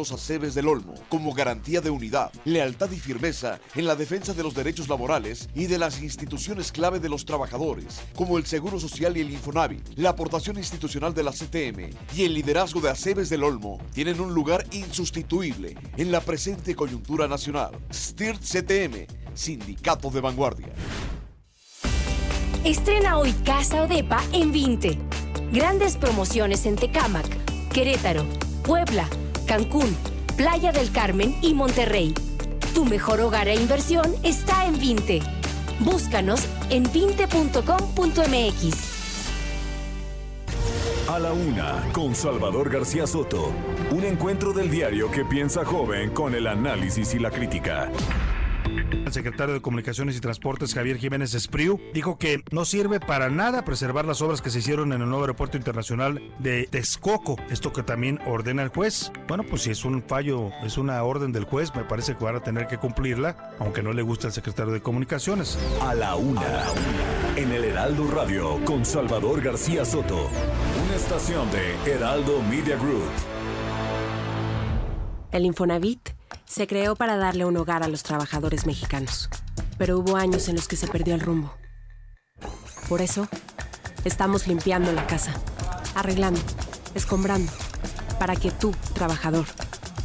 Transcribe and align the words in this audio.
Los 0.00 0.12
Aceves 0.12 0.54
del 0.54 0.68
Olmo, 0.68 0.94
como 1.08 1.34
garantía 1.34 1.80
de 1.80 1.90
unidad, 1.90 2.30
lealtad 2.44 2.88
y 2.92 3.00
firmeza 3.00 3.58
en 3.74 3.84
la 3.84 3.96
defensa 3.96 4.32
de 4.32 4.44
los 4.44 4.54
derechos 4.54 4.88
laborales 4.88 5.48
y 5.56 5.66
de 5.66 5.76
las 5.76 6.00
instituciones 6.00 6.70
clave 6.70 7.00
de 7.00 7.08
los 7.08 7.24
trabajadores, 7.24 7.98
como 8.14 8.38
el 8.38 8.46
Seguro 8.46 8.78
Social 8.78 9.16
y 9.16 9.22
el 9.22 9.32
Infonavit, 9.32 9.82
la 9.96 10.10
aportación 10.10 10.56
institucional 10.56 11.14
de 11.14 11.24
la 11.24 11.32
CTM 11.32 11.90
y 12.14 12.22
el 12.22 12.32
liderazgo 12.32 12.80
de 12.80 12.90
Aceves 12.90 13.28
del 13.28 13.42
Olmo, 13.42 13.80
tienen 13.92 14.20
un 14.20 14.32
lugar 14.32 14.64
insustituible 14.70 15.74
en 15.96 16.12
la 16.12 16.20
presente 16.20 16.76
coyuntura 16.76 17.26
nacional. 17.26 17.72
STIRT 17.92 18.40
CTM, 18.40 19.06
Sindicato 19.34 20.10
de 20.10 20.20
Vanguardia. 20.20 20.68
Estrena 22.62 23.18
hoy 23.18 23.32
Casa 23.44 23.82
Odepa 23.82 24.22
en 24.32 24.52
20. 24.52 24.96
Grandes 25.50 25.96
promociones 25.96 26.66
en 26.66 26.76
Tecámac, 26.76 27.26
Querétaro, 27.72 28.24
Puebla, 28.62 29.08
Cancún, 29.48 29.96
Playa 30.36 30.70
del 30.72 30.92
Carmen 30.92 31.34
y 31.40 31.54
Monterrey. 31.54 32.12
Tu 32.74 32.84
mejor 32.84 33.22
hogar 33.22 33.48
e 33.48 33.54
inversión 33.54 34.14
está 34.22 34.66
en 34.66 34.78
20. 34.78 35.22
Búscanos 35.80 36.46
en 36.68 36.84
20.com.mx. 36.84 38.98
A 41.08 41.18
la 41.18 41.32
una, 41.32 41.82
con 41.92 42.14
Salvador 42.14 42.70
García 42.70 43.06
Soto. 43.06 43.50
Un 43.90 44.04
encuentro 44.04 44.52
del 44.52 44.70
diario 44.70 45.10
que 45.10 45.24
piensa 45.24 45.64
joven 45.64 46.10
con 46.10 46.34
el 46.34 46.46
análisis 46.46 47.14
y 47.14 47.18
la 47.18 47.30
crítica. 47.30 47.90
El 48.90 49.12
secretario 49.12 49.54
de 49.54 49.60
Comunicaciones 49.60 50.16
y 50.16 50.20
Transportes, 50.20 50.74
Javier 50.74 50.98
Jiménez 50.98 51.34
Espriu, 51.34 51.80
dijo 51.92 52.18
que 52.18 52.42
no 52.50 52.64
sirve 52.64 53.00
para 53.00 53.30
nada 53.30 53.64
preservar 53.64 54.04
las 54.04 54.22
obras 54.22 54.42
que 54.42 54.50
se 54.50 54.60
hicieron 54.60 54.92
en 54.92 55.02
el 55.02 55.08
nuevo 55.08 55.24
aeropuerto 55.24 55.56
internacional 55.56 56.20
de 56.38 56.68
Texcoco. 56.70 57.36
Esto 57.50 57.72
que 57.72 57.82
también 57.82 58.20
ordena 58.26 58.62
el 58.62 58.68
juez. 58.68 59.10
Bueno, 59.26 59.44
pues 59.44 59.62
si 59.62 59.70
es 59.70 59.84
un 59.84 60.02
fallo, 60.02 60.50
es 60.62 60.78
una 60.78 61.02
orden 61.02 61.32
del 61.32 61.44
juez, 61.44 61.74
me 61.74 61.84
parece 61.84 62.16
que 62.16 62.24
van 62.24 62.36
a 62.36 62.42
tener 62.42 62.66
que 62.66 62.78
cumplirla, 62.78 63.54
aunque 63.58 63.82
no 63.82 63.92
le 63.92 64.02
guste 64.02 64.26
al 64.26 64.32
secretario 64.32 64.72
de 64.72 64.80
Comunicaciones. 64.80 65.58
A 65.80 65.94
la 65.94 66.14
una, 66.16 66.64
en 67.36 67.50
el 67.50 67.64
Heraldo 67.64 68.10
Radio, 68.10 68.62
con 68.64 68.84
Salvador 68.84 69.40
García 69.40 69.84
Soto. 69.84 70.28
Una 70.86 70.96
estación 70.96 71.48
de 71.50 71.92
Heraldo 71.92 72.42
Media 72.42 72.76
Group. 72.76 73.08
El 75.30 75.44
Infonavit 75.44 76.17
se 76.48 76.66
creó 76.66 76.96
para 76.96 77.16
darle 77.16 77.44
un 77.44 77.56
hogar 77.56 77.82
a 77.82 77.88
los 77.88 78.02
trabajadores 78.02 78.66
mexicanos, 78.66 79.28
pero 79.76 79.98
hubo 79.98 80.16
años 80.16 80.48
en 80.48 80.56
los 80.56 80.66
que 80.66 80.76
se 80.76 80.88
perdió 80.88 81.14
el 81.14 81.20
rumbo. 81.20 81.54
Por 82.88 83.02
eso, 83.02 83.28
estamos 84.04 84.46
limpiando 84.46 84.90
la 84.92 85.06
casa, 85.06 85.34
arreglando, 85.94 86.40
escombrando, 86.94 87.52
para 88.18 88.34
que 88.34 88.50
tú, 88.50 88.74
trabajador, 88.94 89.44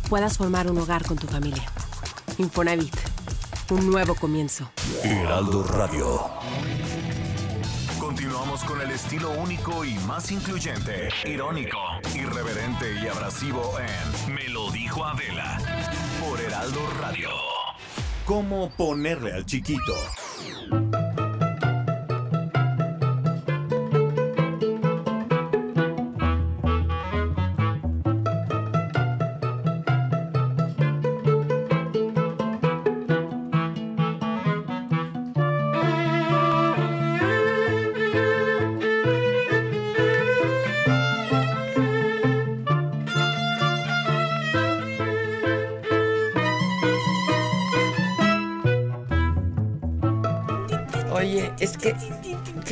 puedas 0.09 0.37
formar 0.37 0.69
un 0.69 0.77
hogar 0.77 1.05
con 1.05 1.17
tu 1.17 1.27
familia. 1.27 1.63
Infonavit, 2.37 2.95
un 3.69 3.89
nuevo 3.89 4.13
comienzo. 4.13 4.69
Heraldo 5.03 5.63
Radio. 5.63 6.29
Continuamos 7.99 8.63
con 8.65 8.81
el 8.81 8.91
estilo 8.91 9.31
único 9.31 9.85
y 9.85 9.95
más 9.99 10.31
incluyente, 10.31 11.09
irónico, 11.25 11.77
y 12.81 13.07
abrasivo 13.07 13.71
en 13.79 14.33
Me 14.33 14.47
lo 14.49 14.69
dijo 14.71 15.05
Adela 15.05 15.59
por 16.19 16.41
Heraldo 16.41 16.81
Radio. 16.99 17.29
¿Cómo 18.25 18.71
ponerle 18.71 19.31
al 19.31 19.45
chiquito? 19.45 19.93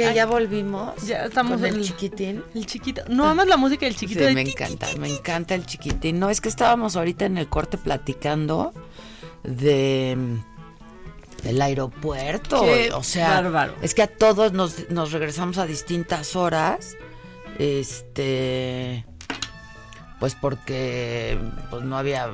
Que 0.09 0.13
ya 0.15 0.25
volvimos. 0.25 0.95
Ya 1.05 1.25
estamos 1.25 1.57
con 1.59 1.65
el 1.65 1.75
en- 1.75 1.81
chiquitín. 1.83 2.43
El 2.55 2.65
chiquito. 2.65 3.01
No 3.09 3.25
amas 3.27 3.47
la 3.47 3.57
música 3.57 3.85
del 3.85 3.95
chiquito. 3.95 4.19
Sí, 4.21 4.25
de 4.27 4.33
me 4.33 4.43
ti, 4.45 4.53
ti, 4.53 4.63
encanta, 4.63 4.87
me 4.99 5.09
encanta 5.09 5.55
el 5.55 5.65
chiquitín. 5.65 6.19
No, 6.19 6.29
es 6.29 6.41
que 6.41 6.49
estábamos 6.49 6.95
ahorita 6.95 7.25
en 7.25 7.37
el 7.37 7.47
corte 7.47 7.77
platicando 7.77 8.73
de 9.43 10.17
del 11.43 11.61
aeropuerto. 11.61 12.61
Qué 12.63 12.91
o 12.93 13.01
sea, 13.01 13.41
bárbaro. 13.41 13.75
es 13.81 13.95
que 13.95 14.03
a 14.03 14.07
todos 14.07 14.53
nos, 14.53 14.89
nos 14.91 15.11
regresamos 15.11 15.57
a 15.57 15.65
distintas 15.65 16.35
horas. 16.35 16.95
Este 17.57 19.05
pues 20.19 20.35
porque 20.35 21.37
pues 21.71 21.83
no 21.83 21.97
había 21.97 22.29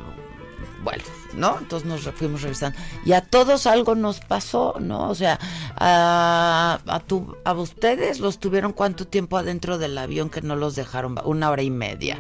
bueno, 0.84 1.03
¿no? 1.38 1.58
Entonces 1.59 1.88
nos 1.88 2.02
fuimos 2.16 2.42
regresando. 2.42 2.78
Y 3.06 3.14
a 3.14 3.22
todos 3.22 3.68
algo 3.68 3.96
nos 3.96 4.20
pasó, 4.20 4.75
¿no? 4.80 5.09
O 5.09 5.16
sea, 5.16 5.40
a, 5.78 6.80
a, 6.88 7.00
tu, 7.00 7.36
a 7.46 7.53
ustedes 7.53 8.20
los 8.20 8.40
tuvieron 8.40 8.74
cuánto 8.74 9.08
tiempo 9.08 9.38
adentro 9.38 9.78
del 9.78 9.97
avión 9.97 10.30
que 10.30 10.42
no 10.42 10.56
los 10.56 10.76
dejaron, 10.76 11.20
una 11.24 11.50
hora 11.50 11.62
y 11.62 11.70
media. 11.72 12.20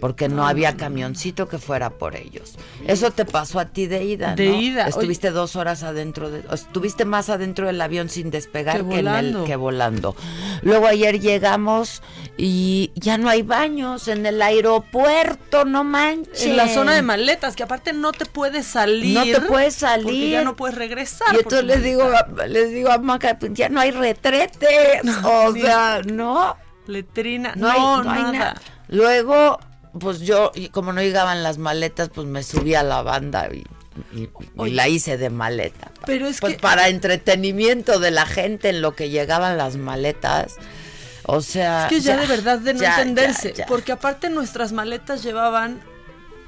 Porque 0.00 0.28
no 0.28 0.46
había 0.48 0.76
camioncito 0.76 1.48
que 1.48 1.58
fuera 1.58 1.90
por 1.90 2.16
ellos. 2.16 2.56
Eso 2.88 3.12
te 3.12 3.24
pasó 3.24 3.60
a 3.60 3.66
ti 3.66 3.86
de 3.86 4.02
ida, 4.02 4.30
¿no? 4.30 4.36
De 4.36 4.46
ida. 4.46 4.88
Estuviste 4.88 5.30
dos 5.30 5.54
horas 5.54 5.84
adentro, 5.84 6.28
de, 6.28 6.42
estuviste 6.52 7.04
más 7.04 7.28
adentro 7.28 7.68
del 7.68 7.80
avión 7.80 8.08
sin 8.08 8.30
despegar 8.32 8.78
Que 8.82 8.88
que, 8.88 8.98
en 8.98 8.98
el 8.98 9.04
volando. 9.04 9.44
que 9.44 9.54
volando. 9.54 10.16
Luego 10.62 10.86
ayer 10.88 11.20
llegamos 11.20 12.02
y 12.36 12.90
ya 12.96 13.16
no 13.16 13.28
hay 13.28 13.42
baños 13.42 14.08
en 14.08 14.26
el 14.26 14.42
aeropuerto, 14.42 15.64
no 15.64 15.84
manches. 15.84 16.46
En 16.46 16.56
la 16.56 16.68
zona 16.68 16.94
de 16.94 17.02
maletas, 17.02 17.54
que 17.54 17.62
aparte 17.62 17.92
no 17.92 18.10
te 18.12 18.26
puedes 18.52 18.66
salir. 18.66 19.14
No 19.14 19.24
te 19.24 19.40
puedes 19.46 19.74
salir. 19.74 20.04
Porque 20.04 20.30
ya 20.30 20.44
no 20.44 20.56
puedes 20.56 20.76
regresar. 20.76 21.34
Y 21.34 21.38
entonces 21.38 21.64
les 21.64 21.82
digo, 21.82 22.04
a- 22.04 22.46
les 22.46 22.70
digo 22.70 22.90
a 22.90 22.98
Maca, 22.98 23.38
pues 23.38 23.52
ya 23.54 23.68
no 23.68 23.80
hay 23.80 23.90
retretes. 23.90 25.00
o 25.24 25.52
sea, 25.54 26.02
no, 26.04 26.56
Letrina. 26.86 27.54
no, 27.56 27.66
No, 27.68 27.72
hay, 27.72 28.04
no 28.04 28.10
hay 28.12 28.22
nada. 28.22 28.32
nada. 28.32 28.60
Luego, 28.88 29.58
pues 29.98 30.20
yo, 30.20 30.52
y 30.54 30.68
como 30.68 30.92
no 30.92 31.00
llegaban 31.02 31.42
las 31.42 31.58
maletas, 31.58 32.10
pues 32.10 32.26
me 32.26 32.42
subí 32.42 32.74
a 32.74 32.82
la 32.82 33.02
banda 33.02 33.48
y, 33.52 33.64
y- 34.16 34.22
y 34.24 34.30
Oye. 34.56 34.74
la 34.74 34.88
hice 34.88 35.16
de 35.18 35.30
maleta. 35.30 35.90
Pero 36.06 36.26
es 36.26 36.40
pues 36.40 36.54
que- 36.54 36.60
para 36.60 36.88
entretenimiento 36.88 37.98
de 37.98 38.10
la 38.10 38.26
gente 38.26 38.68
en 38.68 38.82
lo 38.82 38.94
que 38.94 39.08
llegaban 39.10 39.56
las 39.56 39.76
maletas. 39.76 40.56
O 41.24 41.40
sea, 41.40 41.84
Es 41.84 41.90
que 41.90 42.00
ya, 42.00 42.16
de 42.16 42.26
verdad 42.26 42.58
de 42.58 42.74
no 42.74 42.80
ya, 42.80 42.96
entenderse. 42.96 43.52
ya. 43.52 43.66
Porque 43.66 43.92
aparte 43.92 44.28
nuestras 44.28 44.72
maletas 44.72 45.22
llevaban 45.22 45.80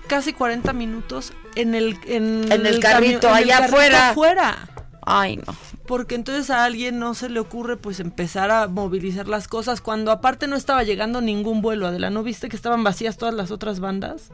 casi 0.06 0.32
40 0.32 0.72
minutos 0.72 1.32
en 1.54 1.74
el 1.74 1.98
en, 2.06 2.50
En 2.52 2.66
el 2.66 2.80
carrito, 2.80 3.28
en 3.28 3.36
el 3.36 3.42
allá 3.44 3.58
carrito 3.60 3.74
afuera. 3.76 4.10
afuera. 4.10 4.68
Ay, 5.06 5.36
no. 5.36 5.54
Porque 5.86 6.14
entonces 6.14 6.48
a 6.48 6.64
alguien 6.64 6.98
no 6.98 7.14
se 7.14 7.28
le 7.28 7.38
ocurre 7.38 7.76
pues 7.76 8.00
empezar 8.00 8.50
a 8.50 8.68
movilizar 8.68 9.28
las 9.28 9.48
cosas 9.48 9.82
cuando 9.82 10.10
aparte 10.10 10.46
no 10.46 10.56
estaba 10.56 10.82
llegando 10.82 11.20
ningún 11.20 11.60
vuelo. 11.60 11.86
Adela, 11.86 12.08
¿no 12.08 12.22
viste 12.22 12.48
que 12.48 12.56
estaban 12.56 12.82
vacías 12.84 13.18
todas 13.18 13.34
las 13.34 13.50
otras 13.50 13.80
bandas? 13.80 14.30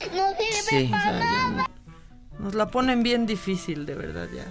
Sí. 0.00 0.90
O 0.92 0.98
sea, 0.98 1.20
ya 1.20 1.70
nos 2.38 2.54
la 2.54 2.68
ponen 2.68 3.02
bien 3.02 3.26
difícil, 3.26 3.86
de 3.86 3.94
verdad, 3.94 4.28
ya. 4.34 4.44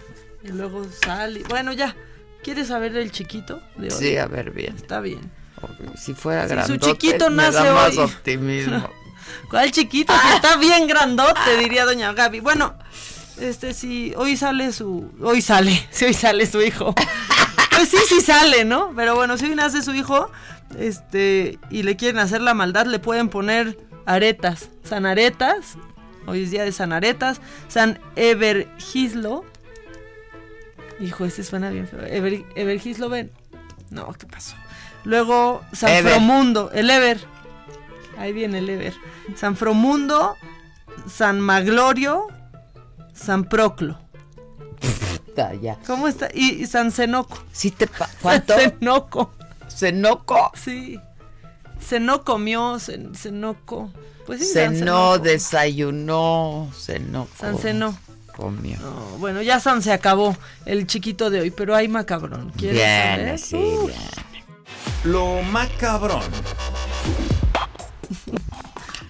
Y 0.44 0.54
luego 0.54 0.86
sale. 1.04 1.44
Bueno, 1.50 1.74
ya. 1.74 1.96
¿Quieres 2.44 2.68
saber 2.68 2.96
el 2.96 3.12
chiquito 3.12 3.62
de 3.76 3.88
hoy? 3.88 3.92
Sí, 3.92 4.18
a 4.18 4.28
ver 4.28 4.52
bien. 4.52 4.76
Está 4.76 5.02
bien. 5.02 5.32
Si 5.98 6.14
fuera 6.14 6.48
Si 6.66 6.74
su 6.74 6.78
chiquito 6.78 7.30
me 7.30 7.38
nace 7.44 7.64
da 7.64 7.74
más 7.74 7.98
hoy. 7.98 8.06
optimismo. 8.06 8.90
¿Cuál 9.50 9.72
chiquito? 9.72 10.14
Si 10.22 10.36
está 10.36 10.58
bien 10.58 10.88
grandote, 10.88 11.58
diría 11.60 11.86
doña 11.86 12.14
Gaby. 12.14 12.40
Bueno, 12.40 12.76
este 13.40 13.74
sí, 13.74 14.14
hoy 14.18 14.38
sale 14.38 14.72
su. 14.72 15.12
Hoy 15.22 15.42
sale, 15.42 15.88
sí, 15.92 16.06
hoy 16.06 16.14
sale 16.14 16.46
su 16.46 16.62
hijo. 16.62 16.94
Pues 17.76 17.90
sí, 17.90 17.98
sí 18.08 18.22
sale, 18.22 18.64
¿no? 18.64 18.94
Pero 18.96 19.16
bueno, 19.16 19.38
si 19.38 19.46
hoy 19.46 19.56
nace 19.56 19.82
su 19.82 19.94
hijo, 19.94 20.32
este, 20.80 21.60
y 21.70 21.84
le 21.84 21.98
quieren 21.98 22.20
hacer 22.20 22.42
la 22.42 22.54
maldad, 22.54 22.86
le 22.86 23.00
pueden 23.00 23.30
poner 23.30 23.78
Aretas, 24.06 24.70
San 24.84 25.06
Aretas, 25.06 25.78
hoy 26.26 26.44
es 26.44 26.52
día 26.52 26.64
de 26.64 26.72
San 26.72 26.94
Aretas, 26.94 27.42
San 27.68 28.00
Evergislo. 28.16 29.44
Hijo, 31.02 31.26
ese 31.26 31.44
suena 31.44 31.70
bien 31.70 31.88
feo. 31.88 32.00
Ever, 32.06 32.46
Evergislo, 32.56 33.10
ven. 33.10 33.32
No, 33.90 34.14
¿qué 34.14 34.26
pasó? 34.26 34.56
Luego 35.04 35.62
San 35.74 35.90
Ever. 35.90 36.14
Fromundo, 36.14 36.72
el 36.74 36.90
Ever. 36.90 37.35
Ahí 38.18 38.34
viene 38.34 38.60
el 38.60 38.70
Ever. 38.70 38.94
San 39.36 39.56
Fromundo, 39.56 40.36
San 41.12 41.40
Maglorio, 41.40 42.28
San 43.14 43.44
Proclo. 43.46 44.00
Ya. 45.62 45.78
¿Cómo 45.86 46.08
está? 46.08 46.30
Y, 46.34 46.64
y 46.64 46.66
San 46.66 46.92
Cenoco. 46.94 47.38
Sí 47.52 47.70
te 47.72 47.88
pa- 47.88 48.10
¿Cuánto? 48.22 48.54
San 48.54 48.72
Cenoco. 48.80 49.32
Cenoco. 49.70 50.52
Sí. 50.56 50.98
Cenó 51.82 52.24
comió, 52.24 52.76
cen- 52.76 53.14
cenóco. 53.16 53.92
Pues 54.26 54.40
sí, 54.40 54.46
San 54.54 54.76
Cenó, 54.76 55.12
Cenoco. 55.12 55.20
desayunó, 55.20 56.72
cenó. 56.74 57.28
San 57.38 57.58
Cenó. 57.58 57.98
Comió. 58.36 58.78
No, 58.80 58.92
bueno, 59.20 59.42
ya 59.42 59.60
San 59.60 59.82
se 59.82 59.92
acabó 59.92 60.36
el 60.66 60.88
chiquito 60.88 61.30
de 61.30 61.42
hoy, 61.42 61.52
pero 61.52 61.76
hay 61.76 61.88
macabrón. 61.90 62.52
¿Quieres 62.58 62.78
Bien, 62.78 63.38
saber? 63.38 63.40
sí, 63.40 63.56
bien. 63.88 64.00
Lo 65.04 65.42
macabrón. 65.44 66.22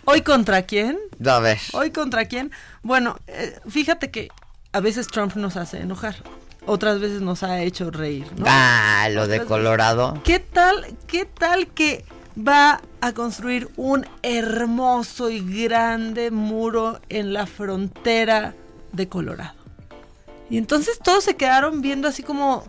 ¿Hoy 0.05 0.21
contra 0.21 0.61
quién? 0.63 0.99
A 1.25 1.39
ver. 1.39 1.59
¿Hoy 1.73 1.91
contra 1.91 2.25
quién? 2.25 2.51
Bueno, 2.83 3.17
eh, 3.27 3.59
fíjate 3.67 4.11
que 4.11 4.29
a 4.71 4.79
veces 4.79 5.07
Trump 5.07 5.35
nos 5.35 5.57
hace 5.57 5.79
enojar, 5.79 6.15
otras 6.67 6.99
veces 6.99 7.21
nos 7.21 7.41
ha 7.41 7.61
hecho 7.61 7.89
reír, 7.89 8.27
¿no? 8.37 8.45
Ah, 8.47 9.07
lo 9.11 9.27
de 9.27 9.43
Colorado. 9.45 10.21
¿Qué 10.23 10.39
tal, 10.39 10.95
qué 11.07 11.25
tal 11.25 11.67
que 11.67 12.05
va 12.37 12.81
a 13.01 13.13
construir 13.13 13.69
un 13.77 14.05
hermoso 14.21 15.29
y 15.29 15.39
grande 15.63 16.29
muro 16.29 16.99
en 17.09 17.33
la 17.33 17.47
frontera 17.47 18.53
de 18.91 19.09
Colorado? 19.09 19.55
Y 20.49 20.57
entonces 20.57 20.99
todos 20.99 21.23
se 21.23 21.35
quedaron 21.35 21.81
viendo 21.81 22.07
así 22.07 22.21
como, 22.21 22.63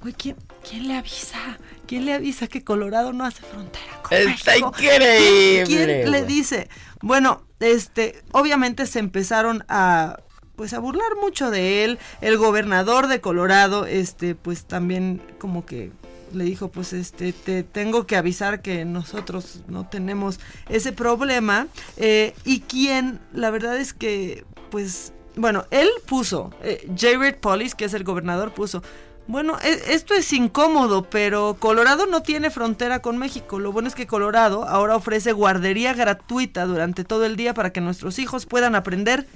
güey, 0.00 0.14
¿quién, 0.14 0.36
quién 0.68 0.88
le 0.88 0.96
avisa? 0.96 1.58
¿Quién 1.86 2.06
le 2.06 2.14
avisa 2.14 2.46
que 2.46 2.64
Colorado 2.64 3.12
no 3.12 3.24
hace 3.24 3.42
frontera 3.42 4.02
con 4.02 4.16
Está 4.16 4.50
México? 4.52 4.68
increíble, 4.68 5.64
¿Quién, 5.66 6.10
le 6.10 6.24
dice? 6.24 6.68
Bueno, 7.00 7.42
este, 7.60 8.22
obviamente 8.32 8.86
se 8.86 8.98
empezaron 8.98 9.64
a 9.68 10.18
pues 10.56 10.72
a 10.72 10.78
burlar 10.78 11.16
mucho 11.20 11.50
de 11.50 11.84
él. 11.84 11.98
El 12.20 12.38
gobernador 12.38 13.08
de 13.08 13.20
Colorado, 13.20 13.86
este, 13.86 14.34
pues 14.34 14.66
también 14.66 15.20
como 15.38 15.66
que 15.66 15.90
le 16.32 16.44
dijo, 16.44 16.68
pues 16.68 16.92
este, 16.92 17.32
te 17.32 17.62
tengo 17.62 18.06
que 18.06 18.16
avisar 18.16 18.60
que 18.62 18.84
nosotros 18.84 19.60
no 19.68 19.88
tenemos 19.88 20.40
ese 20.68 20.92
problema. 20.92 21.68
Eh, 21.96 22.34
y 22.44 22.60
quien, 22.60 23.20
la 23.32 23.50
verdad 23.50 23.76
es 23.78 23.92
que, 23.92 24.44
pues, 24.70 25.12
bueno, 25.36 25.64
él 25.70 25.88
puso, 26.06 26.52
eh, 26.62 26.88
Jared 26.96 27.36
Polis, 27.36 27.74
que 27.74 27.84
es 27.84 27.94
el 27.94 28.04
gobernador, 28.04 28.52
puso, 28.52 28.82
bueno, 29.26 29.56
e- 29.64 29.94
esto 29.94 30.14
es 30.14 30.32
incómodo, 30.32 31.04
pero 31.08 31.56
Colorado 31.58 32.06
no 32.06 32.22
tiene 32.22 32.50
frontera 32.50 33.00
con 33.00 33.18
México. 33.18 33.58
Lo 33.58 33.72
bueno 33.72 33.88
es 33.88 33.94
que 33.94 34.06
Colorado 34.06 34.64
ahora 34.64 34.96
ofrece 34.96 35.32
guardería 35.32 35.94
gratuita 35.94 36.66
durante 36.66 37.04
todo 37.04 37.24
el 37.24 37.36
día 37.36 37.54
para 37.54 37.70
que 37.70 37.80
nuestros 37.80 38.18
hijos 38.18 38.46
puedan 38.46 38.74
aprender 38.74 39.26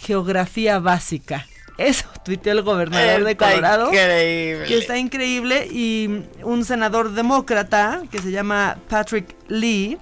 geografía 0.00 0.78
básica. 0.78 1.46
Eso 1.78 2.06
tuiteó 2.24 2.52
el 2.52 2.62
gobernador 2.62 3.24
de 3.24 3.36
Colorado. 3.36 3.88
increíble. 3.88 4.66
Que 4.66 4.78
está 4.78 4.96
increíble. 4.98 5.66
Y 5.70 6.22
un 6.42 6.64
senador 6.64 7.12
demócrata 7.12 8.02
que 8.10 8.18
se 8.20 8.30
llama 8.30 8.78
Patrick 8.88 9.34
Lee 9.48 9.98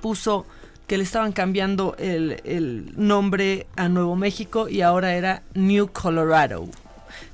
puso 0.00 0.46
que 0.86 0.96
le 0.96 1.04
estaban 1.04 1.32
cambiando 1.32 1.96
el, 1.98 2.40
el 2.44 2.92
nombre 2.96 3.66
a 3.76 3.88
Nuevo 3.88 4.14
México 4.16 4.68
y 4.68 4.80
ahora 4.82 5.14
era 5.14 5.42
New 5.54 5.88
Colorado. 5.92 6.68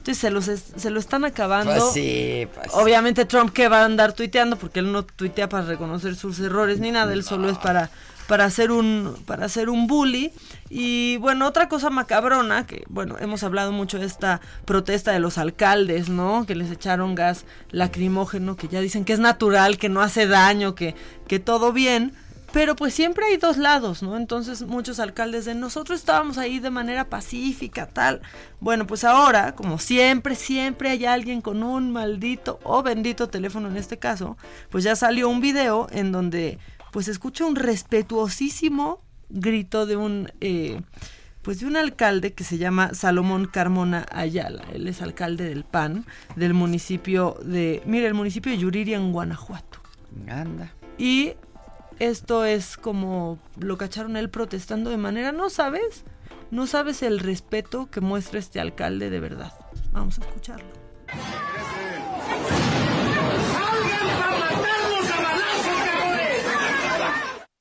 Entonces 0.02 0.18
se, 0.20 0.30
los 0.30 0.48
es- 0.48 0.64
se 0.76 0.90
lo 0.90 0.98
están 0.98 1.24
acabando. 1.24 1.70
Pues 1.72 1.92
sí, 1.92 2.48
pues. 2.52 2.70
Obviamente 2.74 3.24
Trump 3.24 3.52
que 3.52 3.68
va 3.68 3.82
a 3.82 3.84
andar 3.84 4.14
tuiteando 4.14 4.56
porque 4.56 4.80
él 4.80 4.90
no 4.90 5.04
tuitea 5.04 5.48
para 5.48 5.64
reconocer 5.64 6.16
sus 6.16 6.40
errores 6.40 6.80
ni 6.80 6.90
nada, 6.90 7.12
él 7.12 7.22
solo 7.22 7.48
es 7.48 7.56
para 7.58 7.88
para 8.26 8.44
hacer 8.44 8.72
un 8.72 9.16
para 9.26 9.44
hacer 9.46 9.68
un 9.68 9.86
bully 9.86 10.32
y 10.70 11.18
bueno, 11.18 11.46
otra 11.46 11.68
cosa 11.68 11.88
macabrona 11.90 12.66
que 12.66 12.82
bueno, 12.88 13.16
hemos 13.20 13.44
hablado 13.44 13.70
mucho 13.70 13.98
de 14.00 14.06
esta 14.06 14.40
protesta 14.64 15.12
de 15.12 15.20
los 15.20 15.38
alcaldes, 15.38 16.08
¿no? 16.08 16.46
Que 16.46 16.56
les 16.56 16.70
echaron 16.72 17.14
gas 17.14 17.44
lacrimógeno, 17.70 18.56
que 18.56 18.66
ya 18.68 18.80
dicen 18.80 19.04
que 19.04 19.12
es 19.12 19.18
natural, 19.20 19.78
que 19.78 19.88
no 19.88 20.00
hace 20.02 20.26
daño, 20.26 20.74
que 20.74 20.96
que 21.28 21.38
todo 21.38 21.72
bien. 21.72 22.12
Pero 22.52 22.76
pues 22.76 22.92
siempre 22.92 23.24
hay 23.26 23.38
dos 23.38 23.56
lados, 23.56 24.02
¿no? 24.02 24.16
Entonces 24.16 24.62
muchos 24.62 25.00
alcaldes 25.00 25.46
de 25.46 25.54
nosotros 25.54 25.98
estábamos 25.98 26.36
ahí 26.36 26.58
de 26.58 26.70
manera 26.70 27.08
pacífica, 27.08 27.88
tal. 27.88 28.20
Bueno, 28.60 28.86
pues 28.86 29.04
ahora, 29.04 29.54
como 29.54 29.78
siempre, 29.78 30.34
siempre 30.34 30.90
hay 30.90 31.06
alguien 31.06 31.40
con 31.40 31.62
un 31.62 31.92
maldito 31.92 32.60
o 32.62 32.82
bendito 32.82 33.28
teléfono 33.28 33.68
en 33.68 33.76
este 33.76 33.98
caso, 33.98 34.36
pues 34.68 34.84
ya 34.84 34.96
salió 34.96 35.28
un 35.28 35.40
video 35.40 35.86
en 35.90 36.12
donde 36.12 36.58
pues 36.92 37.08
escucha 37.08 37.46
un 37.46 37.56
respetuosísimo 37.56 39.00
grito 39.30 39.86
de 39.86 39.96
un... 39.96 40.30
eh, 40.40 40.80
pues 41.40 41.58
de 41.58 41.66
un 41.66 41.76
alcalde 41.76 42.34
que 42.34 42.44
se 42.44 42.56
llama 42.56 42.94
Salomón 42.94 43.46
Carmona 43.46 44.06
Ayala. 44.12 44.62
Él 44.72 44.86
es 44.86 45.02
alcalde 45.02 45.44
del 45.44 45.64
PAN, 45.64 46.06
del 46.36 46.54
municipio 46.54 47.36
de... 47.42 47.82
Mira, 47.84 48.06
el 48.06 48.14
municipio 48.14 48.52
de 48.52 48.58
Yuriria 48.58 48.96
en 48.96 49.12
Guanajuato. 49.12 49.80
Anda. 50.28 50.72
Y 50.98 51.32
esto 52.02 52.44
es 52.44 52.76
como 52.76 53.38
lo 53.56 53.78
cacharon 53.78 54.16
él 54.16 54.28
protestando 54.28 54.90
de 54.90 54.96
manera, 54.96 55.30
no 55.30 55.50
sabes, 55.50 56.02
no 56.50 56.66
sabes 56.66 57.00
el 57.04 57.20
respeto 57.20 57.90
que 57.92 58.00
muestra 58.00 58.40
este 58.40 58.58
alcalde 58.58 59.08
de 59.08 59.20
verdad. 59.20 59.52
Vamos 59.92 60.18
a 60.18 60.22
escucharlo. 60.22 60.66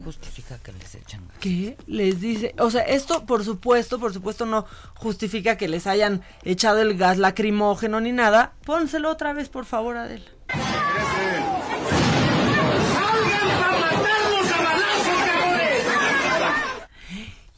Justifica 0.04 0.58
que 0.58 0.72
les 0.74 0.96
echan 0.96 1.28
gas. 1.28 1.38
¿Qué 1.40 1.78
les 1.86 2.20
dice? 2.20 2.56
O 2.58 2.72
sea, 2.72 2.82
esto 2.82 3.28
por 3.28 3.46
supuesto, 3.46 4.00
por 4.00 4.12
supuesto 4.12 4.48
no 4.48 4.66
justifica 4.96 5.56
que 5.56 5.68
les 5.68 5.86
hayan 5.86 6.24
echado 6.44 6.82
el 6.82 6.98
gas 6.98 7.20
lacrimógeno 7.20 8.02
ni 8.02 8.12
nada. 8.12 8.54
Pónselo 8.66 9.12
otra 9.12 9.34
vez, 9.34 9.50
por 9.50 9.66
favor, 9.66 9.98
Adela. 9.98 10.26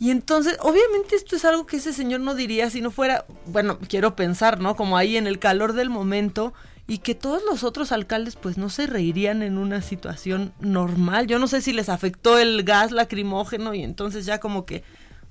Y 0.04 0.12
entonces, 0.12 0.58
obviamente 0.60 1.16
esto 1.16 1.38
es 1.38 1.45
algo 1.45 1.66
que 1.66 1.78
ese 1.78 1.94
señor 1.94 2.19
no 2.19 2.36
diría 2.36 2.69
si 2.69 2.81
no 2.81 2.92
fuera, 2.92 3.26
bueno, 3.45 3.80
quiero 3.88 4.18
pensar, 4.18 4.60
¿no? 4.60 4.76
Como 4.76 4.98
ahí 4.98 5.16
en 5.16 5.28
el 5.28 5.40
calor 5.40 5.72
del 5.72 5.90
momento 5.90 6.54
y 6.88 6.98
que 6.98 7.16
todos 7.16 7.42
los 7.50 7.64
otros 7.64 7.94
alcaldes 7.94 8.36
pues 8.36 8.57
no 8.57 8.69
se 8.69 8.86
reirían 8.86 9.42
en 9.44 9.57
una 9.57 9.81
situación 9.81 10.52
normal. 10.60 11.28
Yo 11.28 11.40
no 11.40 11.48
sé 11.48 11.62
si 11.62 11.72
les 11.72 11.88
afectó 11.88 12.38
el 12.38 12.64
gas 12.64 12.92
lacrimógeno 12.92 13.74
y 13.74 13.81
entonces 13.81 14.26
ya 14.26 14.42
como 14.42 14.66
que, 14.66 14.83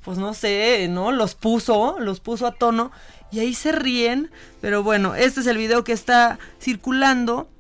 pues 0.03 0.17
no 0.17 0.33
sé, 0.33 0.89
¿no? 0.89 1.13
Los 1.13 1.35
puso, 1.35 2.01
los 2.01 2.21
puso 2.21 2.47
a 2.47 2.53
tono 2.53 2.93
y 3.31 3.41
ahí 3.41 3.53
se 3.53 3.73
ríen. 3.73 4.31
Pero 4.63 4.83
bueno, 4.83 5.15
este 5.15 5.41
es 5.41 5.47
el 5.49 5.59
video 5.59 5.85
que 5.85 5.93
está 5.93 6.39
circulando 6.59 7.51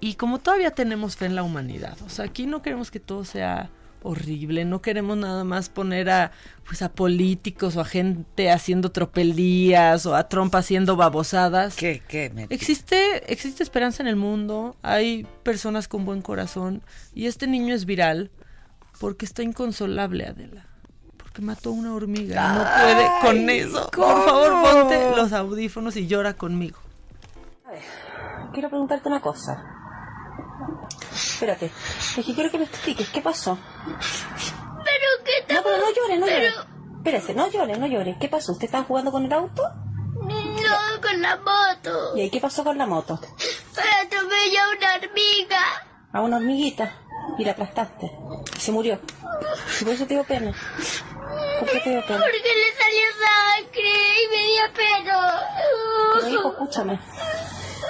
y 0.00 0.14
como 0.14 0.40
todavía 0.40 0.72
tenemos 0.72 1.14
fe 1.14 1.26
en 1.26 1.36
la 1.36 1.44
humanidad, 1.44 1.96
o 2.04 2.08
sea, 2.08 2.24
aquí 2.24 2.46
no 2.46 2.62
queremos 2.62 2.90
que 2.90 2.98
todo 2.98 3.24
sea 3.24 3.70
horrible, 4.06 4.64
no 4.64 4.80
queremos 4.80 5.16
nada 5.16 5.44
más 5.44 5.68
poner 5.68 6.08
a 6.10 6.32
pues 6.66 6.82
a 6.82 6.92
políticos 6.92 7.76
o 7.76 7.80
a 7.80 7.84
gente 7.84 8.50
haciendo 8.50 8.90
tropelías 8.90 10.06
o 10.06 10.14
a 10.14 10.28
Trump 10.28 10.54
haciendo 10.54 10.96
babosadas. 10.96 11.76
¿Qué, 11.76 12.02
qué? 12.08 12.30
Me... 12.30 12.46
Existe 12.50 13.32
existe 13.32 13.62
esperanza 13.62 14.02
en 14.02 14.08
el 14.08 14.16
mundo, 14.16 14.76
hay 14.82 15.26
personas 15.42 15.88
con 15.88 16.04
buen 16.04 16.22
corazón 16.22 16.82
y 17.14 17.26
este 17.26 17.46
niño 17.46 17.74
es 17.74 17.84
viral 17.84 18.30
porque 18.98 19.24
está 19.24 19.42
inconsolable, 19.42 20.26
Adela. 20.26 20.66
Porque 21.16 21.42
mató 21.42 21.70
a 21.70 21.72
una 21.72 21.94
hormiga, 21.94 22.54
no 22.54 22.64
puede 22.82 23.08
con 23.20 23.50
eso. 23.50 23.90
Por 23.90 24.24
favor, 24.24 24.62
ponte 24.62 25.16
los 25.16 25.32
audífonos 25.32 25.96
y 25.96 26.06
llora 26.06 26.34
conmigo. 26.34 26.78
Quiero 28.52 28.70
preguntarte 28.70 29.08
una 29.08 29.20
cosa. 29.20 29.62
Espérate, 31.16 31.70
es 32.18 32.26
que 32.26 32.34
quiero 32.34 32.50
que 32.50 32.58
me 32.58 32.64
expliques 32.64 33.08
qué 33.08 33.20
pasó. 33.20 33.58
Pero 33.86 35.24
qué 35.24 35.54
No, 35.54 35.62
pero 35.62 35.76
no 35.78 35.94
llores, 35.94 36.20
no 36.20 36.26
llores. 36.26 36.54
Espérese, 36.98 37.34
no 37.34 37.50
llores, 37.50 37.78
no 37.78 37.86
llores. 37.86 38.16
¿Qué 38.20 38.28
pasó? 38.28 38.52
¿Usted 38.52 38.66
estaba 38.66 38.84
jugando 38.84 39.10
con 39.10 39.24
el 39.24 39.32
auto? 39.32 39.62
No, 40.22 41.00
con 41.00 41.22
la 41.22 41.36
moto. 41.36 42.16
¿Y 42.16 42.22
ahí 42.22 42.30
qué 42.30 42.40
pasó 42.40 42.64
con 42.64 42.76
la 42.76 42.86
moto? 42.86 43.18
Pero 43.74 43.88
atropelló 44.04 44.60
a 44.60 44.76
una 44.76 44.94
hormiga. 44.94 45.60
A 46.12 46.20
una 46.20 46.36
hormiguita 46.36 46.92
y 47.38 47.44
la 47.44 47.52
aplastaste. 47.52 48.10
Y 48.56 48.60
se 48.60 48.72
murió. 48.72 49.00
Y 49.80 49.84
por 49.84 49.94
eso 49.94 50.06
te 50.06 50.14
dio 50.14 50.24
pena. 50.24 50.52
¿Por 51.60 51.70
qué 51.70 51.80
te 51.80 51.90
dio 51.90 52.06
pena? 52.06 52.18
Porque 52.18 52.38
le 52.38 52.72
salió 52.76 53.06
sangre 53.24 53.92
y 54.22 54.28
me 54.30 54.42
dio 54.46 54.64
pena. 54.74 55.40
Pero 56.14 56.28
hijo, 56.28 56.50
escúchame. 56.52 57.00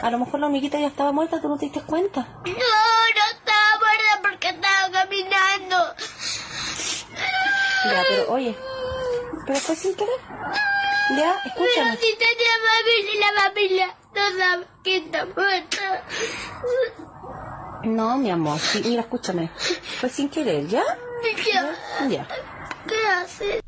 A 0.03 0.11
lo 0.11 0.19
mejor 0.19 0.41
la 0.41 0.47
hormiguita 0.47 0.79
ya 0.79 0.89
estaba 0.89 1.13
muerta, 1.13 1.41
tú 1.41 1.49
no 1.49 1.57
te 1.59 1.67
diste 1.67 1.81
cuenta. 1.83 2.21
No, 2.21 2.53
no 2.53 3.25
estaba 3.33 3.79
muerta 3.79 4.21
porque 4.23 4.49
estaba 4.51 4.91
caminando. 4.93 5.95
Ya, 7.85 8.03
pero 8.09 8.33
oye, 8.33 8.57
pero 9.47 9.59
fue 9.61 9.77
sin 9.77 9.95
querer. 9.95 10.21
Ya, 11.17 11.41
Pero 11.45 11.67
escúchame. 11.67 11.97
si 11.99 12.17
tenía 12.17 12.55
familia 12.75 13.15
y 13.15 13.19
la 13.19 13.43
familia 13.43 13.95
no 14.15 14.39
sabe 14.39 14.67
que 14.83 14.97
está 14.97 15.25
muerta. 15.27 16.05
No, 17.85 18.17
mi 18.19 18.31
amor, 18.31 18.59
sí, 18.59 18.83
mira, 18.85 19.03
escúchame. 19.03 19.51
Fue 20.01 20.09
sin 20.09 20.29
querer, 20.29 20.67
¿ya? 20.67 20.83
Ya, 21.53 22.09
Ya. 22.09 22.29
¿qué 22.89 23.07
haces? 23.09 23.63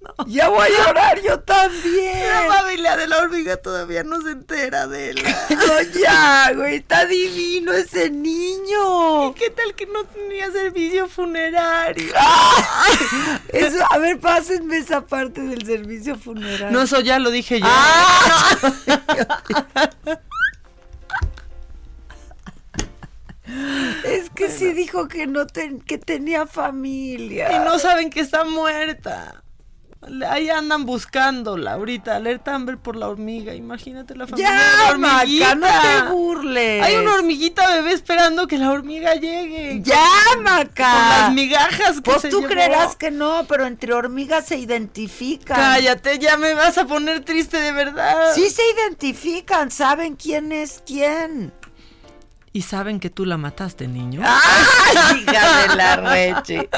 Ya 0.26 0.48
voy 0.48 0.66
a 0.66 0.86
llorar 0.86 1.20
yo 1.22 1.40
también. 1.40 2.26
La 2.28 2.54
familia 2.54 2.96
de 2.96 3.06
la 3.06 3.18
hormiga 3.18 3.56
todavía 3.58 4.02
no 4.02 4.20
se 4.22 4.30
entera 4.30 4.86
de 4.86 5.10
él. 5.10 5.22
No, 5.50 5.80
ya, 6.00 6.52
güey, 6.54 6.76
está 6.76 7.04
divino 7.06 7.72
ese 7.72 8.10
niño. 8.10 9.34
¿Qué 9.34 9.50
tal 9.50 9.74
que 9.74 9.86
no 9.86 10.04
tenía 10.04 10.50
servicio 10.50 11.06
funerario? 11.08 12.12
Eso, 13.52 13.78
a 13.90 13.98
ver, 13.98 14.18
pásenme 14.20 14.78
esa 14.78 15.04
parte 15.06 15.40
del 15.42 15.64
servicio 15.66 16.16
funerario. 16.16 16.70
No, 16.70 16.82
eso 16.82 17.00
ya 17.00 17.18
lo 17.18 17.30
dije 17.30 17.60
yo. 17.60 17.66
Ah. 17.68 18.56
Es 24.04 24.30
que 24.30 24.48
sí 24.50 24.72
dijo 24.72 25.08
que 25.08 25.26
no 25.26 25.46
ten- 25.46 25.80
que 25.80 25.98
tenía 25.98 26.46
familia. 26.46 27.52
Y 27.56 27.58
no 27.64 27.78
saben 27.78 28.10
que 28.10 28.20
está 28.20 28.44
muerta. 28.44 29.42
Ahí 30.26 30.48
andan 30.48 30.86
buscándola 30.86 31.74
ahorita. 31.74 32.16
Alerta 32.16 32.54
Amber 32.54 32.78
por 32.78 32.96
la 32.96 33.06
hormiga. 33.08 33.54
Imagínate 33.54 34.14
la 34.16 34.26
familia 34.26 34.50
de 34.50 34.56
Ya, 34.56 34.92
la 34.92 34.98
Maca, 34.98 35.18
hormiguita. 35.20 35.54
no 35.56 35.66
te 35.66 36.10
burles. 36.12 36.82
Hay 36.82 36.96
una 36.96 37.14
hormiguita 37.14 37.68
bebé 37.74 37.92
esperando 37.92 38.46
que 38.46 38.56
la 38.56 38.70
hormiga 38.70 39.14
llegue. 39.16 39.80
Ya, 39.82 40.02
Con 40.34 40.44
Maca. 40.44 41.08
las 41.20 41.32
migajas 41.34 41.96
que 41.96 42.00
Pues 42.02 42.22
se 42.22 42.28
tú 42.30 42.38
llevó. 42.40 42.48
creerás 42.50 42.96
que 42.96 43.10
no, 43.10 43.44
pero 43.46 43.66
entre 43.66 43.92
hormigas 43.92 44.46
se 44.46 44.56
identifican. 44.56 45.58
Cállate, 45.58 46.18
ya 46.18 46.38
me 46.38 46.54
vas 46.54 46.78
a 46.78 46.86
poner 46.86 47.22
triste 47.22 47.58
de 47.58 47.72
verdad. 47.72 48.34
Sí 48.34 48.48
se 48.48 48.62
identifican, 48.74 49.70
saben 49.70 50.16
quién 50.16 50.50
es 50.52 50.82
quién. 50.86 51.52
Y 52.52 52.62
saben 52.62 53.00
que 53.00 53.10
tú 53.10 53.26
la 53.26 53.36
mataste, 53.36 53.86
niño. 53.86 54.22
¡Ay, 54.24 55.20
hija 55.22 55.68
de 55.68 55.76
la 55.76 55.96
reche! 55.96 56.68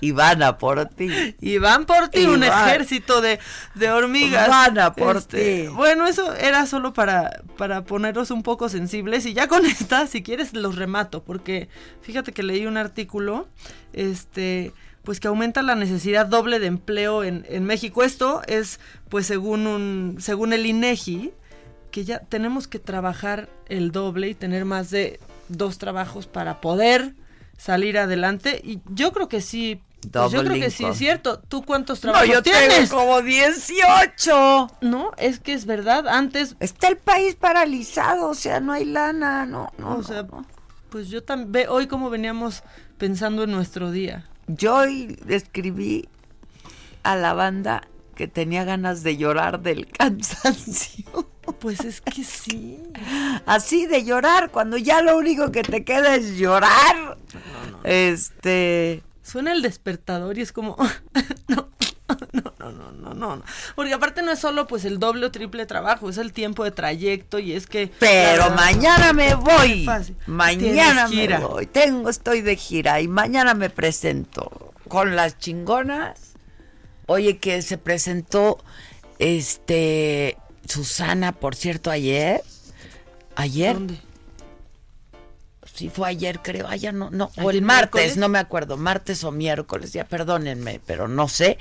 Y 0.00 0.12
van 0.12 0.42
a 0.42 0.56
por 0.58 0.84
ti. 0.86 1.10
Y 1.40 1.58
van 1.58 1.84
por 1.86 2.08
ti 2.08 2.20
Y 2.20 2.26
un 2.26 2.40
van. 2.40 2.68
ejército 2.68 3.20
de, 3.20 3.38
de 3.74 3.90
hormigas. 3.90 4.48
Van 4.48 4.78
a 4.78 4.94
por 4.94 5.18
Este, 5.18 5.64
ti. 5.64 5.68
Bueno, 5.68 6.06
eso 6.06 6.34
era 6.34 6.66
solo 6.66 6.92
para, 6.92 7.42
para 7.58 7.84
ponerlos 7.84 8.30
un 8.30 8.42
poco 8.42 8.68
sensibles. 8.68 9.26
Y 9.26 9.34
ya 9.34 9.46
con 9.46 9.66
esta, 9.66 10.06
si 10.06 10.22
quieres, 10.22 10.54
los 10.54 10.76
remato. 10.76 11.22
Porque 11.22 11.68
fíjate 12.00 12.32
que 12.32 12.42
leí 12.42 12.66
un 12.66 12.76
artículo, 12.78 13.46
este, 13.92 14.72
pues 15.04 15.20
que 15.20 15.28
aumenta 15.28 15.62
la 15.62 15.74
necesidad 15.74 16.26
doble 16.26 16.58
de 16.58 16.66
empleo 16.66 17.22
en, 17.24 17.44
en 17.48 17.64
México. 17.64 18.02
Esto 18.02 18.42
es, 18.46 18.80
pues, 19.08 19.26
según 19.26 19.66
un, 19.66 20.16
según 20.18 20.52
el 20.52 20.64
INEGI, 20.66 21.32
que 21.90 22.04
ya 22.04 22.20
tenemos 22.20 22.68
que 22.68 22.78
trabajar 22.78 23.48
el 23.68 23.90
doble 23.92 24.28
y 24.28 24.34
tener 24.34 24.64
más 24.64 24.90
de 24.90 25.20
dos 25.48 25.78
trabajos 25.78 26.26
para 26.26 26.60
poder 26.60 27.14
salir 27.58 27.98
adelante. 27.98 28.60
Y 28.64 28.80
yo 28.86 29.12
creo 29.12 29.28
que 29.28 29.40
sí. 29.42 29.82
Pues 30.12 30.32
yo 30.32 30.42
creo 30.44 30.54
que 30.60 30.70
sí 30.70 30.84
es 30.84 30.96
cierto. 30.96 31.38
¿Tú 31.40 31.62
cuántos 31.62 31.98
No, 32.04 32.12
trabajos 32.12 32.28
yo 32.34 32.42
tienes? 32.42 32.88
tengo 32.90 33.02
como 33.04 33.22
18. 33.22 34.68
No, 34.80 35.10
es 35.18 35.40
que 35.40 35.52
es 35.52 35.66
verdad. 35.66 36.08
Antes, 36.08 36.56
Está 36.60 36.88
el 36.88 36.96
país 36.96 37.34
paralizado, 37.36 38.28
o 38.28 38.34
sea, 38.34 38.60
no 38.60 38.72
hay 38.72 38.84
lana, 38.84 39.46
no, 39.46 39.70
no. 39.78 39.96
o 39.96 40.02
sea, 40.02 40.22
no. 40.22 40.44
pues 40.90 41.08
yo 41.08 41.22
también, 41.22 41.68
hoy 41.68 41.86
como 41.86 42.10
veníamos 42.10 42.62
pensando 42.98 43.44
en 43.44 43.50
nuestro 43.52 43.90
día. 43.90 44.26
Yo 44.46 44.76
hoy 44.76 45.18
escribí 45.28 46.08
a 47.02 47.14
la 47.16 47.34
banda 47.34 47.86
que 48.14 48.26
tenía 48.28 48.64
ganas 48.64 49.02
de 49.02 49.16
llorar 49.16 49.60
del 49.60 49.86
cansancio. 49.92 51.28
Pues 51.58 51.80
es 51.80 52.00
que 52.00 52.22
sí. 52.24 52.78
Así 53.46 53.86
de 53.86 54.04
llorar, 54.04 54.50
cuando 54.50 54.76
ya 54.76 55.02
lo 55.02 55.16
único 55.16 55.50
que 55.50 55.62
te 55.62 55.84
queda 55.84 56.14
es 56.14 56.36
llorar. 56.38 57.16
Este. 57.84 59.02
Suena 59.30 59.52
el 59.52 59.62
despertador 59.62 60.38
y 60.38 60.40
es 60.40 60.50
como, 60.50 60.76
no, 61.46 61.70
no, 62.32 62.52
no, 62.58 62.72
no, 62.72 63.14
no, 63.14 63.14
no. 63.14 63.42
Porque 63.76 63.92
aparte 63.92 64.22
no 64.22 64.32
es 64.32 64.40
solo 64.40 64.66
pues 64.66 64.84
el 64.84 64.98
doble 64.98 65.26
o 65.26 65.30
triple 65.30 65.66
trabajo, 65.66 66.10
es 66.10 66.18
el 66.18 66.32
tiempo 66.32 66.64
de 66.64 66.72
trayecto 66.72 67.38
y 67.38 67.52
es 67.52 67.68
que... 67.68 67.92
Pero 68.00 68.50
mañana 68.50 69.12
me 69.12 69.36
voy. 69.36 69.88
Mañana 70.26 71.06
me 71.06 71.38
voy. 71.38 71.66
Tengo, 71.66 72.10
estoy 72.10 72.40
de 72.40 72.56
gira 72.56 73.00
y 73.00 73.06
mañana 73.06 73.54
me 73.54 73.70
presento 73.70 74.74
con 74.88 75.14
las 75.14 75.38
chingonas. 75.38 76.32
Oye, 77.06 77.38
que 77.38 77.62
se 77.62 77.78
presentó 77.78 78.58
este 79.20 80.38
Susana, 80.66 81.30
por 81.30 81.54
cierto, 81.54 81.92
ayer. 81.92 82.42
Ayer. 83.36 83.74
¿Dónde? 83.74 84.09
Sí, 85.80 85.88
fue 85.88 86.08
ayer, 86.10 86.40
creo. 86.42 86.66
Ah, 86.68 86.76
ya 86.76 86.92
no, 86.92 87.08
no. 87.10 87.30
O 87.38 87.48
¿Ayer 87.48 87.54
el 87.54 87.62
martes, 87.62 87.94
miércoles? 87.94 88.16
no 88.18 88.28
me 88.28 88.38
acuerdo. 88.38 88.76
Martes 88.76 89.24
o 89.24 89.32
miércoles, 89.32 89.94
ya 89.94 90.04
perdónenme, 90.04 90.78
pero 90.84 91.08
no 91.08 91.26
sé. 91.26 91.56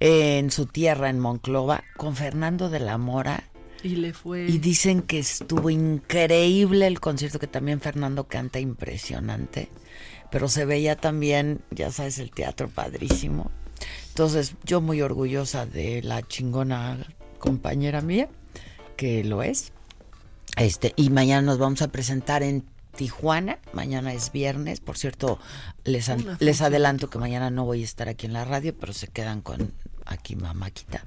eh, 0.00 0.38
en 0.38 0.50
su 0.50 0.64
tierra, 0.64 1.10
en 1.10 1.20
Monclova, 1.20 1.84
con 1.98 2.16
Fernando 2.16 2.70
de 2.70 2.80
la 2.80 2.96
Mora. 2.96 3.44
Y 3.82 3.96
le 3.96 4.14
fue... 4.14 4.46
Y 4.48 4.56
dicen 4.56 5.02
que 5.02 5.18
estuvo 5.18 5.68
increíble 5.68 6.86
el 6.86 6.98
concierto, 6.98 7.38
que 7.38 7.46
también 7.46 7.82
Fernando 7.82 8.24
canta 8.24 8.58
impresionante. 8.58 9.68
Pero 10.30 10.48
se 10.48 10.64
veía 10.64 10.96
también, 10.96 11.60
ya 11.70 11.92
sabes, 11.92 12.18
el 12.20 12.30
teatro 12.30 12.70
padrísimo. 12.70 13.50
Entonces, 14.08 14.54
yo 14.64 14.80
muy 14.80 15.02
orgullosa 15.02 15.66
de 15.66 16.00
la 16.02 16.22
chingona 16.22 17.06
compañera 17.38 18.00
mía, 18.00 18.30
que 18.96 19.24
lo 19.24 19.42
es. 19.42 19.72
Este, 20.56 20.94
y 20.96 21.10
mañana 21.10 21.42
nos 21.42 21.58
vamos 21.58 21.82
a 21.82 21.88
presentar 21.88 22.42
en 22.42 22.64
Tijuana. 22.98 23.60
Mañana 23.72 24.12
es 24.12 24.32
viernes. 24.32 24.80
Por 24.80 24.98
cierto, 24.98 25.38
les, 25.84 26.08
an- 26.08 26.36
les 26.40 26.60
adelanto 26.60 27.08
que 27.08 27.18
mañana 27.18 27.48
no 27.48 27.64
voy 27.64 27.82
a 27.82 27.84
estar 27.84 28.08
aquí 28.08 28.26
en 28.26 28.32
la 28.32 28.44
radio, 28.44 28.76
pero 28.76 28.92
se 28.92 29.06
quedan 29.06 29.40
con 29.40 29.72
aquí 30.04 30.34
mamáquita. 30.34 31.06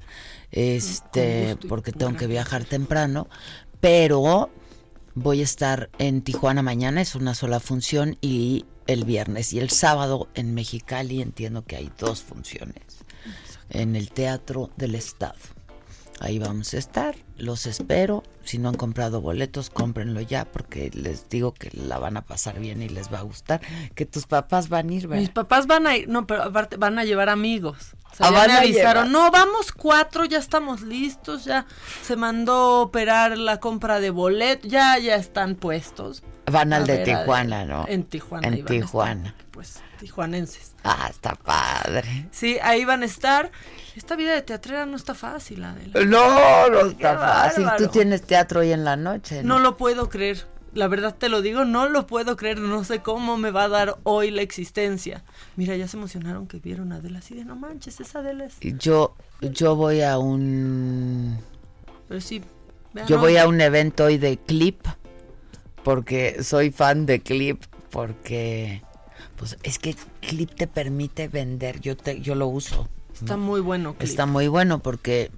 Este, 0.52 1.58
porque 1.68 1.92
tengo 1.92 2.16
que 2.18 2.28
viajar 2.28 2.64
temprano. 2.64 3.28
Pero 3.82 4.50
voy 5.16 5.42
a 5.42 5.44
estar 5.44 5.90
en 5.98 6.22
Tijuana 6.22 6.62
mañana, 6.62 7.02
es 7.02 7.16
una 7.16 7.36
sola 7.36 7.60
función, 7.60 8.18
y 8.22 8.66
el 8.88 9.04
viernes. 9.04 9.52
Y 9.52 9.60
el 9.60 9.70
sábado 9.70 10.30
en 10.34 10.54
Mexicali 10.54 11.22
entiendo 11.22 11.66
que 11.66 11.76
hay 11.76 11.92
dos 12.00 12.22
funciones. 12.22 12.84
En 13.70 13.96
el 13.98 14.12
Teatro 14.12 14.70
del 14.78 14.96
Estado. 14.96 15.36
Ahí 16.22 16.38
vamos 16.38 16.72
a 16.76 16.78
estar, 16.78 17.16
los 17.36 17.66
espero. 17.66 18.22
Si 18.44 18.60
no 18.60 18.70
han 18.70 18.76
comprado 18.76 19.22
boletos, 19.22 19.72
cómprenlo 19.72 20.22
ya 20.22 20.46
porque 20.46 20.92
les 20.94 21.28
digo 21.30 21.52
que 21.52 21.72
la 21.74 21.98
van 21.98 22.16
a 22.16 22.22
pasar 22.22 22.60
bien 22.60 22.84
y 22.84 22.90
les 22.90 23.12
va 23.12 23.18
a 23.20 23.22
gustar. 23.24 23.60
Que 23.96 24.06
tus 24.06 24.28
papás 24.28 24.70
van 24.70 24.90
a 24.90 24.94
ir, 24.94 25.08
¿verdad? 25.08 25.22
Mis 25.22 25.32
papás 25.32 25.66
van 25.66 25.88
a 25.88 25.98
ir, 25.98 26.08
no, 26.08 26.28
pero 26.28 26.44
aparte 26.44 26.78
van 26.78 27.00
a 27.00 27.06
llevar 27.06 27.30
amigos. 27.30 27.96
O 28.12 28.16
sea, 28.16 28.28
Ah, 28.28 28.32
ya 28.32 28.38
van 28.38 28.48
me 28.50 28.58
avisaron, 28.58 29.12
no, 29.12 29.32
vamos 29.32 29.72
cuatro, 29.72 30.26
ya 30.26 30.38
estamos 30.38 30.82
listos, 30.82 31.44
ya 31.44 31.66
se 32.04 32.16
mandó 32.16 32.82
operar 32.82 33.36
la 33.36 33.60
compra 33.60 34.00
de 34.00 34.12
boletos, 34.12 34.70
ya, 34.70 35.00
ya 35.00 35.16
están 35.16 35.56
puestos. 35.56 36.22
Van 36.52 36.72
al 36.72 36.84
A 36.84 36.86
de 36.86 36.98
ver, 36.98 37.06
Tijuana, 37.06 37.66
¿no? 37.66 37.86
En 37.88 38.04
Tijuana. 38.04 38.48
En 38.48 38.64
Tijuana. 38.64 39.36
Pues, 39.62 39.80
tijuanenses. 40.00 40.74
Ah, 40.84 41.08
está 41.08 41.36
padre. 41.36 42.28
Sí, 42.32 42.58
ahí 42.64 42.84
van 42.84 43.04
a 43.04 43.06
estar. 43.06 43.52
Esta 43.96 44.16
vida 44.16 44.34
de 44.34 44.42
teatrera 44.42 44.88
no 44.88 44.96
está 44.96 45.14
fácil, 45.14 45.64
Adela. 45.64 46.04
No, 46.04 46.68
no 46.68 46.88
está 46.88 47.16
fácil. 47.16 47.68
Tú 47.78 47.88
tienes 47.90 48.24
teatro 48.24 48.62
hoy 48.62 48.72
en 48.72 48.84
la 48.84 48.96
noche, 48.96 49.44
¿no? 49.44 49.56
No 49.56 49.60
lo 49.60 49.78
puedo 49.78 50.10
creer. 50.10 50.48
La 50.74 50.88
verdad 50.88 51.14
te 51.16 51.30
lo 51.30 51.44
digo, 51.44 51.64
no 51.64 51.88
lo 51.90 52.08
puedo 52.08 52.38
creer. 52.38 52.58
No 52.58 52.84
sé 52.84 53.02
cómo 53.04 53.38
me 53.38 53.52
va 53.52 53.66
a 53.66 53.68
dar 53.68 53.98
hoy 54.02 54.32
la 54.32 54.42
existencia. 54.42 55.24
Mira, 55.58 55.76
ya 55.76 55.88
se 55.88 55.98
emocionaron 55.98 56.48
que 56.48 56.58
vieron 56.58 56.92
a 56.92 56.96
Adela 56.96 57.20
así 57.20 57.36
de 57.36 57.46
no 57.46 57.56
manches, 57.56 58.00
esa 58.00 58.20
Adela 58.20 58.46
es. 58.46 58.58
Yo, 58.80 59.16
yo 59.42 59.76
voy 59.76 60.02
a 60.02 60.18
un... 60.18 61.38
Pero 62.08 62.20
sí. 62.20 62.42
vean, 62.94 63.08
Yo 63.08 63.18
no, 63.18 63.22
voy 63.22 63.38
a 63.38 63.48
un 63.48 63.62
evento 63.62 64.06
hoy 64.06 64.18
de 64.18 64.38
clip 64.38 64.88
porque 65.84 66.42
soy 66.44 66.72
fan 66.72 67.06
de 67.06 67.22
clip 67.22 67.64
porque 67.92 68.82
pues 69.42 69.58
es 69.64 69.80
que 69.80 69.96
clip 70.20 70.54
te 70.54 70.68
permite 70.68 71.28
vender, 71.28 71.82
yo 71.82 71.98
te 71.98 72.22
yo 72.22 72.36
lo 72.36 72.46
uso. 72.46 72.88
Está 73.12 73.38
muy 73.38 73.60
bueno. 73.60 73.96
Clip. 73.96 74.08
Está 74.08 74.28
muy 74.28 74.48
bueno 74.48 74.84
porque 74.84 75.32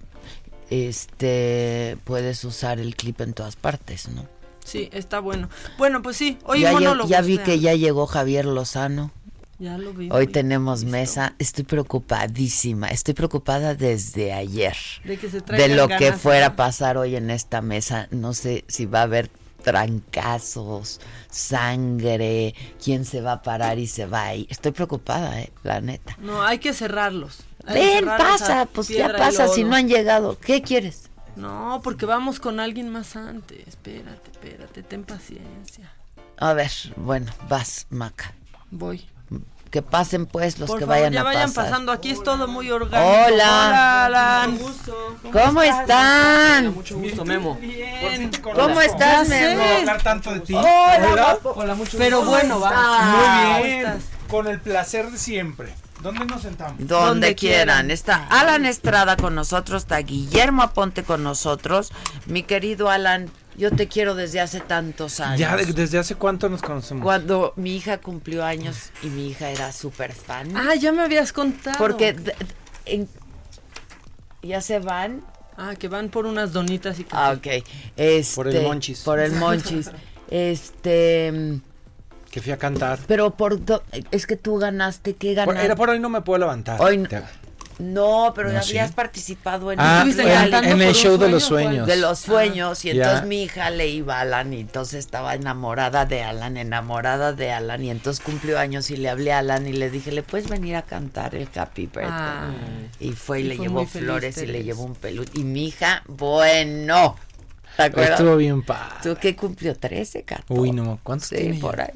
este 0.69 1.97
puedes 2.03 2.43
usar 2.43 2.81
el 2.81 2.97
clip 2.97 3.21
en 3.21 3.31
todas 3.31 3.55
partes, 3.55 4.09
¿no? 4.09 4.27
Sí, 4.65 4.89
está 4.91 5.21
bueno. 5.21 5.47
Bueno, 5.77 6.01
pues 6.01 6.17
sí, 6.17 6.37
hoy 6.43 6.59
ya 6.59 6.73
monólogo. 6.73 7.07
ya 7.07 7.21
vi 7.21 7.37
que 7.37 7.61
ya 7.61 7.75
llegó 7.75 8.05
Javier 8.05 8.43
Lozano. 8.43 9.13
Ya 9.57 9.77
lo 9.77 9.93
vi. 9.93 10.09
Hoy 10.11 10.25
vi. 10.25 10.33
tenemos 10.33 10.83
mesa. 10.83 11.35
Estoy 11.39 11.63
preocupadísima. 11.63 12.89
Estoy 12.89 13.13
preocupada 13.13 13.73
desde 13.73 14.33
ayer. 14.33 14.75
De 15.05 15.15
que 15.15 15.29
se 15.29 15.39
de 15.39 15.69
lo 15.69 15.87
que 15.87 16.11
fuera 16.11 16.47
a 16.47 16.55
pasar 16.57 16.97
hoy 16.97 17.15
en 17.15 17.29
esta 17.29 17.61
mesa. 17.61 18.09
No 18.11 18.33
sé 18.33 18.65
si 18.67 18.85
va 18.85 18.99
a 18.99 19.03
haber 19.03 19.31
trancazos, 19.63 21.01
sangre, 21.29 22.53
quién 22.83 23.05
se 23.05 23.21
va 23.21 23.33
a 23.33 23.41
parar 23.41 23.79
y 23.79 23.87
se 23.87 24.05
va 24.05 24.25
a 24.25 24.35
ir. 24.35 24.47
Estoy 24.49 24.71
preocupada, 24.71 25.39
eh, 25.39 25.51
la 25.63 25.81
neta. 25.81 26.15
No, 26.19 26.43
hay 26.43 26.59
que 26.59 26.73
cerrarlos. 26.73 27.39
Ven, 27.65 28.05
pasa, 28.05 28.67
pues 28.71 28.89
ya 28.89 29.11
pasa 29.17 29.47
si 29.47 29.63
no 29.63 29.75
han 29.75 29.87
llegado. 29.87 30.37
¿Qué 30.37 30.61
quieres? 30.61 31.09
No, 31.35 31.81
porque 31.83 32.05
vamos 32.05 32.39
con 32.39 32.59
alguien 32.59 32.89
más 32.89 33.15
antes. 33.15 33.67
Espérate, 33.67 34.31
espérate, 34.31 34.83
ten 34.83 35.03
paciencia. 35.03 35.91
A 36.37 36.53
ver, 36.53 36.71
bueno, 36.97 37.31
vas, 37.49 37.87
Maca. 37.89 38.35
Voy. 38.69 39.07
Que 39.73 39.81
pasen 39.81 40.27
pues 40.27 40.59
los 40.59 40.69
Por 40.69 40.77
que 40.77 40.85
favor, 40.85 40.97
vayan 40.99 41.13
ya 41.13 41.21
a 41.21 41.23
vayan 41.23 41.49
pasar. 41.51 41.65
pasando. 41.71 41.91
Aquí 41.91 42.11
es 42.11 42.21
todo 42.21 42.47
muy 42.47 42.69
orgánico. 42.69 43.11
Hola. 43.11 43.25
Hola, 43.67 44.05
Alan. 44.05 44.59
¿Cómo 45.31 45.63
están? 45.63 46.75
Mucho 46.75 46.95
gusto, 46.95 47.25
Memo. 47.25 47.55
Bien. 47.55 48.29
¿Cómo 48.53 48.79
estás. 48.81 49.27
Memo? 49.27 49.63
hablar 49.79 50.03
tanto 50.03 50.31
de 50.31 50.41
ti. 50.41 50.53
Hola. 50.53 51.39
Hola, 51.55 51.73
mucho 51.73 51.97
Pero 51.97 52.17
gusto. 52.19 52.31
bueno, 52.31 52.59
va. 52.59 52.69
Muy 52.69 53.25
¿Cómo 53.25 53.63
bien. 53.63 53.79
estás? 53.79 54.03
Con 54.29 54.47
el 54.47 54.59
placer 54.61 55.09
de 55.09 55.17
siempre. 55.17 55.73
¿Dónde 56.03 56.23
nos 56.25 56.43
sentamos? 56.43 56.75
Donde, 56.77 56.93
Donde 57.07 57.35
quieran. 57.35 57.65
quieran. 57.65 57.91
Está 57.91 58.27
Alan 58.29 58.65
Estrada 58.67 59.17
con 59.17 59.33
nosotros, 59.33 59.83
está 59.83 59.97
Guillermo 59.97 60.61
Aponte 60.61 61.01
con 61.03 61.23
nosotros. 61.23 61.91
Mi 62.27 62.43
querido 62.43 62.91
Alan, 62.91 63.31
yo 63.57 63.71
te 63.71 63.87
quiero 63.87 64.15
desde 64.15 64.39
hace 64.41 64.59
tantos 64.59 65.19
años. 65.19 65.39
Ya, 65.39 65.55
de- 65.55 65.65
¿desde 65.73 65.97
hace 65.99 66.15
cuánto 66.15 66.49
nos 66.49 66.61
conocemos? 66.61 67.03
Cuando 67.03 67.53
mi 67.55 67.75
hija 67.75 67.97
cumplió 67.99 68.43
años 68.43 68.89
y 69.01 69.07
mi 69.07 69.27
hija 69.29 69.49
era 69.49 69.71
súper 69.71 70.13
fan. 70.13 70.55
Ah, 70.55 70.75
ya 70.75 70.91
me 70.91 71.01
habías 71.03 71.31
contado. 71.33 71.77
porque 71.77 72.15
en- 72.85 73.07
ya 74.41 74.61
se 74.61 74.79
van. 74.79 75.21
Ah, 75.55 75.75
que 75.77 75.87
van 75.87 76.09
por 76.09 76.25
unas 76.25 76.51
donitas 76.51 76.97
y 76.99 77.03
que... 77.03 77.09
Ah, 77.15 77.31
ok. 77.37 77.63
Este, 77.95 78.35
Por 78.35 78.47
el 78.47 78.63
Monchis. 78.63 78.99
Por 79.01 79.19
el 79.19 79.33
Monchis. 79.33 79.91
este. 80.31 81.59
Que 82.31 82.41
fui 82.41 82.51
a 82.51 82.57
cantar. 82.57 82.97
Pero 83.07 83.29
por. 83.35 83.63
do- 83.63 83.83
es 84.09 84.25
que 84.25 84.35
tú 84.35 84.57
ganaste. 84.57 85.13
¿Qué 85.15 85.27
Por- 85.35 85.45
ganaste? 85.45 85.65
era 85.65 85.75
por 85.75 85.89
hoy 85.91 85.99
no 85.99 86.09
me 86.09 86.21
puedo 86.21 86.39
levantar. 86.39 86.81
Hoy 86.81 86.97
no- 86.97 87.07
Te- 87.07 87.21
No, 87.79 88.33
pero 88.35 88.51
No, 88.51 88.59
habías 88.59 88.89
sí. 88.89 88.93
participado 88.95 89.71
en 89.71 89.79
Ah, 89.79 90.05
en, 90.07 90.53
en 90.65 90.81
el 90.81 90.93
show 90.93 91.17
de 91.17 91.29
los 91.29 91.43
sueño, 91.43 91.69
sueños. 91.69 91.87
de 91.87 91.95
los 91.97 92.19
sueños 92.19 92.85
y 92.85 92.93
Ya. 92.93 93.03
entonces 93.03 93.27
mi 93.27 93.43
hija 93.43 93.69
le 93.69 93.87
iba 93.89 94.17
a 94.17 94.21
Alan 94.21 94.53
y 94.53 94.61
entonces 94.61 94.99
estaba 94.99 95.35
enamorada 95.35 96.05
de 96.05 96.23
Alan, 96.23 96.57
enamorada 96.57 97.33
de 97.33 97.51
Alan 97.51 97.83
y 97.83 97.89
entonces 97.89 98.23
cumplió 98.23 98.59
años 98.59 98.89
y 98.91 98.97
le 98.97 99.09
hablé 99.09 99.33
a 99.33 99.39
Alan 99.39 99.67
y 99.67 99.73
le 99.73 99.89
dije, 99.89 100.11
¿le 100.11 100.23
puedes 100.23 100.49
venir 100.49 100.75
a 100.75 100.81
cantar 100.83 101.35
el 101.35 101.47
Happy 101.55 101.87
Birthday? 101.87 102.05
Ah. 102.09 102.51
y 102.99 103.11
fue 103.13 103.41
y, 103.41 103.45
Y 103.45 103.47
le 103.49 103.57
llevó 103.57 103.85
flores 103.85 104.37
y 104.37 104.45
le 104.45 104.63
llevó 104.63 104.83
un 104.83 104.95
peluche 104.95 105.31
y 105.35 105.43
mi 105.43 105.65
hija, 105.67 106.03
bueno, 106.07 107.15
¿te 107.77 107.83
acuerdas? 107.83 108.19
Estuvo 108.19 108.37
bien 108.37 108.61
padre. 108.61 108.95
¿Tú 109.01 109.15
qué 109.19 109.35
cumplió? 109.35 109.75
13, 109.75 110.23
14. 110.23 110.53
Uy, 110.61 110.71
no, 110.71 110.99
¿cuántos 111.03 111.29
Sí, 111.29 111.35
tiene 111.35 111.59
por 111.59 111.81
ahí. 111.81 111.91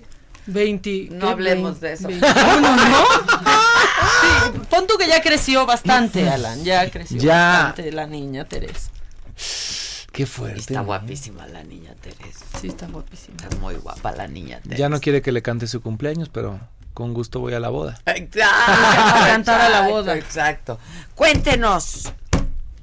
20. 0.47 1.09
No 1.11 1.25
¿qué? 1.27 1.31
hablemos 1.31 1.79
de 1.79 1.89
20, 1.95 2.15
eso. 2.15 2.27
21, 2.27 2.75
¿no? 2.89 3.03
Sí, 4.21 4.59
pon 4.69 4.87
tú 4.87 4.95
que 4.97 5.07
ya 5.07 5.21
creció 5.21 5.65
bastante, 5.65 6.27
Alan. 6.29 6.63
Ya 6.63 6.89
creció 6.89 7.17
Ya. 7.21 7.63
bastante 7.65 7.91
la 7.91 8.07
niña 8.07 8.45
Teresa. 8.45 8.89
Qué 10.11 10.25
fuerte. 10.25 10.59
Está 10.59 10.81
guapísima 10.81 11.45
la 11.47 11.63
niña 11.63 11.93
Teresa. 12.01 12.45
Sí, 12.59 12.67
está 12.69 12.87
guapísima. 12.87 13.35
Está 13.43 13.55
muy 13.57 13.75
guapa 13.75 14.11
la 14.13 14.27
niña 14.27 14.59
Teresa. 14.61 14.79
Ya 14.79 14.89
no 14.89 14.99
quiere 14.99 15.21
que 15.21 15.31
le 15.31 15.41
cante 15.41 15.67
su 15.67 15.81
cumpleaños, 15.81 16.29
pero 16.29 16.59
con 16.93 17.13
gusto 17.13 17.39
voy 17.39 17.53
a 17.53 17.59
la 17.59 17.69
boda. 17.69 17.99
Exacto. 18.05 18.47
A 18.71 19.27
cantar 19.27 19.61
a 19.61 19.69
la 19.69 19.87
boda. 19.87 20.15
Exacto. 20.17 20.79
Cuéntenos. 21.13 22.11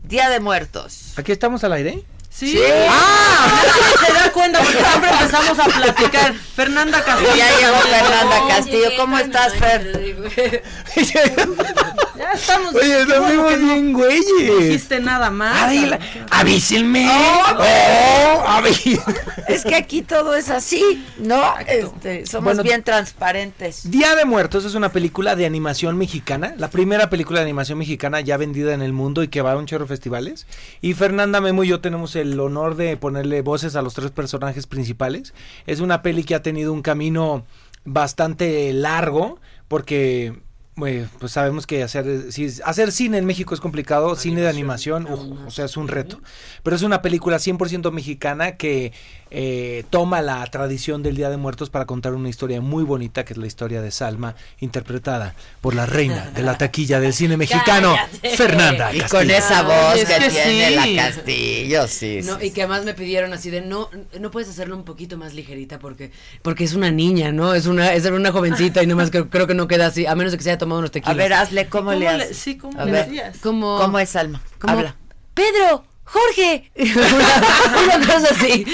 Día 0.04 0.28
de 0.28 0.38
Muertos. 0.40 1.14
¿Aquí 1.16 1.33
estamos 1.33 1.64
al 1.64 1.73
aire? 1.73 2.04
Sí. 2.37 2.61
Ah, 2.91 3.62
nadie 3.67 4.07
se 4.07 4.12
da 4.12 4.33
cuenta 4.33 4.59
porque 4.59 4.79
siempre 4.79 5.11
empezamos 5.11 5.59
a 5.59 5.64
platicar. 5.67 6.35
Fernanda 6.35 7.05
Castillo. 7.05 7.37
Ya 7.37 7.57
llegó 7.59 7.79
Fernanda. 7.79 8.49
Castillo. 8.49 8.91
¿Cómo 8.97 9.19
estás, 9.19 9.55
Fer? 9.55 10.14
Estamos. 12.35 12.75
Oye, 12.75 13.07
no 13.07 13.47
bien, 13.57 13.93
güeyes. 13.93 14.59
dijiste 14.59 15.00
nada 15.00 15.31
más. 15.31 15.62
Adela, 15.62 15.99
avísenme. 16.30 17.08
Oh, 17.08 18.45
aví- 18.47 19.00
Es 19.49 19.65
que 19.65 19.75
aquí 19.75 20.02
todo 20.02 20.35
es 20.35 20.49
así, 20.50 21.04
¿no? 21.19 21.43
Este, 21.67 22.26
somos 22.26 22.45
Bueno, 22.56 22.63
bien 22.63 22.82
transparentes. 22.82 23.91
Día 23.91 24.15
de 24.17 24.25
Muertos 24.25 24.65
es 24.65 24.75
una 24.75 24.91
película 24.91 25.37
de 25.37 25.47
animación 25.47 25.97
mexicana, 25.97 26.54
la 26.58 26.71
primera 26.71 27.11
película 27.11 27.39
de 27.41 27.45
animación 27.45 27.78
mexicana 27.78 28.21
ya 28.21 28.37
vendida 28.37 28.75
en 28.75 28.82
el 28.82 28.93
mundo 28.93 29.23
y 29.23 29.28
que 29.28 29.43
va 29.43 29.52
a 29.52 29.56
un 29.56 29.67
chorro 29.67 29.85
de 29.85 29.89
festivales. 29.89 30.47
Y 30.80 30.95
Fernanda 30.95 31.41
Memo 31.41 31.63
y 31.65 31.69
yo 31.69 31.80
tenemos 31.80 32.17
el 32.17 32.39
honor 32.41 32.75
de 32.76 32.97
ponerle 32.97 33.43
voces 33.43 33.76
a 33.76 33.82
los 33.82 33.95
tres 33.95 34.11
personajes 34.11 34.67
principales. 34.67 35.35
Es 35.67 35.80
una 35.80 36.02
peli 36.02 36.25
que 36.25 36.35
ha 36.35 36.43
tenido 36.43 36.73
un 36.73 36.82
camino 36.82 37.45
bastante 37.85 38.73
largo 38.73 39.39
porque 39.69 40.41
bueno, 40.76 41.08
pues 41.21 41.32
sabemos 41.32 41.67
que 41.67 41.82
hacer, 41.82 42.32
si- 42.32 42.60
hacer 42.65 42.91
cine 42.91 43.19
en 43.19 43.26
México 43.26 43.54
es 43.54 43.60
complicado, 43.60 44.17
cine 44.17 44.41
de 44.41 44.49
animación, 44.49 45.06
uj, 45.10 45.47
o 45.47 45.50
sea, 45.50 45.67
es 45.67 45.76
un 45.76 45.87
reto. 45.89 46.21
Pero 46.63 46.75
es 46.75 46.82
una 46.82 47.00
película 47.02 47.37
100% 47.39 47.93
mexicana 47.93 48.56
que 48.56 48.93
eh, 49.30 49.84
toma 49.91 50.21
la 50.23 50.45
tradición 50.47 51.02
del 51.02 51.17
Día 51.17 51.28
de 51.30 51.37
Muertos 51.37 51.69
para 51.71 51.87
contar 51.87 52.15
una 52.15 52.28
historia 52.28 52.60
muy 52.60 52.84
bonita, 52.84 53.25
que 53.25 53.32
es 53.32 53.37
la 53.37 53.47
historia 53.47 53.82
de 53.82 53.91
Salma, 53.91 54.34
interpretada 54.60 55.34
por 55.60 55.75
la 55.75 55.87
reina 55.87 56.30
de 56.34 56.43
la 56.43 56.56
taquilla 56.58 57.00
del 57.00 57.13
cine 57.13 57.37
mexicano, 57.37 57.95
Cállate. 57.97 58.37
Fernanda 58.37 58.95
Y 58.95 58.99
Castillo. 59.00 59.21
con 59.23 59.30
esa 59.30 59.63
voz 59.63 59.97
es 59.97 60.08
que, 60.08 60.15
que 60.25 60.28
tiene 60.30 60.69
sí. 60.82 60.95
la 60.95 61.02
Castillo, 61.10 61.89
sí. 61.89 62.21
No, 62.25 62.39
sí. 62.39 62.47
y 62.47 62.50
que 62.50 62.63
además 62.63 62.84
me 62.84 62.95
pidieron 62.95 63.32
así 63.32 63.50
de 63.50 63.60
no, 63.60 63.91
no 64.21 64.30
puedes 64.30 64.49
hacerlo 64.49 64.76
un 64.76 64.84
poquito 64.84 65.17
más 65.19 65.34
ligerita 65.34 65.78
porque, 65.78 66.10
porque 66.43 66.65
es 66.65 66.75
una 66.75 66.91
niña, 66.91 67.32
¿no? 67.32 67.54
Es 67.54 67.67
una, 67.67 67.93
es 67.95 68.04
una 68.06 68.30
jovencita 68.32 68.82
y 68.82 68.87
nomás 68.87 69.10
creo, 69.10 69.30
creo 69.30 69.47
que 69.47 69.54
no 69.54 69.67
queda 69.69 69.87
así, 69.87 70.06
a 70.06 70.15
menos 70.15 70.37
que 70.37 70.43
se 70.43 70.50
haya 70.50 70.58
tomado 70.65 70.79
unos 70.81 70.91
A 70.91 70.93
tequilas. 70.93 71.17
ver, 71.17 71.33
hazle 71.33 71.69
cómo, 71.69 71.91
¿Cómo 71.91 71.93
le 71.99 72.00
le- 72.17 72.25
haces. 72.25 72.37
sí, 72.37 72.57
cómo 72.59 72.81
A 72.81 72.85
le 72.85 72.93
ver, 72.93 73.33
como, 73.43 73.79
¿Cómo 73.79 73.99
es 73.99 74.15
Alma? 74.17 74.43
como, 74.61 74.73
Habla. 74.73 74.97
Pedro, 75.35 75.85
Jorge, 76.05 76.71
una, 76.77 77.97
una 77.97 78.07
cosa 78.07 78.29
así. 78.35 78.65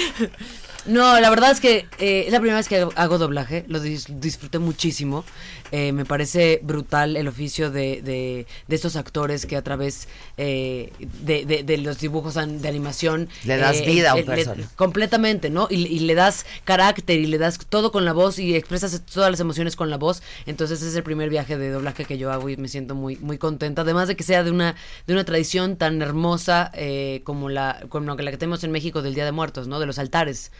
No, 0.87 1.21
la 1.21 1.29
verdad 1.31 1.51
es 1.51 1.61
que 1.61 1.87
eh, 1.99 2.25
es 2.27 2.33
la 2.33 2.39
primera 2.41 2.57
vez 2.57 2.67
que 2.69 2.87
hago 2.97 3.19
doblaje, 3.19 3.65
lo 3.69 3.83
dis- 3.83 4.07
disfruté 4.09 4.59
muchísimo. 4.59 5.25
Eh, 5.73 5.93
me 5.93 6.05
parece 6.05 6.61
brutal 6.63 7.17
el 7.17 7.29
oficio 7.29 7.71
de, 7.71 8.03
de, 8.03 8.47
de 8.69 8.75
estos 8.77 8.97
actores 8.97 9.47
que 9.47 9.57
a 9.57 9.63
través 9.63 10.09
eh, 10.37 10.93
de, 11.23 11.45
de- 11.45 11.63
de 11.63 11.79
los 11.79 11.99
dibujos 12.01 12.35
de 12.35 12.69
animación... 12.69 13.29
Le 13.45 13.57
das 13.57 13.77
eh, 13.79 13.87
vida 13.87 14.11
a 14.11 14.15
un 14.15 14.21
le- 14.21 14.27
personaje. 14.27 14.65
completamente, 14.77 15.49
¿no? 15.51 15.69
Y, 15.71 15.87
y 15.87 16.01
le 16.01 16.15
das 16.15 16.45
carácter 16.65 17.19
y 17.21 17.27
le 17.27 17.39
das 17.39 17.59
todo 17.69 17.93
con 17.93 18.05
la 18.05 18.13
voz 18.13 18.39
y 18.39 18.55
expresas 18.57 19.01
todas 19.13 19.31
las 19.31 19.41
emociones 19.41 19.77
con 19.77 19.91
la 19.91 19.97
voz. 19.97 20.23
Entonces 20.47 20.83
es 20.83 20.95
el 20.97 21.03
primer 21.03 21.31
viaje 21.31 21.57
de 21.57 21.71
doblaje 21.71 22.05
que 22.05 22.19
yo 22.19 22.33
hago 22.33 22.49
y 22.49 22.57
me 22.57 22.69
siento 22.69 22.95
muy, 22.95 23.17
muy 23.17 23.39
contenta. 23.39 23.83
Además 23.83 24.09
de 24.09 24.17
que 24.17 24.25
sea 24.25 24.43
de 24.43 24.51
una, 24.51 24.75
de 25.07 25.13
una 25.13 25.25
tradición 25.25 25.77
tan 25.77 26.03
hermosa 26.03 26.71
eh, 26.75 27.21
como 27.25 27.49
la, 27.49 27.81
como 27.89 28.15
la 28.15 28.31
que 28.31 28.37
tenemos 28.39 28.65
en 28.65 28.73
México 28.73 29.03
del 29.03 29.15
Día 29.15 29.25
de 29.25 29.33
Muertos, 29.33 29.69
¿no? 29.69 29.79
De 29.79 29.87
los 29.87 29.99
altares. 29.99 30.51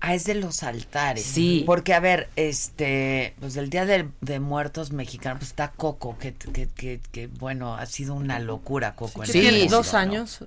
Ah, 0.00 0.14
es 0.14 0.24
de 0.24 0.34
los 0.34 0.62
altares. 0.62 1.24
Sí. 1.24 1.62
Porque, 1.66 1.92
a 1.92 2.00
ver, 2.00 2.28
este, 2.36 3.34
pues 3.38 3.56
el 3.56 3.68
Día 3.68 3.84
de, 3.84 4.08
de 4.20 4.40
Muertos 4.40 4.92
mexicano, 4.92 5.38
pues 5.38 5.50
está 5.50 5.72
Coco, 5.72 6.16
que, 6.18 6.34
que, 6.34 6.68
que, 6.68 7.00
que, 7.12 7.26
bueno, 7.26 7.74
ha 7.74 7.84
sido 7.86 8.14
una 8.14 8.38
locura 8.38 8.94
Coco. 8.96 9.24
en 9.24 9.30
¿Qué 9.30 9.50
Sí, 9.50 9.68
¿Dos 9.68 9.92
¿no? 9.92 10.38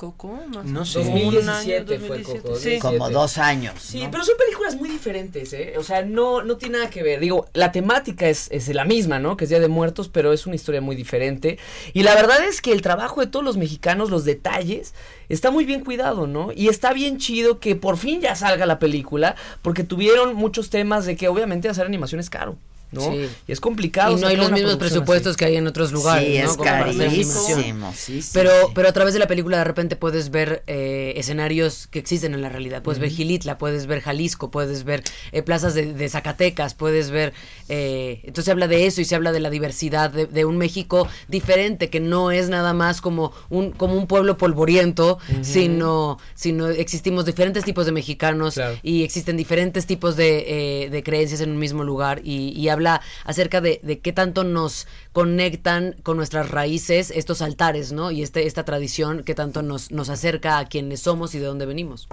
¿Coco? 0.00 0.28
Más 0.48 0.64
No 0.64 0.86
sé. 0.86 1.00
menos. 1.00 1.14
Un 1.14 1.34
2017 1.46 1.76
año, 1.76 1.84
fue 2.06 2.18
2017, 2.18 2.40
Coco, 2.42 2.56
Sí. 2.56 2.78
Como 2.78 3.10
dos 3.10 3.36
años. 3.36 3.74
Sí, 3.82 4.02
¿no? 4.02 4.10
pero 4.10 4.24
son 4.24 4.34
películas 4.38 4.76
muy 4.76 4.88
diferentes, 4.88 5.52
¿eh? 5.52 5.74
O 5.76 5.82
sea, 5.82 6.02
no, 6.02 6.42
no 6.42 6.56
tiene 6.56 6.78
nada 6.78 6.88
que 6.88 7.02
ver. 7.02 7.20
Digo, 7.20 7.48
la 7.52 7.70
temática 7.70 8.26
es, 8.26 8.48
es 8.50 8.68
la 8.74 8.86
misma, 8.86 9.18
¿no? 9.18 9.36
Que 9.36 9.44
es 9.44 9.50
Día 9.50 9.60
de 9.60 9.68
Muertos, 9.68 10.08
pero 10.08 10.32
es 10.32 10.46
una 10.46 10.54
historia 10.56 10.80
muy 10.80 10.96
diferente. 10.96 11.58
Y 11.92 12.02
la 12.02 12.14
verdad 12.14 12.42
es 12.42 12.62
que 12.62 12.72
el 12.72 12.80
trabajo 12.80 13.20
de 13.20 13.26
todos 13.26 13.44
los 13.44 13.58
mexicanos, 13.58 14.08
los 14.08 14.24
detalles, 14.24 14.94
está 15.28 15.50
muy 15.50 15.66
bien 15.66 15.84
cuidado, 15.84 16.26
¿no? 16.26 16.50
Y 16.56 16.68
está 16.68 16.94
bien 16.94 17.18
chido 17.18 17.60
que 17.60 17.76
por 17.76 17.98
fin 17.98 18.22
ya 18.22 18.34
salga 18.34 18.64
la 18.64 18.78
película, 18.78 19.36
porque 19.60 19.84
tuvieron 19.84 20.34
muchos 20.34 20.70
temas 20.70 21.04
de 21.04 21.14
que 21.16 21.28
obviamente 21.28 21.68
hacer 21.68 21.84
animación 21.84 22.20
es 22.20 22.30
caro. 22.30 22.56
¿No? 22.92 23.00
Sí. 23.12 23.28
Y 23.46 23.52
es 23.52 23.60
complicado. 23.60 24.16
Y 24.16 24.20
no 24.20 24.26
hay 24.26 24.36
los 24.36 24.50
mismos 24.52 24.76
presupuestos 24.76 25.30
así. 25.32 25.38
que 25.38 25.44
hay 25.46 25.56
en 25.56 25.66
otros 25.66 25.92
lugares. 25.92 26.26
Sí, 26.28 26.38
¿no? 26.38 26.44
es 26.50 26.56
Como 26.56 26.64
para 26.64 26.84
hacer 26.90 27.06
carísimo. 27.08 27.92
Sí, 27.96 28.22
sí, 28.22 28.30
pero, 28.34 28.50
sí. 28.50 28.72
pero 28.74 28.88
a 28.88 28.92
través 28.92 29.14
de 29.14 29.20
la 29.20 29.26
película 29.26 29.58
de 29.58 29.64
repente 29.64 29.96
puedes 29.96 30.30
ver 30.30 30.62
eh, 30.66 31.14
escenarios 31.16 31.86
que 31.88 31.98
existen 31.98 32.34
en 32.34 32.42
la 32.42 32.48
realidad. 32.48 32.82
Puedes 32.82 32.98
ver 33.00 33.10
Gilitla, 33.10 33.58
puedes 33.58 33.86
ver 33.86 34.00
Jalisco, 34.00 34.50
puedes 34.50 34.84
ver 34.84 35.02
eh, 35.32 35.42
plazas 35.42 35.74
de, 35.74 35.92
de 35.92 36.08
Zacatecas, 36.08 36.74
puedes 36.74 37.10
ver... 37.10 37.32
eh, 37.68 38.20
entonces 38.22 38.46
se 38.46 38.50
habla 38.50 38.68
de 38.68 38.86
eso 38.86 39.00
y 39.00 39.04
se 39.04 39.14
habla 39.14 39.32
de 39.32 39.40
la 39.40 39.50
diversidad 39.50 40.10
de, 40.10 40.26
de 40.26 40.44
un 40.44 40.56
México 40.56 41.06
diferente, 41.28 41.90
que 41.90 42.00
no 42.00 42.30
es 42.30 42.48
nada 42.48 42.72
más 42.72 43.00
como 43.00 43.32
un, 43.50 43.72
como 43.72 43.94
un 43.94 44.06
pueblo 44.06 44.36
polvoriento, 44.38 45.18
sino, 45.42 46.18
sino 46.34 46.68
existimos 46.68 47.24
diferentes 47.24 47.64
tipos 47.64 47.86
de 47.86 47.92
mexicanos 47.92 48.54
Claro. 48.54 48.76
y 48.82 49.02
existen 49.04 49.36
diferentes 49.36 49.86
tipos 49.86 50.16
de, 50.16 50.84
eh, 50.84 50.90
de 50.90 51.02
creencias 51.02 51.40
en 51.40 51.50
un 51.50 51.58
mismo 51.58 51.84
lugar 51.84 52.20
y, 52.24 52.48
y 52.58 52.68
habla 52.68 52.79
acerca 53.24 53.60
de, 53.60 53.80
de 53.82 53.98
qué 54.00 54.12
tanto 54.12 54.44
nos 54.44 54.86
conectan 55.12 55.96
con 56.02 56.16
nuestras 56.16 56.50
raíces 56.50 57.10
estos 57.14 57.42
altares, 57.42 57.92
¿no? 57.92 58.10
Y 58.10 58.22
este, 58.22 58.46
esta 58.46 58.64
tradición 58.64 59.22
que 59.24 59.34
tanto 59.34 59.62
nos, 59.62 59.90
nos 59.90 60.08
acerca 60.08 60.58
a 60.58 60.66
quienes 60.66 61.00
somos 61.00 61.34
y 61.34 61.38
de 61.38 61.46
dónde 61.46 61.66
venimos. 61.66 62.08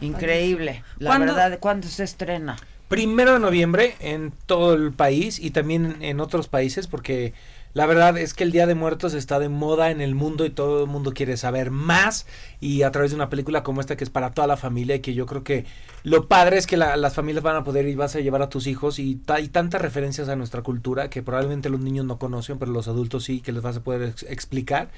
Increíble. 0.00 0.82
La 0.98 1.10
¿Cuándo- 1.10 1.34
verdad, 1.34 1.58
¿cuándo 1.58 1.88
se 1.88 2.04
estrena? 2.04 2.56
Primero 2.88 3.34
de 3.34 3.40
noviembre 3.40 3.96
en 4.00 4.32
todo 4.46 4.72
el 4.74 4.92
país 4.92 5.38
y 5.38 5.50
también 5.50 5.96
en 6.00 6.20
otros 6.20 6.48
países 6.48 6.86
porque 6.86 7.34
La 7.78 7.86
verdad 7.86 8.18
es 8.18 8.34
que 8.34 8.42
el 8.42 8.50
Día 8.50 8.66
de 8.66 8.74
Muertos 8.74 9.14
está 9.14 9.38
de 9.38 9.48
moda 9.48 9.92
en 9.92 10.00
el 10.00 10.16
mundo 10.16 10.44
y 10.44 10.50
todo 10.50 10.82
el 10.82 10.90
mundo 10.90 11.12
quiere 11.14 11.36
saber 11.36 11.70
más 11.70 12.26
y 12.58 12.82
a 12.82 12.90
través 12.90 13.12
de 13.12 13.14
una 13.14 13.30
película 13.30 13.62
como 13.62 13.80
esta 13.80 13.96
que 13.96 14.02
es 14.02 14.10
para 14.10 14.32
toda 14.32 14.48
la 14.48 14.56
familia 14.56 14.96
y 14.96 14.98
que 15.00 15.14
yo 15.14 15.26
creo 15.26 15.44
que 15.44 15.64
lo 16.02 16.26
padre 16.26 16.58
es 16.58 16.66
que 16.66 16.76
la- 16.76 16.96
las 16.96 17.14
familias 17.14 17.44
van 17.44 17.54
a 17.54 17.62
poder 17.62 17.86
y 17.86 17.94
vas 17.94 18.16
a 18.16 18.18
llevar 18.18 18.42
a 18.42 18.48
tus 18.48 18.66
hijos 18.66 18.98
y 18.98 19.20
hay 19.28 19.46
tantas 19.46 19.80
referencias 19.80 20.28
a 20.28 20.34
nuestra 20.34 20.62
cultura 20.62 21.08
que 21.08 21.22
probablemente 21.22 21.70
los 21.70 21.78
niños 21.78 22.04
no 22.04 22.18
conocen, 22.18 22.58
pero 22.58 22.72
los 22.72 22.88
adultos 22.88 23.22
sí, 23.22 23.40
que 23.42 23.52
les 23.52 23.62
vas 23.62 23.76
a 23.76 23.84
poder 23.84 24.02
ex- 24.08 24.24
explicar. 24.24 24.90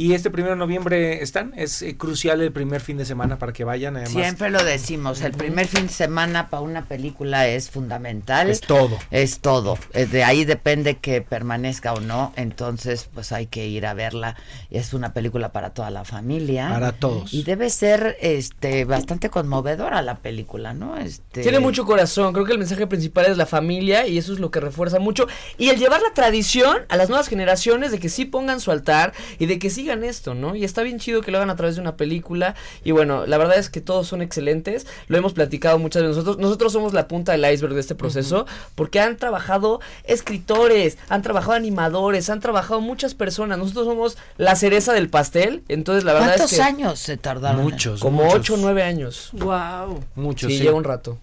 Y 0.00 0.14
este 0.14 0.30
primero 0.30 0.54
de 0.54 0.60
noviembre 0.60 1.24
están, 1.24 1.52
es 1.56 1.82
eh, 1.82 1.96
crucial 1.96 2.40
el 2.40 2.52
primer 2.52 2.80
fin 2.80 2.98
de 2.98 3.04
semana 3.04 3.36
para 3.40 3.52
que 3.52 3.64
vayan. 3.64 3.96
Además, 3.96 4.12
Siempre 4.12 4.48
lo 4.48 4.62
decimos, 4.62 5.22
el 5.22 5.32
primer 5.32 5.66
fin 5.66 5.88
de 5.88 5.92
semana 5.92 6.50
para 6.50 6.60
una 6.60 6.84
película 6.84 7.48
es 7.48 7.68
fundamental. 7.68 8.48
Es 8.48 8.60
todo. 8.60 8.96
Es 9.10 9.40
todo. 9.40 9.76
Eh, 9.94 10.06
De 10.06 10.22
ahí 10.22 10.44
depende 10.44 10.98
que 10.98 11.20
permanezca 11.20 11.94
o 11.94 12.00
no. 12.00 12.32
Entonces, 12.36 13.10
pues 13.12 13.32
hay 13.32 13.46
que 13.46 13.66
ir 13.66 13.86
a 13.86 13.94
verla. 13.94 14.36
Es 14.70 14.94
una 14.94 15.12
película 15.12 15.50
para 15.50 15.70
toda 15.70 15.90
la 15.90 16.04
familia. 16.04 16.68
Para 16.68 16.92
todos. 16.92 17.34
Y 17.34 17.42
debe 17.42 17.68
ser 17.68 18.16
este 18.20 18.84
bastante 18.84 19.30
conmovedora 19.30 20.00
la 20.02 20.18
película, 20.18 20.74
¿no? 20.74 20.96
Este 20.96 21.42
Tiene 21.42 21.58
mucho 21.58 21.84
corazón, 21.84 22.32
creo 22.34 22.44
que 22.44 22.52
el 22.52 22.58
mensaje 22.58 22.86
principal 22.86 23.26
es 23.26 23.36
la 23.36 23.46
familia 23.46 24.06
y 24.06 24.16
eso 24.16 24.32
es 24.32 24.38
lo 24.38 24.52
que 24.52 24.60
refuerza 24.60 25.00
mucho. 25.00 25.26
Y 25.56 25.70
el 25.70 25.78
llevar 25.80 26.02
la 26.02 26.14
tradición 26.14 26.82
a 26.88 26.96
las 26.96 27.08
nuevas 27.08 27.26
generaciones 27.26 27.90
de 27.90 27.98
que 27.98 28.08
sí 28.08 28.26
pongan 28.26 28.60
su 28.60 28.70
altar 28.70 29.12
y 29.40 29.46
de 29.46 29.58
que 29.58 29.70
sigan 29.70 29.87
esto, 30.04 30.34
¿no? 30.34 30.54
Y 30.54 30.64
está 30.64 30.82
bien 30.82 30.98
chido 30.98 31.20
que 31.22 31.30
lo 31.30 31.38
hagan 31.38 31.50
a 31.50 31.56
través 31.56 31.76
de 31.76 31.80
una 31.80 31.96
película. 31.96 32.54
Y 32.84 32.92
bueno, 32.92 33.26
la 33.26 33.38
verdad 33.38 33.58
es 33.58 33.70
que 33.70 33.80
todos 33.80 34.06
son 34.06 34.22
excelentes. 34.22 34.86
Lo 35.08 35.16
hemos 35.18 35.32
platicado 35.32 35.78
muchas 35.78 36.02
veces 36.02 36.16
nosotros. 36.16 36.38
Nosotros 36.38 36.72
somos 36.72 36.92
la 36.92 37.08
punta 37.08 37.32
del 37.32 37.50
iceberg 37.52 37.74
de 37.74 37.80
este 37.80 37.94
proceso 37.94 38.46
porque 38.74 39.00
han 39.00 39.16
trabajado 39.16 39.80
escritores, 40.04 40.98
han 41.08 41.22
trabajado 41.22 41.52
animadores, 41.54 42.28
han 42.30 42.40
trabajado 42.40 42.80
muchas 42.80 43.14
personas. 43.14 43.58
Nosotros 43.58 43.86
somos 43.86 44.18
la 44.36 44.56
cereza 44.56 44.92
del 44.92 45.08
pastel. 45.08 45.62
Entonces 45.68 46.04
la 46.04 46.12
verdad 46.12 46.28
¿Cuántos 46.28 46.52
es 46.52 46.58
que... 46.58 46.64
años 46.64 46.98
se 46.98 47.16
tardaron? 47.16 47.62
Muchos. 47.62 48.00
Como 48.00 48.24
muchos. 48.24 48.40
8 48.40 48.54
o 48.54 48.56
9 48.58 48.82
años. 48.82 49.30
Wow. 49.32 50.04
Muchos, 50.14 50.50
Sí, 50.50 50.58
sí. 50.58 50.64
lleva 50.64 50.76
un 50.76 50.84
rato. 50.84 51.18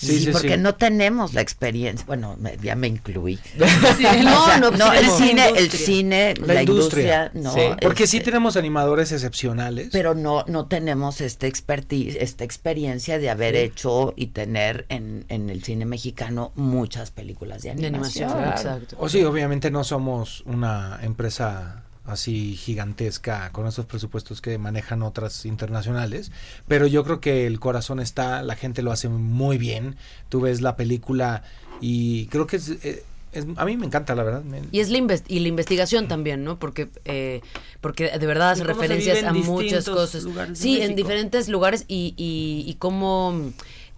Sí, 0.00 0.06
Sí, 0.18 0.24
sí, 0.24 0.30
porque 0.32 0.54
sí. 0.54 0.60
no 0.60 0.74
tenemos 0.76 1.34
la 1.34 1.42
experiencia. 1.42 2.06
Bueno, 2.06 2.34
me- 2.40 2.56
ya 2.62 2.74
me 2.74 2.86
incluí. 2.88 3.38
Sí, 3.98 4.04
no, 4.24 4.42
o 4.42 4.46
sea, 4.46 4.58
no, 4.58 4.92
el 4.94 5.06
cine, 5.10 5.48
el 5.56 5.70
cine, 5.70 6.34
la, 6.40 6.54
La 6.54 6.62
industria, 6.62 7.30
industria. 7.34 7.42
no. 7.42 7.52
Sí. 7.52 7.76
Porque 7.82 8.06
sí 8.06 8.16
este, 8.16 8.30
tenemos 8.30 8.56
animadores 8.56 9.12
excepcionales. 9.12 9.88
pero 9.92 10.14
no 10.14 10.44
no 10.48 10.66
tenemos 10.66 11.20
este 11.20 11.46
expertise, 11.48 12.16
esta 12.18 12.44
experiencia 12.44 13.18
de 13.18 13.28
haber 13.28 13.56
hecho 13.56 14.14
y 14.16 14.28
tener 14.28 14.86
en, 14.88 15.26
en 15.28 15.50
el 15.50 15.62
cine 15.62 15.84
mexicano 15.84 16.52
muchas 16.54 17.10
películas 17.10 17.62
de 17.62 17.74
De 17.74 17.86
animación. 17.88 18.30
animación, 18.30 18.52
exacto. 18.76 18.96
O 18.98 19.08
sí, 19.08 19.22
obviamente 19.24 19.70
no 19.70 19.84
somos 19.84 20.42
una 20.46 20.98
empresa 21.02 21.84
así 22.10 22.56
gigantesca 22.56 23.50
con 23.52 23.66
esos 23.66 23.86
presupuestos 23.86 24.40
que 24.40 24.58
manejan 24.58 25.02
otras 25.02 25.44
internacionales, 25.46 26.30
pero 26.68 26.86
yo 26.86 27.04
creo 27.04 27.20
que 27.20 27.46
el 27.46 27.60
corazón 27.60 28.00
está, 28.00 28.42
la 28.42 28.56
gente 28.56 28.82
lo 28.82 28.92
hace 28.92 29.08
muy 29.08 29.58
bien, 29.58 29.96
tú 30.28 30.40
ves 30.40 30.60
la 30.60 30.76
película 30.76 31.42
y 31.80 32.26
creo 32.26 32.46
que 32.46 32.56
es, 32.56 32.68
eh, 32.70 33.04
es- 33.32 33.46
a 33.56 33.64
mí 33.64 33.76
me 33.76 33.86
encanta 33.86 34.14
la 34.14 34.22
verdad. 34.24 34.42
Y 34.72 34.80
es 34.80 34.90
la, 34.90 34.98
y 35.28 35.38
la 35.40 35.48
investigación 35.48 36.08
también, 36.08 36.42
¿no? 36.44 36.58
Porque 36.58 36.88
eh, 37.04 37.40
porque 37.80 38.10
de 38.18 38.26
verdad 38.26 38.50
hace 38.50 38.62
referencias 38.64 39.18
a 39.28 39.32
muchas 39.52 39.84
cosas. 39.94 40.24
Sí, 40.56 40.76
en 40.82 40.96
diferentes 40.96 41.48
lugares 41.48 41.84
y, 41.88 42.14
y, 42.16 42.64
y 42.68 42.74
cómo, 42.74 43.52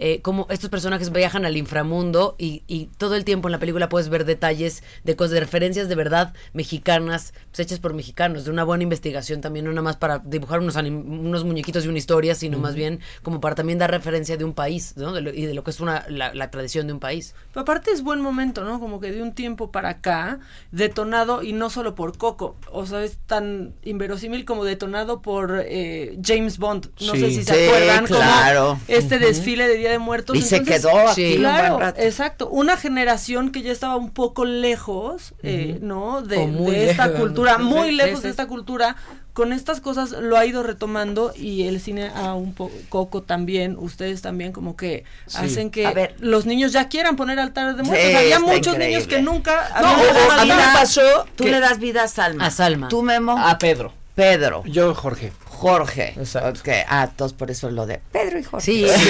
eh, 0.05 0.21
cómo 0.21 0.49
estos 0.51 0.69
personajes 0.69 1.13
viajan 1.13 1.45
al 1.47 1.57
inframundo 1.57 2.35
y, 2.39 2.65
y 2.67 2.87
todo 2.99 3.15
el 3.15 3.25
tiempo 3.25 3.47
en 3.47 3.53
la 3.53 3.59
película 3.61 3.89
puedes 3.89 4.09
ver 4.09 4.25
detalles 4.25 4.83
de 5.05 5.15
cosas, 5.15 5.31
de 5.35 5.41
referencias 5.41 5.89
de 5.89 5.95
verdad 5.95 6.35
mexicanas, 6.55 7.35
pues, 7.51 7.61
hechas 7.61 7.79
por 7.79 7.95
mexicanos, 7.95 8.45
de 8.45 8.51
una 8.51 8.65
buena 8.65 8.83
investigación 8.83 9.41
también, 9.41 9.65
no 9.65 9.71
nada 9.71 9.83
más 9.83 9.97
para 9.97 10.19
dibujar 10.19 10.59
unos, 10.61 10.75
unos 10.77 11.45
muñequitos 11.45 11.85
y 11.85 11.89
una 11.89 11.99
historia, 11.99 12.35
sino 12.35 12.59
más 12.59 12.75
bien 12.75 12.99
como 13.23 13.41
para 13.41 13.55
también 13.55 13.79
dar 13.79 13.91
referencia 13.93 14.37
de 14.37 14.45
un 14.45 14.55
país, 14.55 14.95
¿no? 14.97 15.13
De 15.13 15.21
lo- 15.21 15.31
y 15.33 15.47
de 15.47 15.55
lo 15.55 15.63
que 15.63 15.71
es 15.71 15.79
una, 15.81 16.05
la, 16.09 16.35
la 16.35 16.51
tradición 16.51 16.87
de 16.89 16.95
un 16.95 16.99
país. 17.01 17.35
Pero 17.53 17.61
aparte 17.63 17.91
es 17.93 18.03
buen 18.03 18.21
momento, 18.21 18.65
¿no? 18.65 18.81
Como 18.81 18.99
que 18.99 19.13
de 19.13 19.23
un 19.23 19.33
tiempo 19.35 19.71
para 19.71 19.89
acá, 19.91 20.41
detonado 20.73 21.43
y 21.43 21.53
no 21.53 21.71
solo 21.71 21.95
por 21.95 22.17
Coco, 22.19 22.57
o 22.73 22.87
sea, 22.87 23.05
es 23.05 23.19
tan 23.27 23.75
inverosímil 23.85 24.45
como 24.45 24.65
detonado 24.65 25.23
por 25.23 25.63
eh, 25.65 26.19
James 26.25 26.59
Bond. 26.59 26.87
No 27.01 27.13
Sí. 27.13 27.21
sé 27.21 27.31
si 27.31 27.45
se 27.45 27.55
Sí, 27.55 27.65
acuerdan 27.67 28.07
claro. 28.07 28.69
como 28.71 28.81
este 28.89 29.19
desfile 29.19 29.69
de 29.69 29.77
Día 29.77 29.92
de 29.93 29.99
Muertos. 29.99 30.37
Y 30.37 30.43
se 30.43 30.63
quedó 30.65 30.91
aquí 31.09 31.15
sí. 31.15 31.23
un 31.37 31.43
buen 31.43 31.55
Claro, 31.57 31.79
rato. 31.79 32.01
exacto. 32.01 32.49
Una 32.49 32.77
generación 32.77 33.51
que 33.53 33.63
ya 33.63 33.71
estaba 33.73 33.97
un 33.97 34.11
poco 34.11 34.45
lejos, 34.45 35.35
eh, 35.43 35.79
¿no? 35.81 36.23
De, 36.23 36.39
O 36.39 36.47
muy 36.47 36.73
de 36.73 36.91
esta 36.91 37.07
lejos. 37.07 37.21
cultura, 37.21 37.59
muy 37.59 37.93
lejos 37.93 38.19
sí, 38.21 38.25
de 38.25 38.31
esta 38.31 38.47
cultura. 38.47 38.97
Con 39.33 39.55
estas 39.55 39.81
cosas 39.81 40.11
lo 40.11 40.37
ha 40.37 40.45
ido 40.45 40.63
retomando 40.63 41.33
y 41.35 41.63
el 41.67 41.81
cine 41.81 42.11
a 42.15 42.35
un 42.35 42.53
poco 42.55 43.23
también, 43.23 43.77
ustedes 43.79 44.21
también 44.21 44.53
como 44.53 44.77
que 44.77 45.05
Sí. 45.27 45.39
hacen 45.39 45.71
que 45.71 45.87
A 45.87 45.93
ver. 45.93 46.15
los 46.19 46.45
niños 46.45 46.73
ya 46.73 46.89
quieran 46.89 47.17
poner 47.17 47.39
altares 47.39 47.77
de 47.79 47.83
Sí, 47.85 47.89
muertos. 47.89 48.15
Había 48.15 48.41
muchos 48.41 48.59
increíble. 48.75 48.89
niños 48.89 49.07
que 49.07 49.23
nunca 49.23 49.71
No, 49.81 49.89
a 49.89 50.45
mí 50.45 50.51
me 50.51 50.73
pasó 50.75 51.01
Tú 51.35 51.45
que- 51.45 51.51
le 51.51 51.61
das 51.61 51.79
vida 51.79 52.03
a 52.03 52.09
Salma. 52.09 52.45
A 52.45 52.51
Salma. 52.51 52.89
Tú, 52.89 53.03
Memo. 53.03 53.39
a 53.39 53.57
Pedro. 53.59 53.95
Pedro. 54.15 54.63
Yo, 54.67 54.95
Jorge. 54.95 55.33
Jorge. 55.63 56.15
Exacto. 56.17 56.61
Ok, 56.61 56.69
Ah, 56.89 57.07
entonces 57.11 57.37
por 57.37 57.51
eso 57.51 57.71
lo 57.71 57.87
de 57.87 58.01
Pedro 58.13 58.39
y 58.39 58.43
Jorge. 58.45 58.65
Sí, 58.67 58.87
sí, 58.89 59.01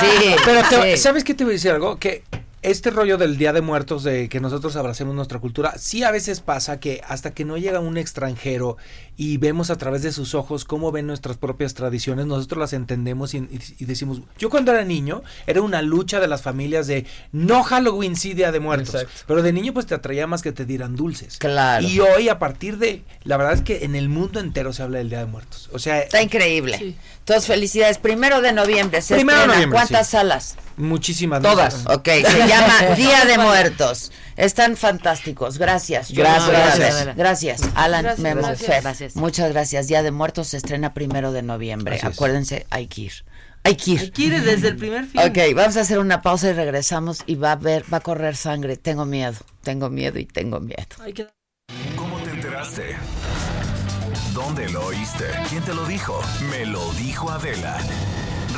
sí. 0.00 0.36
Pero 0.44 0.60
te- 0.68 0.96
sí. 0.96 1.02
¿sabes 1.02 1.24
qué 1.24 1.34
te 1.34 1.44
voy 1.44 1.52
a 1.52 1.54
decir 1.54 1.70
algo? 1.70 1.98
Que 1.98 2.22
este 2.62 2.90
rollo 2.90 3.18
del 3.18 3.36
Día 3.38 3.52
de 3.52 3.60
Muertos, 3.60 4.04
de 4.04 4.28
que 4.28 4.40
nosotros 4.40 4.76
abracemos 4.76 5.14
nuestra 5.14 5.38
cultura, 5.40 5.74
sí 5.78 6.04
a 6.04 6.10
veces 6.10 6.40
pasa 6.40 6.78
que 6.80 7.00
hasta 7.08 7.32
que 7.32 7.44
no 7.44 7.56
llega 7.58 7.80
un 7.80 7.98
extranjero 7.98 8.76
y 9.16 9.36
vemos 9.36 9.70
a 9.70 9.76
través 9.76 10.02
de 10.02 10.12
sus 10.12 10.34
ojos 10.34 10.64
cómo 10.64 10.90
ven 10.92 11.06
nuestras 11.06 11.36
propias 11.36 11.74
tradiciones, 11.74 12.26
nosotros 12.26 12.60
las 12.60 12.72
entendemos 12.72 13.34
y, 13.34 13.38
y- 13.38 13.60
y 13.80 13.84
decimos, 13.84 14.20
yo 14.38 14.48
cuando 14.48 14.72
era 14.72 14.84
niño 14.84 15.22
era 15.46 15.60
una 15.60 15.82
lucha 15.82 16.18
de 16.20 16.28
las 16.28 16.42
familias 16.42 16.86
de 16.86 17.04
no 17.32 17.62
Halloween 17.62 18.16
sí 18.16 18.32
Día 18.34 18.52
de 18.52 18.60
Muertos, 18.60 18.94
Exacto. 18.94 19.24
pero 19.26 19.42
de 19.42 19.52
niño 19.52 19.72
pues 19.74 19.86
te 19.86 19.94
atraía 19.94 20.26
más 20.26 20.40
que 20.42 20.52
te 20.52 20.64
dieran 20.64 20.96
dulces. 20.96 21.38
Claro. 21.38 21.86
Y 21.86 22.00
hoy 22.00 22.28
a 22.28 22.38
partir 22.38 22.78
de, 22.78 23.02
la 23.24 23.36
verdad 23.36 23.54
es 23.54 23.62
que 23.62 23.84
en 23.84 23.94
el 23.96 24.08
mundo 24.08 24.40
entero 24.40 24.72
se 24.72 24.82
habla 24.82 24.98
del 24.98 25.08
Día 25.10 25.18
de 25.18 25.26
Muertos. 25.26 25.68
O 25.72 25.78
sea, 25.78 26.00
Está 26.00 26.22
increíble. 26.22 26.78
Sí. 26.78 26.96
Entonces, 27.18 27.46
felicidades. 27.46 27.98
Primero 27.98 28.40
de 28.40 28.52
noviembre 28.52 29.00
se 29.00 29.14
Primero 29.14 29.42
de 29.42 29.46
noviembre, 29.46 29.76
¿Cuántas 29.78 30.06
sí. 30.08 30.12
salas? 30.12 30.56
muchísimas 30.76 31.40
Todas. 31.42 31.84
gracias. 31.84 31.96
Ok, 31.96 32.08
llama 32.52 32.94
Día 32.96 33.24
de 33.24 33.38
Muertos. 33.38 34.12
Están 34.36 34.76
fantásticos. 34.76 35.58
Gracias. 35.58 36.10
Gracias, 36.12 37.14
gracias. 37.16 37.62
Alan, 37.74 38.04
Gracias, 38.04 38.22
Memo, 38.22 38.42
gracias. 38.42 38.70
Fer. 38.70 38.82
Gracias. 38.82 39.16
Muchas 39.16 39.52
gracias. 39.52 39.88
Día 39.88 40.02
de 40.02 40.10
Muertos 40.10 40.48
se 40.48 40.56
estrena 40.56 40.94
primero 40.94 41.32
de 41.32 41.42
noviembre. 41.42 42.00
Acuérdense, 42.02 42.66
hay 42.70 42.86
que 42.86 43.02
ir. 43.02 43.12
Hay 43.64 43.76
que 43.76 43.92
ir. 43.92 44.00
Hay 44.00 44.10
que 44.10 44.22
ir 44.22 44.42
desde 44.42 44.68
el 44.68 44.76
primer 44.76 45.06
film. 45.06 45.24
Ok, 45.24 45.38
vamos 45.54 45.76
a 45.76 45.82
hacer 45.82 45.98
una 45.98 46.20
pausa 46.22 46.48
y 46.50 46.52
regresamos 46.52 47.22
y 47.26 47.36
va 47.36 47.52
a 47.52 47.56
ver, 47.56 47.84
va 47.92 47.98
a 47.98 48.00
correr 48.00 48.36
sangre. 48.36 48.76
Tengo 48.76 49.04
miedo, 49.04 49.36
tengo 49.62 49.88
miedo 49.88 50.18
y 50.18 50.26
tengo 50.26 50.58
miedo. 50.60 50.82
¿Cómo 51.96 52.18
te 52.18 52.30
enteraste? 52.30 52.96
¿Dónde 54.34 54.68
lo 54.70 54.86
oíste? 54.86 55.26
¿Quién 55.48 55.62
te 55.62 55.74
lo 55.74 55.84
dijo? 55.84 56.20
Me 56.50 56.66
lo 56.66 56.90
dijo 56.94 57.30
Adela. 57.30 57.76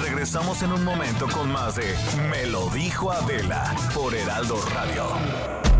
Regresamos 0.02 0.62
en 0.62 0.72
un 0.72 0.84
momento 0.84 1.26
con 1.28 1.52
más 1.52 1.76
de 1.76 1.94
Me 2.30 2.46
lo 2.46 2.68
dijo 2.70 3.12
Adela 3.12 3.74
por 3.94 4.14
Heraldo 4.14 4.60
Radio. 4.72 5.04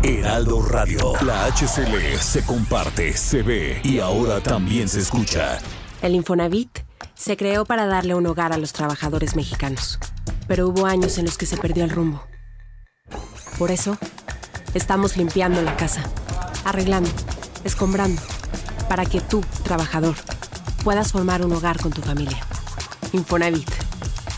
Heraldo 0.03 0.61
Radio. 0.61 1.13
La 1.21 1.45
HCL 1.45 2.17
se 2.19 2.45
comparte, 2.45 3.17
se 3.17 3.41
ve 3.41 3.81
y 3.83 3.99
ahora 3.99 4.41
también 4.41 4.87
se 4.87 4.99
escucha. 4.99 5.59
El 6.01 6.15
Infonavit 6.15 6.79
se 7.15 7.35
creó 7.35 7.65
para 7.65 7.87
darle 7.87 8.15
un 8.15 8.25
hogar 8.27 8.53
a 8.53 8.57
los 8.57 8.73
trabajadores 8.73 9.35
mexicanos, 9.35 9.99
pero 10.47 10.67
hubo 10.67 10.85
años 10.85 11.17
en 11.17 11.25
los 11.25 11.37
que 11.37 11.45
se 11.45 11.57
perdió 11.57 11.83
el 11.83 11.89
rumbo. 11.89 12.23
Por 13.57 13.71
eso, 13.71 13.97
estamos 14.73 15.17
limpiando 15.17 15.61
la 15.61 15.75
casa, 15.75 16.03
arreglando, 16.63 17.09
escombrando, 17.63 18.21
para 18.87 19.05
que 19.05 19.21
tú, 19.21 19.43
trabajador, 19.63 20.15
puedas 20.83 21.11
formar 21.11 21.43
un 21.43 21.53
hogar 21.53 21.79
con 21.81 21.91
tu 21.91 22.01
familia. 22.01 22.39
Infonavit, 23.13 23.84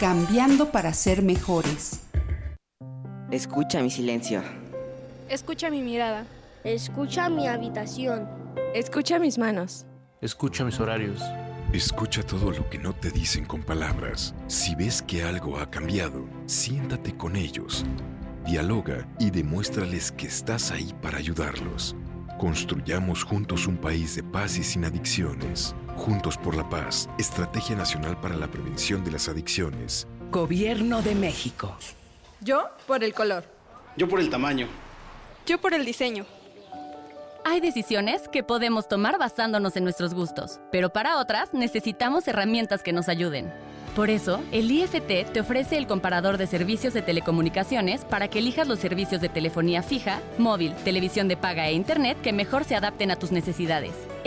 Cambiando 0.00 0.70
para 0.70 0.94
ser 0.94 1.22
mejores. 1.24 2.02
Escucha 3.32 3.82
mi 3.82 3.90
silencio. 3.90 4.44
Escucha 5.28 5.70
mi 5.70 5.82
mirada. 5.82 6.24
Escucha 6.62 7.28
mi 7.28 7.48
habitación. 7.48 8.28
Escucha 8.76 9.18
mis 9.18 9.38
manos. 9.38 9.86
Escucha 10.20 10.64
mis 10.64 10.78
horarios. 10.78 11.20
Escucha 11.72 12.22
todo 12.22 12.52
lo 12.52 12.70
que 12.70 12.78
no 12.78 12.92
te 12.92 13.10
dicen 13.10 13.44
con 13.44 13.64
palabras. 13.64 14.36
Si 14.46 14.76
ves 14.76 15.02
que 15.02 15.24
algo 15.24 15.58
ha 15.58 15.68
cambiado, 15.68 16.28
siéntate 16.46 17.16
con 17.16 17.34
ellos. 17.34 17.84
Dialoga 18.46 19.04
y 19.18 19.30
demuéstrales 19.32 20.12
que 20.12 20.28
estás 20.28 20.70
ahí 20.70 20.94
para 21.02 21.18
ayudarlos. 21.18 21.96
Construyamos 22.38 23.24
juntos 23.24 23.66
un 23.66 23.76
país 23.76 24.14
de 24.14 24.22
paz 24.22 24.58
y 24.58 24.62
sin 24.62 24.84
adicciones. 24.84 25.74
Juntos 25.98 26.38
por 26.38 26.56
la 26.56 26.66
paz, 26.68 27.10
Estrategia 27.18 27.74
Nacional 27.74 28.18
para 28.20 28.36
la 28.36 28.46
Prevención 28.46 29.02
de 29.04 29.10
las 29.10 29.28
Adicciones. 29.28 30.06
Gobierno 30.30 31.02
de 31.02 31.16
México. 31.16 31.76
Yo 32.40 32.68
por 32.86 33.02
el 33.02 33.12
color. 33.12 33.44
Yo 33.96 34.08
por 34.08 34.20
el 34.20 34.30
tamaño. 34.30 34.68
Yo 35.44 35.60
por 35.60 35.74
el 35.74 35.84
diseño. 35.84 36.24
Hay 37.44 37.60
decisiones 37.60 38.28
que 38.28 38.44
podemos 38.44 38.88
tomar 38.88 39.18
basándonos 39.18 39.76
en 39.76 39.82
nuestros 39.82 40.14
gustos, 40.14 40.60
pero 40.70 40.90
para 40.90 41.18
otras 41.18 41.52
necesitamos 41.52 42.28
herramientas 42.28 42.84
que 42.84 42.92
nos 42.92 43.08
ayuden. 43.08 43.52
Por 43.96 44.08
eso, 44.08 44.40
el 44.52 44.70
IFT 44.70 45.32
te 45.32 45.40
ofrece 45.40 45.76
el 45.76 45.88
comparador 45.88 46.38
de 46.38 46.46
servicios 46.46 46.94
de 46.94 47.02
telecomunicaciones 47.02 48.04
para 48.04 48.28
que 48.28 48.38
elijas 48.38 48.68
los 48.68 48.78
servicios 48.78 49.20
de 49.20 49.28
telefonía 49.28 49.82
fija, 49.82 50.20
móvil, 50.38 50.74
televisión 50.84 51.26
de 51.26 51.36
paga 51.36 51.66
e 51.66 51.72
internet 51.72 52.16
que 52.22 52.32
mejor 52.32 52.62
se 52.62 52.76
adapten 52.76 53.10
a 53.10 53.16
tus 53.16 53.32
necesidades. 53.32 53.94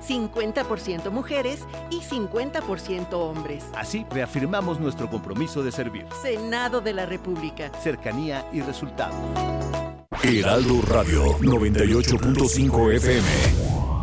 50% 0.00 1.10
mujeres 1.10 1.64
y 1.90 2.00
50% 2.00 3.12
hombres. 3.12 3.64
Así 3.74 4.06
reafirmamos 4.10 4.80
nuestro 4.80 5.08
compromiso 5.08 5.62
de 5.62 5.72
servir. 5.72 6.06
Senado 6.22 6.80
de 6.80 6.92
la 6.92 7.06
República. 7.06 7.70
Cercanía 7.82 8.44
y 8.52 8.60
resultado. 8.60 9.14
Heraldo 10.22 10.82
Radio 10.82 11.38
98.5 11.38 12.94
FM. 12.94 13.99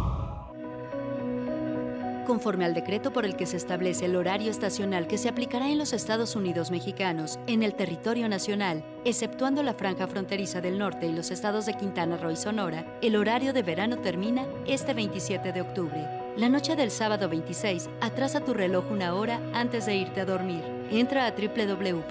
Conforme 2.28 2.66
al 2.66 2.74
decreto 2.74 3.13
por 3.13 3.24
el 3.24 3.38
que 3.38 3.46
se 3.46 3.56
establece 3.56 4.04
el 4.04 4.18
horario 4.18 4.52
estacional 4.52 5.08
que 5.08 5.18
se 5.18 5.30
aplicará 5.30 5.70
en 5.70 5.78
los 5.78 5.94
Estados 5.94 6.36
Unidos 6.36 6.72
mexicanos 6.72 7.40
en 7.48 7.63
el 7.63 7.74
territorio 7.74 8.28
nacional, 8.28 8.84
exceptuando 9.06 9.63
la 9.63 9.74
franja 9.74 10.08
fronteriza 10.08 10.60
del 10.60 10.78
norte 10.78 11.08
y 11.08 11.13
los 11.13 11.32
estados 11.32 11.66
de 11.66 11.76
Quintana 11.76 12.18
Roo 12.18 12.32
y 12.32 12.36
Sonora, 12.36 13.00
el 13.02 13.16
horario 13.16 13.54
de 13.54 13.63
verano 13.63 14.00
termina 14.00 14.46
este 14.66 14.94
27 14.94 15.54
de 15.54 15.62
octubre. 15.62 16.06
La 16.36 16.50
noche 16.50 16.76
del 16.76 16.92
sábado 16.92 17.30
26, 17.30 17.90
atrasa 18.02 18.42
tu 18.42 18.54
reloj 18.54 18.92
una 18.92 19.13
hora 19.13 19.40
antes 19.54 19.86
de 19.86 19.96
irte 19.96 20.20
a 20.20 20.26
dormir. 20.26 20.66
Entra 20.92 21.28
a 21.28 21.32
www.gov.mx 21.32 22.02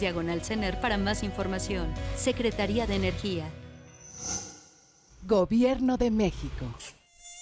diagonal 0.00 0.42
CENER 0.42 0.80
para 0.80 0.98
más 0.98 1.22
información. 1.22 1.94
Secretaría 2.16 2.88
de 2.88 2.96
Energía. 2.96 3.44
Gobierno 5.24 5.96
de 5.96 6.10
México. 6.10 6.66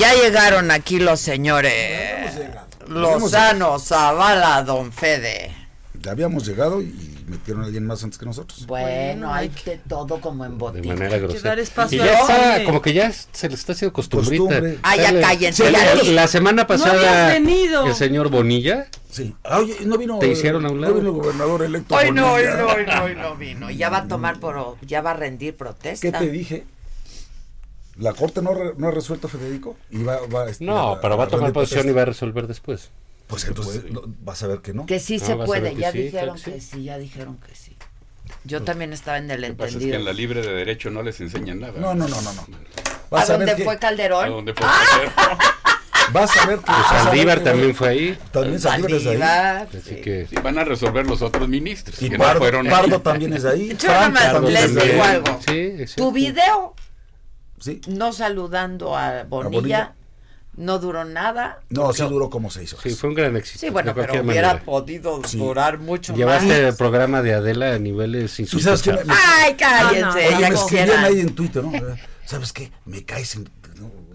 ya 0.00 0.14
llegaron 0.14 0.70
aquí 0.70 0.98
los 0.98 1.20
señores. 1.20 2.32
Lozano, 2.88 3.78
Zavala, 3.78 4.62
Don 4.64 4.90
Fede. 4.92 5.52
Ya 6.02 6.12
habíamos 6.12 6.46
llegado 6.46 6.80
y 6.80 7.18
metieron 7.28 7.62
a 7.62 7.66
alguien 7.66 7.86
más 7.86 8.02
antes 8.02 8.18
que 8.18 8.24
nosotros. 8.24 8.66
Bueno, 8.66 9.32
hay 9.32 9.50
que 9.50 9.78
todo 9.86 10.18
como 10.20 10.46
en 10.46 10.52
De 10.52 10.56
botín. 10.56 10.86
manera 10.88 11.18
grosera. 11.18 11.54
Y 11.90 11.96
ya 11.98 12.20
está, 12.20 12.64
como 12.64 12.80
que 12.80 12.94
ya 12.94 13.12
se 13.12 13.48
le 13.48 13.54
está 13.54 13.72
haciendo 13.72 13.92
costumbrita. 13.92 14.42
Costumbre. 14.44 14.78
Ah, 14.82 14.96
ya 14.96 15.20
cállense, 15.20 15.66
Sí, 15.66 15.72
ya 15.72 16.12
la- 16.12 16.26
semana 16.26 16.62
No 16.62 16.68
pasada, 16.68 17.28
venido. 17.34 17.86
el 17.86 17.94
señor 17.94 18.30
Bonilla. 18.30 18.86
Sí. 19.10 19.34
Ah, 19.44 19.58
oye, 19.58 19.76
no 19.84 19.98
vino. 19.98 20.18
Te 20.18 20.28
hicieron 20.28 20.64
a 20.64 20.70
un 20.70 20.80
lado. 20.80 20.94
No 20.94 21.00
vino 21.00 21.10
el 21.14 21.16
gobernador 21.20 21.62
electo. 21.64 21.94
Hoy 21.94 22.10
no, 22.12 22.32
hoy 22.32 22.44
no, 22.44 22.66
hoy 22.66 22.86
no, 22.86 23.02
hoy 23.04 23.14
no 23.14 23.34
vino. 23.36 23.70
Ya 23.70 23.90
va 23.90 23.98
a 23.98 24.08
tomar 24.08 24.40
por, 24.40 24.76
ya 24.86 25.02
va 25.02 25.10
a 25.10 25.14
rendir 25.14 25.54
protesta. 25.54 26.10
¿Qué 26.10 26.18
te 26.18 26.30
dije? 26.30 26.64
La 28.00 28.12
corte 28.14 28.42
no, 28.42 28.54
re- 28.54 28.72
no 28.76 28.88
ha 28.88 28.90
resuelto 28.90 29.28
Federico 29.28 29.76
y 29.90 30.02
va, 30.02 30.18
va, 30.26 30.48
este, 30.48 30.64
No, 30.64 30.98
pero 31.00 31.16
va 31.16 31.24
a 31.24 31.28
tomar 31.28 31.52
posición 31.52 31.88
y 31.88 31.92
va 31.92 32.02
a 32.02 32.06
resolver 32.06 32.46
después. 32.46 32.90
Pues 33.26 33.44
entonces 33.46 33.84
no, 33.92 34.02
vas 34.24 34.42
a 34.42 34.48
ver 34.48 34.58
que 34.60 34.74
no. 34.74 34.86
Que 34.86 34.98
sí 34.98 35.18
No, 35.18 35.26
se 35.26 35.32
a 35.32 35.38
puede, 35.44 35.74
ya 35.76 35.92
sí, 35.92 35.98
dijeron 36.02 36.34
claro 36.36 36.42
que 36.44 36.52
que 36.54 36.60
sí, 36.60 36.82
ya 36.84 36.98
dijeron 36.98 37.36
que 37.46 37.54
sí. 37.54 37.76
Yo 38.44 38.62
también 38.62 38.92
estaba 38.92 39.18
en 39.18 39.30
el 39.30 39.40
pasa 39.54 39.68
es 39.68 39.70
que 39.72 39.74
entendido. 39.74 39.98
en 39.98 40.04
la 40.04 40.12
libre 40.12 40.40
de 40.42 40.52
derecho 40.52 40.90
no 40.90 41.02
les 41.02 41.20
enseñan 41.20 41.60
nada. 41.60 41.74
No, 41.78 41.94
no, 41.94 42.08
no, 42.08 42.20
no, 42.22 42.32
no. 42.32 42.40
¿A 42.42 42.46
Vas 43.10 43.30
a 43.30 43.36
dónde 43.36 43.56
fue 43.64 43.78
Calderón? 43.78 44.24
¿A 44.24 44.28
dónde 44.28 44.54
fue 44.54 44.66
Calderón? 44.66 45.38
Vas 46.12 46.36
a 46.38 46.46
ver 46.46 46.58
que. 46.58 46.64
Pues 46.64 46.78
a 46.90 47.04
Saldívar 47.04 47.40
también 47.40 47.74
fue 47.74 47.88
ahí. 47.88 48.18
También 48.32 48.58
Saldívar 48.58 48.92
es 48.94 49.04
de 49.04 49.10
ahí. 49.10 49.18
Saldívar, 49.18 49.68
Así 49.76 49.94
que 50.00 50.26
Sí, 50.28 50.36
van 50.42 50.58
a 50.58 50.64
resolver 50.64 51.06
los 51.06 51.22
otros 51.22 51.48
ministros. 51.48 52.00
Y 52.02 52.10
que 52.10 52.18
Pardo, 52.18 52.34
no 52.34 52.38
fueron 52.40 52.66
ahí. 52.66 52.72
Pardo 52.72 53.00
también 53.00 53.32
es 53.34 53.42
de 53.44 53.50
ahí. 53.50 53.76
Yo 53.78 53.88
nada 53.88 54.08
más 54.08 54.30
Franco 54.30 54.48
les 54.50 54.74
digo 54.74 55.02
algo. 55.04 55.40
sí, 55.46 55.74
Tu 55.96 56.10
video, 56.12 56.74
Sí. 57.60 57.80
no 57.86 58.12
saludando 58.12 58.96
a 58.96 59.22
Bonilla, 59.24 59.50
Bonilla. 59.60 59.94
no 60.56 60.78
duró 60.78 61.04
nada. 61.04 61.60
No, 61.68 61.92
sí 61.92 62.02
duró 62.08 62.28
como 62.30 62.50
seis 62.50 62.72
horas. 62.72 62.82
Sí, 62.84 62.90
fue 62.90 63.10
un 63.10 63.14
gran 63.14 63.36
éxito. 63.36 63.60
Sí, 63.60 63.70
bueno, 63.70 63.94
pero 63.94 64.12
hubiera 64.24 64.48
manera. 64.48 64.64
podido 64.64 65.22
Sí. 65.24 65.38
durar 65.38 65.78
mucho 65.78 66.14
Llevaste 66.14 66.48
más. 66.48 66.56
el 66.58 66.74
programa 66.74 67.22
de 67.22 67.34
Adela 67.34 67.74
a 67.74 67.78
niveles. 67.78 68.38
Me- 69.06 69.12
Ay, 69.14 69.54
cállense. 69.54 70.18
Oye, 70.26 70.30
ya 70.40 70.48
me 70.48 70.54
escribían 70.54 70.86
quisieran. 70.86 71.04
ahí 71.04 71.20
en 71.20 71.34
Twitter, 71.34 71.64
¿no? 71.64 71.72
¿sabes 72.24 72.52
qué? 72.52 72.72
Me 72.84 73.04
caes 73.04 73.34
en 73.36 73.44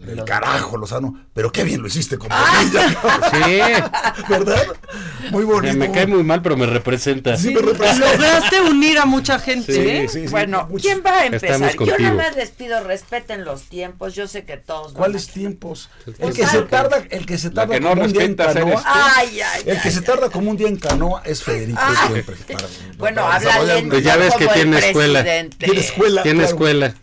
no, 0.05 0.11
el 0.21 0.23
carajo, 0.25 0.77
Lozano, 0.77 1.25
pero 1.33 1.51
qué 1.51 1.63
bien 1.63 1.81
lo 1.81 1.87
hiciste 1.87 2.17
con 2.17 2.29
Ah. 2.31 2.45
Bonilla. 2.57 3.31
Sí. 4.15 4.23
¿Verdad? 4.29 4.65
Muy 5.31 5.45
Me, 5.45 5.53
bonito. 5.53 5.75
me 5.77 5.91
cae 5.91 6.07
muy 6.07 6.23
mal, 6.23 6.41
pero 6.41 6.55
me 6.57 6.65
representa. 6.65 7.35
Sí, 7.37 7.53
me 7.53 7.61
representa. 7.61 8.11
Lograste 8.13 8.61
unir 8.61 8.99
a 8.99 9.05
mucha 9.05 9.39
gente, 9.39 9.73
Sí, 9.73 9.79
¿eh? 9.81 10.07
sí, 10.09 10.21
sí. 10.21 10.27
Bueno, 10.27 10.67
¿quién 10.81 11.01
va 11.05 11.19
a 11.19 11.25
empezar? 11.25 11.75
Yo 11.77 11.97
nada 11.97 12.13
más 12.13 12.35
les 12.35 12.51
pido 12.51 12.81
respeten 12.83 13.43
los 13.45 13.63
tiempos. 13.63 14.13
Yo 14.15 14.27
sé 14.27 14.45
que 14.45 14.57
todos. 14.57 14.93
¿Cuáles 14.93 15.27
tiempos? 15.27 15.89
El 16.19 16.33
que 16.33 16.45
se 16.45 16.61
tarda, 16.63 17.03
el 17.09 17.25
que 17.25 17.37
se 17.37 17.49
tarda 17.49 17.73
que 17.75 17.79
no 17.81 17.89
como 17.89 18.03
un 18.03 18.13
día 18.13 18.23
en 18.23 18.35
canoa. 18.35 18.83
Ay, 18.85 19.41
ay, 19.41 19.61
El 19.65 19.81
que 19.81 19.87
ay, 19.87 19.91
se 19.93 19.99
ay. 19.99 20.05
tarda 20.05 20.29
como 20.29 20.51
un 20.51 20.57
día 20.57 20.67
en 20.67 20.77
canoa 20.77 21.21
es 21.25 21.43
Federico 21.43 21.79
siempre. 22.07 22.35
para- 22.53 22.67
Bueno, 22.97 23.21
para 23.23 23.53
habla 23.55 23.75
Pues 23.89 24.03
ya 24.03 24.15
ves 24.17 24.33
que 24.35 24.47
tiene 24.47 24.77
escuela. 24.79 25.23
Tiene 25.23 25.79
escuela. 25.79 26.23
Tiene 26.23 26.39
claro. 26.39 26.53
escuela. 26.53 26.95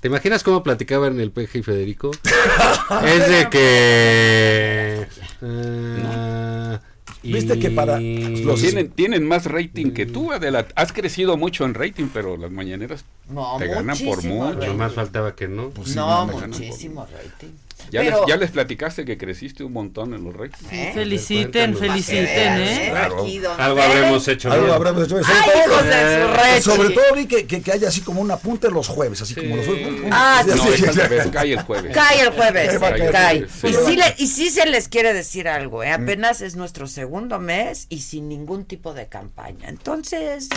¿Te 0.00 0.08
imaginas 0.08 0.44
cómo 0.44 0.62
platicaban 0.62 1.18
el 1.20 1.30
peje 1.32 1.58
y 1.58 1.62
Federico? 1.62 2.10
es 3.04 3.28
de 3.28 3.48
que... 3.50 5.06
ah, 5.42 6.80
Viste 7.22 7.58
que 7.58 7.70
para 7.70 7.98
los- 8.00 8.60
Tienen, 8.60 8.90
tienen 8.90 9.26
más 9.26 9.46
rating 9.46 9.90
que 9.90 10.06
tú, 10.06 10.32
Adela. 10.32 10.66
Has 10.76 10.92
crecido 10.92 11.36
mucho 11.36 11.64
en 11.64 11.74
rating, 11.74 12.06
pero 12.12 12.36
las 12.36 12.50
mañaneras 12.50 13.04
No, 13.28 13.56
te 13.58 13.66
ganan 13.66 13.98
por 13.98 14.22
mucho. 14.22 14.52
rating. 14.54 14.68
Nomás 14.68 14.92
faltaba 14.94 15.34
que 15.34 15.48
no. 15.48 15.70
Pues 15.70 15.88
sí, 15.90 15.94
No, 15.96 16.26
muchísimo 16.26 17.06
rating. 17.12 17.48
Ya, 17.90 18.00
Pero- 18.02 18.18
les, 18.20 18.28
ya 18.28 18.36
les 18.36 18.50
platicaste 18.50 19.04
que 19.04 19.16
creciste 19.16 19.64
un 19.64 19.72
montón 19.72 20.14
en 20.14 20.24
los 20.24 20.34
ratings. 20.34 20.72
¿Eh? 20.72 20.90
Feliciten, 20.94 21.76
feliciten, 21.76 22.26
¿eh? 22.28 22.86
Claro. 22.90 23.16
Don 23.24 23.60
Algo 23.60 23.80
habremos 23.82 24.28
hecho 24.28 24.50
Algo 24.52 24.64
bien. 24.64 24.74
habremos 24.76 25.02
hecho. 25.04 25.18
Sobre, 25.22 25.24
Ay, 25.32 25.50
todo, 25.50 25.72
hijos 25.72 25.84
de 25.86 26.22
su 26.22 26.28
rechi. 26.28 26.62
sobre 26.62 26.90
todo 26.90 27.14
vi 27.14 27.26
que, 27.26 27.46
que, 27.46 27.62
que 27.62 27.72
haya 27.72 27.88
así 27.88 28.00
como 28.02 28.20
una 28.20 28.36
punta 28.36 28.68
en 28.68 28.74
los 28.74 28.88
jueves, 28.88 29.22
así 29.22 29.34
como 29.34 29.56
los 29.56 29.66
jueves. 29.66 29.88
Ah, 30.10 30.42
No, 30.46 30.54
Sí, 30.54 30.68
es 30.74 30.88
al 30.88 30.94
revés, 30.94 31.26
cae 31.32 31.52
el 31.52 31.62
jueves. 31.62 31.94
Cae 31.94 32.20
el 32.22 32.30
jueves, 32.30 32.74
Eh, 32.74 33.08
cae. 33.12 33.46
Sí. 33.48 33.66
Y, 33.68 33.72
sí 33.74 33.96
le- 33.96 34.14
y 34.18 34.26
sí 34.26 34.50
se 34.50 34.66
les 34.66 34.88
quiere 34.88 35.12
decir 35.14 35.48
algo, 35.48 35.82
¿eh? 35.82 35.90
apenas 35.92 36.40
es 36.40 36.56
nuestro 36.56 36.86
segundo 36.86 37.38
mes 37.38 37.86
y 37.88 38.00
sin 38.00 38.28
ningún 38.28 38.64
tipo 38.64 38.94
de 38.94 39.06
campaña. 39.08 39.68
Entonces, 39.68 40.48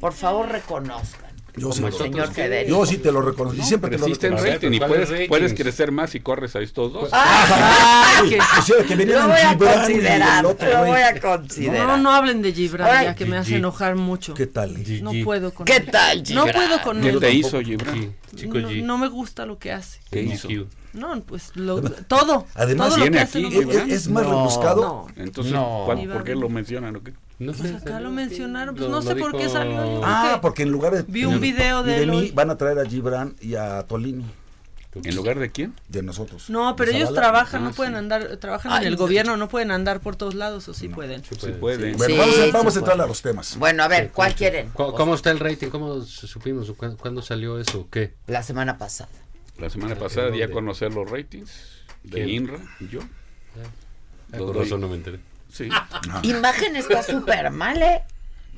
por 0.00 0.12
favor, 0.12 0.48
reconozcan. 0.48 1.27
Yo 1.58 1.72
sí, 1.72 1.82
yo 2.68 2.86
sí 2.86 2.98
te 2.98 3.12
lo 3.12 3.20
reconozco. 3.22 3.60
Y 3.60 3.64
siempre 3.64 3.90
te 3.90 3.98
lo 3.98 4.06
rating 4.36 4.72
y 4.72 4.78
¿Cuáles 4.78 5.08
puedes, 5.08 5.28
puedes 5.28 5.54
crecer 5.54 5.92
más 5.92 6.10
si 6.10 6.20
corres 6.20 6.54
a 6.56 6.60
estos 6.60 6.92
dos. 6.92 7.10
Ah, 7.12 8.22
que- 8.28 8.38
O 8.38 8.62
sea, 8.62 8.84
que 8.84 8.90
Lo 8.94 8.96
venían 8.96 9.28
voy 9.28 9.36
a 9.38 9.48
Gibran 9.50 9.74
y 9.74 9.78
considerar, 9.78 10.40
el 10.40 10.46
otro 10.46 10.68
lo 10.70 10.78
güey. 10.78 10.90
voy 10.90 11.00
a 11.02 11.20
considerar. 11.20 11.86
No, 11.86 11.96
no 11.98 12.10
hablen 12.12 12.42
de 12.42 12.52
Gibran, 12.52 13.04
ya 13.04 13.14
que 13.14 13.24
me 13.26 13.36
hace 13.36 13.56
enojar 13.56 13.96
mucho. 13.96 14.34
¿Qué 14.34 14.46
tal? 14.46 14.76
Gigi. 14.76 15.02
No 15.02 15.12
puedo 15.24 15.52
con 15.52 15.64
¿Qué 15.66 15.76
él. 15.76 15.90
tal, 15.90 16.22
No 16.34 16.46
puedo 16.46 16.82
con 16.82 17.00
¿Qué 17.00 17.08
él. 17.10 17.18
te 17.20 17.32
hizo, 17.32 17.60
Gibran? 17.60 17.94
G, 17.96 18.12
Chico 18.36 18.58
No, 18.58 18.98
me 18.98 19.08
gusta 19.08 19.46
lo 19.46 19.58
que 19.58 19.72
hace. 19.72 20.00
¿Qué 20.10 20.22
hizo? 20.22 20.48
No, 20.98 21.20
pues 21.22 21.52
lo, 21.56 21.80
todo. 21.80 22.46
Además, 22.54 22.88
todo 22.88 22.98
lo 22.98 23.04
que 23.04 23.10
viene 23.10 23.22
hace 23.24 23.38
aquí, 23.46 23.58
no 23.64 23.70
¿Es, 23.72 23.88
es 23.92 24.08
más 24.08 24.24
No. 24.24 24.30
rebuscado? 24.30 24.80
No. 24.82 25.06
Entonces, 25.16 25.52
No. 25.52 25.82
¿cuál- 25.86 25.98
Ni 25.98 26.06
¿por 26.06 26.24
qué 26.24 26.34
lo 26.34 26.48
mencionan 26.48 26.96
o 26.96 27.02
qué? 27.02 27.12
No 27.38 27.54
sé. 27.54 27.60
Pues 27.68 27.82
acá 27.82 28.00
lo 28.00 28.10
mencionaron, 28.10 28.74
pues 28.74 28.88
Lo- 28.90 28.96
no 28.96 29.02
sé 29.02 29.14
por 29.16 29.32
qué 29.32 29.44
dijo- 29.44 29.52
salió 29.52 29.76
yo. 29.84 30.00
Ah, 30.04 30.32
¿qué? 30.34 30.40
porque 30.42 30.62
en 30.64 30.70
lugar 30.70 30.92
de 30.94 31.02
Vi 31.02 31.24
un 31.24 31.40
video 31.40 31.82
de 31.82 32.00
de 32.00 32.06
mí 32.06 32.16
hoy. 32.16 32.30
van 32.32 32.50
a 32.50 32.56
traer 32.58 32.78
a 32.80 32.84
Gibran 32.84 33.36
y 33.40 33.54
a 33.54 33.82
Tolini 33.84 34.24
¿En 35.04 35.14
lugar 35.14 35.38
de 35.38 35.52
quién? 35.52 35.74
de 35.88 36.02
nosotros. 36.02 36.50
No, 36.50 36.74
pero 36.74 36.90
ellos 36.90 37.10
Zavala. 37.10 37.20
trabajan, 37.20 37.62
Ah, 37.62 37.68
no 37.68 37.72
pueden 37.74 37.92
sí. 37.92 37.98
andar, 37.98 38.36
trabajan 38.38 38.72
Ay, 38.72 38.80
en 38.80 38.86
el 38.88 38.92
no. 38.94 38.98
gobierno, 38.98 39.36
no 39.36 39.48
pueden 39.48 39.70
andar 39.70 40.00
por 40.00 40.16
todos 40.16 40.34
lados, 40.34 40.66
o 40.68 40.74
sí 40.74 40.88
pueden. 40.88 41.22
Sí 41.22 41.36
puede. 41.60 41.92
Bueno, 41.94 42.04
Sí, 42.06 42.16
vamos 42.18 42.34
a, 42.38 42.44
sí 42.46 42.50
vamos 42.50 42.74
a 42.74 42.78
entrar 42.80 42.96
puede. 42.96 43.04
a 43.04 43.08
los 43.08 43.22
temas. 43.22 43.56
Bueno, 43.58 43.84
a 43.84 43.88
ver, 43.88 44.10
¿cuál 44.10 44.34
quieren? 44.34 44.70
¿Cómo, 44.74 44.94
cómo 44.94 45.14
está 45.14 45.30
el 45.30 45.38
rating? 45.38 45.68
¿Cómo 45.68 46.00
supimos? 46.00 46.72
¿Cuándo, 46.76 46.96
cuándo 46.96 47.22
salió 47.22 47.60
eso? 47.60 47.86
¿Qué? 47.92 48.14
La 48.26 48.42
semana 48.42 48.76
pasada. 48.78 49.10
La 49.58 49.68
semana 49.70 49.96
pasada 49.96 50.30
di 50.30 50.42
a 50.42 50.50
conocer 50.50 50.92
los 50.94 51.10
ratings 51.10 51.50
de 52.04 52.24
¿Quién? 52.24 52.28
INRA 52.28 52.58
y 52.80 52.88
yo. 52.88 53.00
Ah, 53.02 54.36
Lo 54.36 54.46
con 54.46 54.54
doy. 54.54 54.64
razón 54.64 54.80
no 54.80 54.88
me 54.88 54.94
enteré. 54.96 55.18
Sí. 55.52 55.68
Imagen 56.22 56.76
está 56.76 57.02
súper 57.02 57.50
mal, 57.50 57.80
¿eh? 57.82 58.02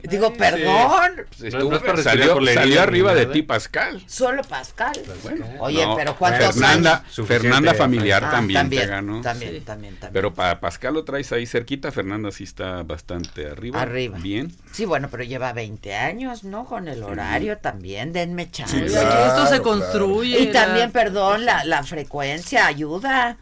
Digo, 0.03 0.33
perdón. 0.35 1.13
Pues 1.29 1.41
No, 1.41 1.47
estuvo- 1.49 1.71
no 1.71 1.77
es 1.77 1.83
para 1.83 1.93
respirar 1.95 2.29
salió, 2.55 2.81
arriba 2.83 3.15
de 3.15 3.27
ti, 3.27 3.43
Pascal. 3.43 4.03
Solo 4.07 4.43
Pascal. 4.45 4.93
Bueno, 5.23 5.47
Oye, 5.61 5.85
no, 5.85 5.97
pero 5.97 6.17
¿cuántos 6.17 6.55
Fernanda, 6.55 7.05
años? 7.07 7.27
Fernanda 7.29 7.75
familiar 7.75 8.25
Ah, 8.25 8.31
también, 8.31 8.61
también, 8.61 8.83
te 8.83 8.89
ganó. 8.89 9.21
También, 9.21 9.53
Sí. 9.55 9.61
también, 9.61 9.95
también. 9.95 10.13
Pero 10.13 10.35
para 10.35 10.61
Pascal 10.61 10.95
lo 10.95 11.05
traes 11.05 11.31
ahí 11.33 11.47
cerquita, 11.47 11.91
Fernanda 11.93 12.31
sí 12.31 12.45
está 12.45 12.83
bastante 12.83 13.47
arriba. 13.49 13.81
Arriba. 13.83 14.19
Bien. 14.19 14.55
Sí, 14.73 14.85
bueno, 14.85 15.09
pero 15.11 15.25
lleva 15.25 15.53
20 15.53 15.95
años, 15.97 16.45
¿no? 16.45 16.65
Con 16.65 16.89
el 16.89 17.03
horario 17.03 17.59
también, 17.59 18.13
denme 18.13 18.51
chance. 18.51 18.79
Sí, 18.79 18.85
claro, 18.93 19.27
esto 19.27 19.43
se 19.45 19.49
claro. 19.49 19.63
construye. 19.63 20.41
Y 20.41 20.47
también, 20.53 20.91
perdón, 20.93 21.45
la, 21.45 21.65
la 21.65 21.83
frecuencia 21.83 22.67
ayuda. 22.67 23.37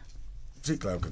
Sí, 0.61 0.77
claro 0.77 0.99
que 0.99 1.09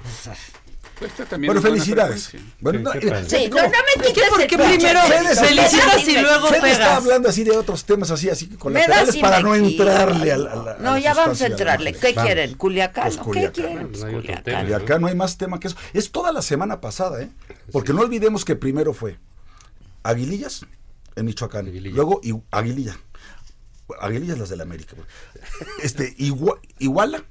Pues 1.00 1.12
también 1.30 1.54
Bueno, 1.54 1.62
felicidades. 1.62 2.32
Bueno, 2.60 2.80
Sí, 2.80 2.84
no, 2.86 2.92
qué 2.94 3.08
eh. 3.08 3.26
Sí, 3.28 3.50
no, 3.50 3.56
no 3.58 3.70
me 3.70 4.04
quites 4.04 4.24
porque 4.30 4.44
el 4.44 4.50
pecho. 4.50 4.64
primero 4.78 5.02
Fede, 5.02 5.36
felicitas 5.36 6.02
y 6.02 6.06
Fede 6.06 6.22
luego 6.24 6.48
está 6.48 6.62
pegas. 6.62 6.80
hablando 6.98 7.30
así 7.30 7.44
de 7.44 7.52
otros 7.56 7.86
temas 7.86 8.10
así, 8.10 8.30
así 8.32 8.48
da 8.48 8.58
colaterales 8.58 9.18
para 9.18 9.40
no 9.42 9.54
entrarle 9.54 10.32
al, 10.32 10.48
a 10.48 10.56
la- 10.56 10.72
a 10.72 10.78
No, 10.80 10.98
ya 10.98 11.14
vamos 11.14 11.40
a 11.42 11.46
entrarle. 11.48 11.92
del- 11.92 12.02
¿Qué 12.02 12.16
quieren? 12.16 12.56
¿Culiacán? 12.56 13.04
Pues 13.04 13.18
¿o 13.20 13.32
¿Qué 13.32 13.52
quieren? 13.52 13.86
Otro 13.86 14.12
Culiacán. 14.12 15.02
no 15.02 15.08
hay 15.08 15.16
más 15.16 15.38
tema 15.38 15.60
que 15.60 15.68
eso. 15.68 15.78
Es 15.94 16.12
toda 16.12 16.32
la 16.32 16.42
semana 16.42 16.82
pasada, 16.82 17.22
¿eh? 17.22 17.30
Porque 17.72 17.94
no 17.94 18.02
olvidemos 18.02 18.44
que 18.44 18.56
primero 18.56 18.94
fue 18.94 19.20
Aguilillas 20.04 20.66
en 21.16 21.26
Michoacán. 21.26 21.68
Aguililla. 21.68 21.96
Luego 21.96 22.22
Aguililla. 22.50 22.98
Aguilillas 24.02 24.38
las 24.40 24.50
de 24.50 24.58
la 24.58 24.64
América. 24.64 24.96
Este, 25.84 26.16
Igua- 26.18 26.60
Iguala. 26.80 27.24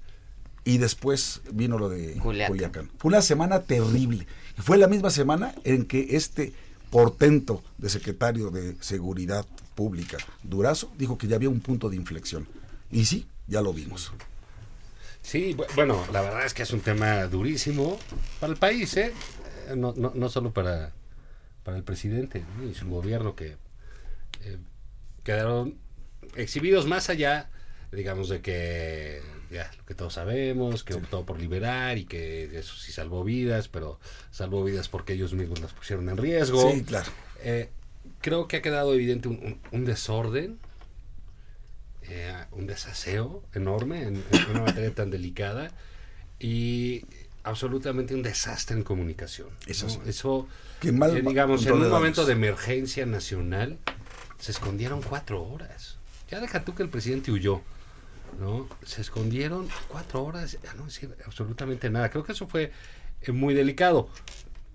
Y 0.67 0.79
después 0.79 1.41
vino 1.53 1.79
lo 1.79 1.89
de 1.89 2.15
Culiacán. 2.15 2.53
Culiacán. 2.53 2.91
Fue 2.99 3.09
una 3.11 3.23
semana 3.23 3.63
terrible. 3.63 4.27
Y 4.59 4.61
fue 4.63 4.77
la 4.79 4.89
misma 4.89 5.11
semana 5.11 5.55
en 5.65 5.87
que 5.87 6.17
este 6.17 6.53
portento 6.91 7.63
de 7.79 7.89
secretario 7.89 8.51
de 8.51 8.77
Seguridad 8.81 9.47
Pública, 9.77 10.17
Durazo, 10.43 10.93
dijo 10.99 11.17
que 11.19 11.29
ya 11.29 11.37
había 11.37 11.49
un 11.51 11.61
punto 11.61 11.89
de 11.89 11.95
inflexión. 11.97 12.49
Y 12.91 13.05
sí, 13.05 13.27
ya 13.47 13.61
lo 13.63 13.73
vimos. 13.73 14.13
Sí, 15.23 15.55
bu- 15.55 15.67
bueno, 15.77 16.05
la 16.13 16.21
verdad 16.21 16.45
es 16.47 16.53
que 16.55 16.63
es 16.65 16.73
un 16.73 16.81
tema 16.81 17.25
durísimo 17.27 17.99
para 18.41 18.53
el 18.53 18.59
país, 18.59 18.97
¿eh? 18.97 19.13
Eh, 19.69 19.77
No, 19.77 19.95
no, 19.97 20.13
no 20.15 20.29
solo 20.29 20.53
para, 20.53 20.93
para 21.63 21.77
el 21.77 21.85
presidente 21.85 22.45
¿no? 22.59 22.69
y 22.69 22.75
su 22.75 22.89
gobierno 22.89 23.35
que 23.37 23.57
eh, 24.43 24.59
quedaron 25.23 25.77
exhibidos 26.37 26.87
más 26.87 27.09
allá, 27.11 27.51
digamos, 27.93 28.29
de 28.29 28.41
que 28.41 29.21
ya 29.51 29.71
lo 29.79 29.85
que 29.85 29.95
todos 29.95 30.15
sabemos, 30.15 30.83
que 30.85 30.95
optó 30.95 31.25
por 31.25 31.39
liberar 31.41 31.99
y 31.99 32.05
que 32.05 32.45
eso 32.59 32.75
sí 32.77 32.93
salvó 32.93 33.23
vidas, 33.25 33.69
pero 33.69 33.99
salvó 34.31 34.65
vidas 34.65 34.89
porque 34.89 35.13
ellos 35.15 35.35
mismos 35.35 35.61
las 35.61 35.73
pusieron 35.73 36.09
en 36.09 36.17
riesgo. 36.17 36.71
Sí, 36.73 36.83
claro. 36.85 37.11
Eh, 37.41 37.71
creo 38.21 38.49
que 38.49 38.57
ha 38.59 38.63
quedado 38.63 38.95
evidente 38.95 39.29
un, 39.29 39.37
un- 39.37 39.61
un 39.73 39.85
desorden, 39.85 40.59
eh, 42.03 42.35
un 42.53 42.67
desaseo 42.67 43.43
enorme 43.55 44.03
en, 44.03 44.17
en 44.17 44.51
una 44.51 44.63
materia 44.63 44.95
tan 44.95 45.11
delicada 45.11 45.71
y 46.39 47.05
absolutamente 47.43 48.15
un 48.15 48.23
desastre 48.23 48.77
en 48.77 48.83
comunicación. 48.85 49.49
Eso 49.67 49.87
¿no? 49.87 49.93
sí. 49.93 50.01
Eso, 50.07 50.49
Qué 50.81 50.93
mal 50.93 51.17
eh, 51.17 51.23
digamos, 51.23 51.65
en 51.67 51.73
un 51.73 51.89
momento 51.91 52.25
de 52.25 52.33
emergencia 52.33 53.07
nacional 53.07 53.79
se 54.39 54.53
escondieron 54.53 55.03
cuatro 55.03 55.43
horas. 55.43 55.97
Ya 56.31 56.41
deja 56.41 56.65
tú 56.65 56.75
que 56.75 56.83
el 56.83 56.89
presidente 56.91 57.31
huyó. 57.33 57.63
¿No? 58.39 58.69
Se 58.85 59.01
escondieron 59.01 59.69
cuatro 59.89 60.25
horas 60.25 60.59
a 60.71 60.75
no 60.75 60.85
decir 60.85 61.15
absolutamente 61.27 61.91
nada. 61.91 62.11
Creo 62.11 62.25
que 62.25 62.33
eso 62.33 62.47
fue 62.47 62.73
eh, 63.23 63.33
muy 63.33 63.55
delicado. 63.55 64.09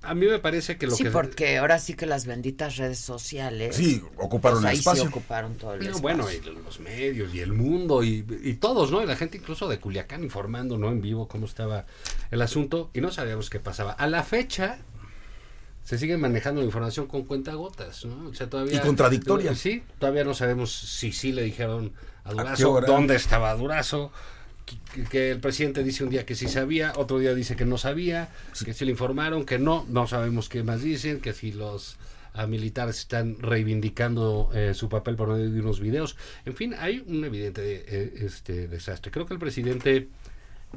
A 0.03 0.15
mí 0.15 0.25
me 0.25 0.39
parece 0.39 0.77
que 0.79 0.87
lo 0.87 0.95
Sí, 0.95 1.03
que... 1.03 1.11
porque 1.11 1.59
ahora 1.59 1.77
sí 1.77 1.93
que 1.93 2.07
las 2.07 2.25
benditas 2.25 2.77
redes 2.77 2.97
sociales. 2.97 3.75
Sí, 3.75 4.01
ocuparon 4.17 4.57
pues 4.61 4.63
el 4.63 4.69
ahí 4.71 4.77
espacio. 4.79 5.03
Sí 5.03 5.07
ocuparon 5.09 5.55
todo 5.57 5.75
el 5.75 5.79
No, 5.81 5.85
espacio. 5.85 6.01
bueno, 6.01 6.25
y 6.31 6.39
los 6.63 6.79
medios 6.79 7.33
y 7.35 7.39
el 7.39 7.53
mundo 7.53 8.03
y, 8.03 8.25
y 8.43 8.55
todos, 8.55 8.91
¿no? 8.91 9.03
Y 9.03 9.05
la 9.05 9.15
gente 9.15 9.37
incluso 9.37 9.67
de 9.69 9.79
Culiacán 9.79 10.23
informando, 10.23 10.79
¿no? 10.79 10.89
En 10.89 11.01
vivo 11.01 11.27
cómo 11.27 11.45
estaba 11.45 11.85
el 12.31 12.41
asunto 12.41 12.89
y 12.95 13.01
no 13.01 13.11
sabíamos 13.11 13.51
qué 13.51 13.59
pasaba. 13.59 13.91
A 13.91 14.07
la 14.07 14.23
fecha 14.23 14.79
se 15.83 15.99
sigue 15.99 16.17
manejando 16.17 16.61
la 16.61 16.65
información 16.65 17.05
con 17.05 17.23
cuentagotas, 17.25 18.03
¿no? 18.05 18.29
O 18.29 18.33
sea, 18.33 18.49
todavía... 18.49 18.77
Y 18.77 18.79
contradictoria. 18.79 19.53
Sí, 19.53 19.83
todavía 19.99 20.23
no 20.23 20.33
sabemos 20.33 20.71
si 20.71 21.11
sí 21.11 21.31
le 21.31 21.43
dijeron 21.43 21.93
a 22.23 22.31
Durazo, 22.31 22.81
dónde 22.81 23.15
estaba 23.15 23.53
Durazo, 23.55 24.11
que, 24.65 25.03
que 25.03 25.31
el 25.31 25.39
presidente 25.39 25.83
dice 25.83 26.03
un 26.03 26.09
día 26.09 26.25
que 26.25 26.35
sí 26.35 26.47
sabía, 26.47 26.93
otro 26.95 27.19
día 27.19 27.33
dice 27.33 27.55
que 27.55 27.65
no 27.65 27.77
sabía, 27.77 28.29
que 28.63 28.73
sí 28.73 28.85
le 28.85 28.91
informaron, 28.91 29.45
que 29.45 29.59
no, 29.59 29.85
no 29.89 30.07
sabemos 30.07 30.49
qué 30.49 30.63
más 30.63 30.81
dicen, 30.81 31.19
que 31.19 31.33
si 31.33 31.51
los 31.51 31.97
ah, 32.33 32.47
militares 32.47 32.99
están 32.99 33.37
reivindicando 33.39 34.49
eh, 34.53 34.73
su 34.73 34.89
papel 34.89 35.15
por 35.15 35.29
medio 35.29 35.49
de 35.49 35.59
unos 35.59 35.79
videos. 35.79 36.15
En 36.45 36.55
fin, 36.55 36.75
hay 36.77 37.03
un 37.05 37.23
evidente 37.25 37.85
eh, 37.87 38.13
este 38.25 38.67
desastre. 38.67 39.11
Creo 39.11 39.25
que 39.25 39.33
el 39.33 39.39
presidente 39.39 40.07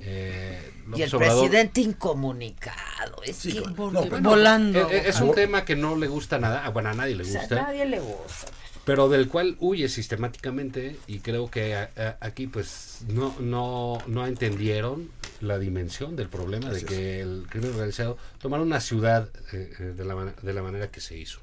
Eh, 0.01 0.71
Y 0.97 1.03
el 1.03 1.11
Obrador- 1.11 1.19
presidente 1.49 1.81
incomunicado. 1.81 3.23
Es 3.25 3.43
que 3.43 3.63
porque 3.77 4.09
Bueno, 4.11 4.31
volando. 4.31 4.91
eh, 4.91 5.05
Es, 5.07 5.21
un 5.21 5.35
tema 5.35 5.65
que 5.65 5.77
no 5.77 5.97
le 5.97 6.09
gusta 6.09 6.39
nada, 6.39 6.63
ah, 6.65 6.71
bueno, 6.71 6.91
a 6.91 6.95
nadie 6.95 7.15
le 7.15 7.23
O 7.23 7.27
sea, 7.27 7.41
gusta. 7.41 7.61
a 7.61 7.63
nadie 7.69 7.87
le 7.87 8.01
gusta. 8.01 8.53
pero 8.85 9.09
del 9.09 9.29
cual 9.29 9.57
huye 9.61 9.89
sistemáticamente 9.89 10.97
y 11.07 11.21
creo 11.21 11.51
que 11.51 11.75
a- 11.75 11.91
a- 11.97 12.19
aquí 12.21 12.47
pues 12.49 12.99
no 13.09 13.35
no 13.41 13.97
no 14.07 14.27
entendieron 14.27 15.09
la 15.41 15.59
dimensión 15.59 16.17
del 16.17 16.29
problema 16.29 16.69
de 16.71 16.79
es. 16.81 16.85
que 16.85 17.21
el 17.23 17.47
crimen 17.49 17.71
organizado 17.71 18.19
tomara 18.39 18.63
una 18.63 18.81
ciudad 18.83 19.31
eh, 19.55 19.73
eh, 19.79 19.83
de, 19.97 20.05
la, 20.05 20.15
de 20.43 20.53
la 20.53 20.63
manera 20.63 20.91
que 20.91 21.01
se 21.01 21.17
hizo. 21.17 21.41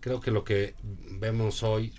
Creo 0.00 0.20
que 0.20 0.30
lo 0.30 0.44
que 0.44 0.74
vemos 1.10 1.64
hoy, 1.64 1.92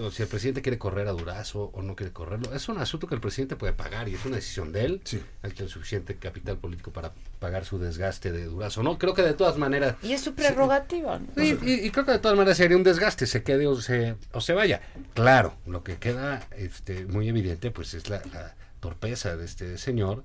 o 0.00 0.10
si 0.10 0.22
el 0.22 0.28
presidente 0.28 0.62
quiere 0.62 0.78
correr 0.78 1.08
a 1.08 1.12
Durazo 1.12 1.70
o 1.72 1.82
no 1.82 1.96
quiere 1.96 2.12
correrlo, 2.12 2.54
es 2.54 2.68
un 2.68 2.78
asunto 2.78 3.06
que 3.06 3.14
el 3.14 3.20
presidente 3.20 3.56
puede 3.56 3.72
pagar 3.72 4.08
y 4.08 4.14
es 4.14 4.24
una 4.24 4.36
decisión 4.36 4.72
de 4.72 4.84
él. 4.84 5.02
Él 5.42 5.54
tiene 5.54 5.70
suficiente 5.70 6.16
capital 6.16 6.58
político 6.58 6.90
para 6.92 7.12
pagar 7.38 7.64
su 7.64 7.78
desgaste 7.78 8.32
de 8.32 8.44
Durazo. 8.44 8.82
No, 8.82 8.98
creo 8.98 9.14
que 9.14 9.22
de 9.22 9.34
todas 9.34 9.58
maneras 9.58 9.96
Y 10.02 10.12
es 10.12 10.20
su 10.20 10.34
prerrogativa. 10.34 11.18
¿no? 11.18 11.26
Sí, 11.36 11.58
y, 11.62 11.86
y 11.86 11.90
creo 11.90 12.04
que 12.04 12.12
de 12.12 12.18
todas 12.18 12.36
maneras 12.36 12.56
sería 12.56 12.76
un 12.76 12.84
desgaste, 12.84 13.26
se 13.26 13.42
quede 13.42 13.66
o 13.66 13.80
se, 13.80 14.16
o 14.32 14.40
se 14.40 14.52
vaya. 14.52 14.80
Claro, 15.14 15.54
lo 15.66 15.84
que 15.84 15.96
queda 15.96 16.46
este, 16.56 17.06
muy 17.06 17.28
evidente 17.28 17.70
pues 17.70 17.94
es 17.94 18.08
la, 18.08 18.22
la 18.32 18.54
torpeza 18.80 19.36
de 19.36 19.44
este 19.44 19.78
señor, 19.78 20.24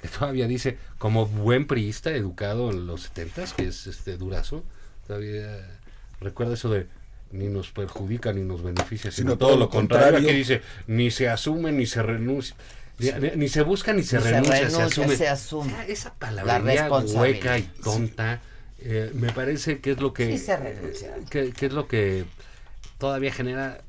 que 0.00 0.08
todavía 0.08 0.46
dice, 0.46 0.78
como 0.98 1.26
buen 1.26 1.66
priista 1.66 2.10
educado 2.12 2.70
en 2.70 2.86
los 2.86 3.02
setentas, 3.02 3.52
que 3.52 3.68
es 3.68 3.86
este 3.86 4.16
Durazo, 4.16 4.64
todavía 5.06 5.78
recuerda 6.20 6.54
eso 6.54 6.70
de 6.70 6.86
ni 7.32 7.48
nos 7.48 7.70
perjudica 7.70 8.32
ni 8.32 8.42
nos 8.42 8.62
beneficia, 8.62 9.10
sino, 9.10 9.38
todo, 9.38 9.56
lo 9.56 9.68
contrario, 9.70 10.20
que 10.26 10.32
dice, 10.32 10.62
ni 10.86 11.10
se 11.10 11.28
asume 11.28 11.72
ni 11.72 11.86
se 11.86 12.02
renuncia. 12.02 12.56
Ni, 12.98 13.10
ni- 13.12 13.36
ni 13.36 13.48
se 13.48 13.62
busca 13.62 13.92
ni 13.92 14.02
se 14.02 14.16
Ni 14.18 14.22
se 14.22 14.30
renuncia, 14.30 14.56
se, 14.56 14.62
renuncia, 14.76 14.84
asume. 14.86 15.16
se 15.16 15.28
asume. 15.28 15.70
Sea, 15.70 15.84
esa 15.86 16.14
responsabilidad. 16.20 17.20
hueca 17.20 17.58
y 17.58 17.62
tonta, 17.82 18.40
eh, 18.80 19.10
me 19.14 19.30
parece 19.32 19.80
que 19.80 19.92
es 19.92 20.00
lo 20.00 20.12
que 20.12 20.26
Sí 20.36 20.38
se 20.44 20.56
renuncia. 20.56 21.14
que, 21.30 21.52
que 21.52 21.66
es 21.66 21.72
lo 21.72 21.86
que 21.88 22.24
todavía 22.98 23.32
genera 23.32 23.80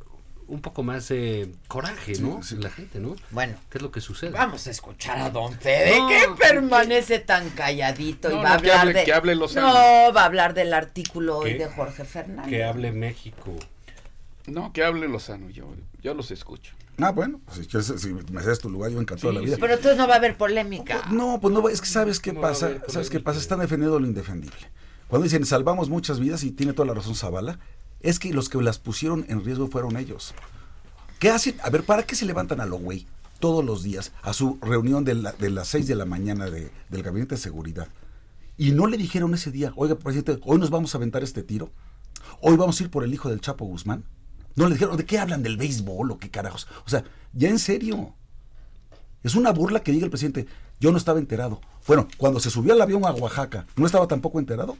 un 0.51 0.61
poco 0.61 0.83
más 0.83 1.07
de 1.07 1.51
coraje, 1.67 2.13
¿no? 2.19 2.39
En 2.51 2.61
la 2.61 2.69
gente, 2.69 2.99
¿no? 2.99 3.15
Bueno. 3.31 3.55
¿Qué 3.69 3.77
es 3.77 3.81
lo 3.81 3.89
que 3.91 4.01
sucede? 4.01 4.31
Vamos 4.31 4.67
a 4.67 4.71
escuchar 4.71 5.17
a 5.19 5.29
don 5.29 5.53
Fede, 5.53 5.97
No, 5.97 6.07
que 6.09 6.19
permanece 6.37 7.19
tan 7.19 7.49
calladito 7.51 8.29
y 8.29 8.35
No, 8.35 8.41
va 8.43 8.53
a 8.53 8.55
no, 8.57 8.61
que 8.61 8.71
hablar 8.71 8.87
hable- 8.87 8.99
de... 8.99 9.03
que 9.05 9.13
hable 9.13 9.35
Lozano. 9.35 9.67
No, 9.67 10.13
va 10.13 10.21
a 10.21 10.25
hablar 10.25 10.53
del 10.53 10.73
artículo 10.73 11.37
hoy 11.39 11.53
de 11.53 11.67
Jorge 11.67 12.03
Fernández. 12.05 12.49
Que 12.49 12.63
hable 12.63 12.91
México. 12.91 13.55
No, 14.47 14.73
que 14.73 14.83
hable 14.83 15.07
Lozano, 15.07 15.49
yo, 15.49 15.73
yo 16.01 16.13
los 16.13 16.31
escucho. 16.31 16.73
Ah, 16.99 17.11
bueno, 17.11 17.39
pues 17.45 17.57
si, 17.59 17.65
quieres, 17.67 17.87
si 17.97 18.09
me 18.13 18.41
cedes 18.43 18.59
tu 18.59 18.69
lugar, 18.69 18.91
yo 18.91 18.99
encantado 18.99 19.29
de 19.29 19.39
la 19.39 19.45
vida. 19.45 19.57
Pero 19.59 19.73
entonces 19.73 19.97
no 19.97 20.07
va 20.07 20.15
a 20.15 20.17
haber 20.17 20.35
polémica. 20.37 21.03
No, 21.11 21.39
pues 21.41 21.53
no, 21.53 21.67
es 21.69 21.79
que 21.81 21.87
sabes 21.87 22.19
qué 22.19 22.33
No 22.33 22.41
va 22.41 22.49
a 22.49 22.51
pasa, 22.51 22.65
haber 22.67 22.83
sabes 22.89 23.09
qué 23.09 23.19
pasa, 23.19 23.39
están 23.39 23.59
defendiendo 23.59 23.99
lo 23.99 24.05
indefendible. 24.05 24.57
Cuando 25.07 25.23
dicen 25.23 25.45
salvamos 25.45 25.89
muchas 25.89 26.19
vidas 26.19 26.43
y 26.43 26.51
tiene 26.51 26.73
toda 26.73 26.87
la 26.87 26.93
razón 26.93 27.15
Zavala, 27.15 27.59
es 28.03 28.19
que 28.19 28.33
los 28.33 28.49
que 28.49 28.61
las 28.61 28.79
pusieron 28.79 29.25
en 29.29 29.43
riesgo 29.43 29.67
fueron 29.67 29.97
ellos. 29.97 30.33
¿Qué 31.19 31.29
hacen? 31.29 31.55
A 31.63 31.69
ver, 31.69 31.83
¿para 31.83 32.03
qué 32.03 32.15
se 32.15 32.25
levantan 32.25 32.61
a 32.61 32.65
lo 32.65 32.77
güey 32.77 33.05
todos 33.39 33.63
los 33.63 33.83
días 33.83 34.11
a 34.23 34.33
su 34.33 34.57
reunión 34.61 35.03
de, 35.03 35.15
la- 35.15 35.31
de 35.33 35.49
las 35.49 35.67
6 35.69 35.87
de 35.87 35.95
la 35.95 36.05
mañana 36.05 36.49
de- 36.49 36.71
del 36.89 37.03
gabinete 37.03 37.35
de 37.35 37.41
seguridad? 37.41 37.87
Y 38.57 38.71
no 38.71 38.87
le 38.87 38.97
dijeron 38.97 39.33
ese 39.33 39.51
día, 39.51 39.73
oiga, 39.75 39.95
presidente, 39.95 40.39
hoy 40.45 40.57
nos 40.59 40.69
vamos 40.69 40.93
a 40.93 40.97
aventar 40.97 41.23
este 41.23 41.41
tiro, 41.43 41.71
hoy 42.41 42.55
vamos 42.57 42.79
a 42.79 42.83
ir 42.83 42.89
por 42.89 43.03
el 43.03 43.13
hijo 43.13 43.29
del 43.29 43.41
Chapo 43.41 43.65
Guzmán. 43.65 44.03
No 44.55 44.67
le 44.67 44.73
dijeron, 44.73 44.97
¿de 44.97 45.05
qué 45.05 45.17
hablan? 45.17 45.43
¿Del 45.43 45.57
béisbol 45.57 46.11
o 46.11 46.17
qué 46.17 46.29
carajos? 46.29 46.67
O 46.85 46.89
sea, 46.89 47.03
ya 47.33 47.49
en 47.49 47.57
serio. 47.59 48.13
Es 49.23 49.35
una 49.35 49.51
burla 49.51 49.81
que 49.83 49.91
diga 49.91 50.05
el 50.05 50.09
presidente, 50.11 50.47
yo 50.79 50.91
no 50.91 50.97
estaba 50.97 51.19
enterado. 51.19 51.61
Bueno, 51.87 52.07
cuando 52.17 52.39
se 52.39 52.49
subió 52.49 52.73
al 52.73 52.81
avión 52.81 53.05
a 53.05 53.11
Oaxaca, 53.11 53.65
¿no 53.75 53.85
estaba 53.85 54.07
tampoco 54.07 54.39
enterado? 54.39 54.77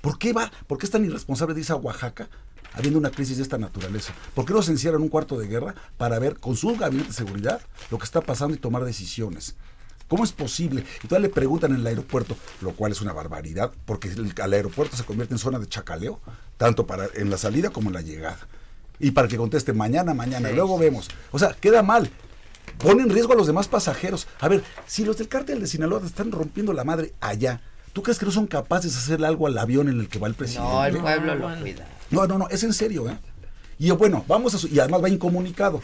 ¿Por 0.00 0.18
qué 0.18 0.32
va? 0.32 0.50
¿Por 0.66 0.78
qué 0.78 0.86
es 0.86 0.92
tan 0.92 1.04
irresponsable 1.04 1.54
de 1.54 1.60
irse 1.60 1.72
a 1.72 1.76
Oaxaca 1.76 2.28
habiendo 2.74 2.98
una 2.98 3.10
crisis 3.10 3.36
de 3.36 3.42
esta 3.42 3.58
naturaleza? 3.58 4.12
¿Por 4.34 4.44
qué 4.44 4.52
no 4.52 4.62
se 4.62 4.72
encierra 4.72 4.96
en 4.96 5.02
un 5.02 5.08
cuarto 5.08 5.38
de 5.38 5.48
guerra 5.48 5.74
para 5.96 6.18
ver 6.18 6.38
con 6.38 6.56
su 6.56 6.76
gabinete 6.76 7.08
de 7.08 7.14
seguridad 7.14 7.60
lo 7.90 7.98
que 7.98 8.04
está 8.04 8.20
pasando 8.20 8.54
y 8.54 8.58
tomar 8.58 8.84
decisiones? 8.84 9.56
¿Cómo 10.08 10.24
es 10.24 10.32
posible? 10.32 10.84
Y 11.02 11.08
todavía 11.08 11.28
le 11.28 11.34
preguntan 11.34 11.72
en 11.72 11.80
el 11.80 11.86
aeropuerto, 11.86 12.36
lo 12.60 12.72
cual 12.72 12.92
es 12.92 13.00
una 13.00 13.14
barbaridad, 13.14 13.72
porque 13.86 14.08
el, 14.08 14.34
al 14.42 14.52
aeropuerto 14.52 14.94
se 14.94 15.04
convierte 15.04 15.32
en 15.32 15.38
zona 15.38 15.58
de 15.58 15.66
chacaleo, 15.66 16.20
tanto 16.58 16.86
para 16.86 17.08
en 17.14 17.30
la 17.30 17.38
salida 17.38 17.70
como 17.70 17.88
en 17.88 17.94
la 17.94 18.02
llegada. 18.02 18.46
Y 18.98 19.12
para 19.12 19.26
que 19.26 19.38
conteste 19.38 19.72
mañana, 19.72 20.12
mañana, 20.12 20.50
Sí, 20.50 20.54
luego 20.54 20.78
vemos. 20.78 21.08
O 21.30 21.38
sea, 21.38 21.54
queda 21.58 21.82
mal. 21.82 22.10
Pone 22.78 23.02
en 23.02 23.10
riesgo 23.10 23.32
a 23.32 23.36
los 23.36 23.46
demás 23.46 23.68
pasajeros. 23.68 24.28
A 24.40 24.48
ver, 24.48 24.62
si 24.86 25.04
los 25.04 25.16
del 25.16 25.28
cártel 25.28 25.60
de 25.60 25.66
Sinaloa 25.66 26.00
te 26.00 26.06
están 26.06 26.30
rompiendo 26.30 26.72
la 26.72 26.84
madre 26.84 27.14
allá, 27.20 27.62
¿tú 27.92 28.02
crees 28.02 28.18
que 28.18 28.26
no 28.26 28.32
son 28.32 28.46
capaces 28.46 28.92
de 28.92 28.98
hacerle 28.98 29.26
algo 29.26 29.46
al 29.46 29.56
avión 29.56 29.88
en 29.88 29.98
el 29.98 30.08
que 30.08 30.18
va 30.18 30.28
el 30.28 30.34
presidente? 30.34 30.70
No, 30.70 30.84
el 30.84 30.98
pueblo 30.98 31.34
lo 31.34 31.60
cuida. 31.60 31.86
No, 32.12 32.26
no, 32.26 32.38
no, 32.38 32.48
es 32.48 32.62
en 32.62 32.72
serio, 32.72 33.08
¿eh? 33.08 33.16
Y 33.78 33.90
bueno, 33.90 34.24
vamos 34.28 34.54
a 34.54 34.58
su- 34.58 34.68
y 34.68 34.78
además 34.78 35.02
va 35.02 35.08
incomunicado. 35.08 35.80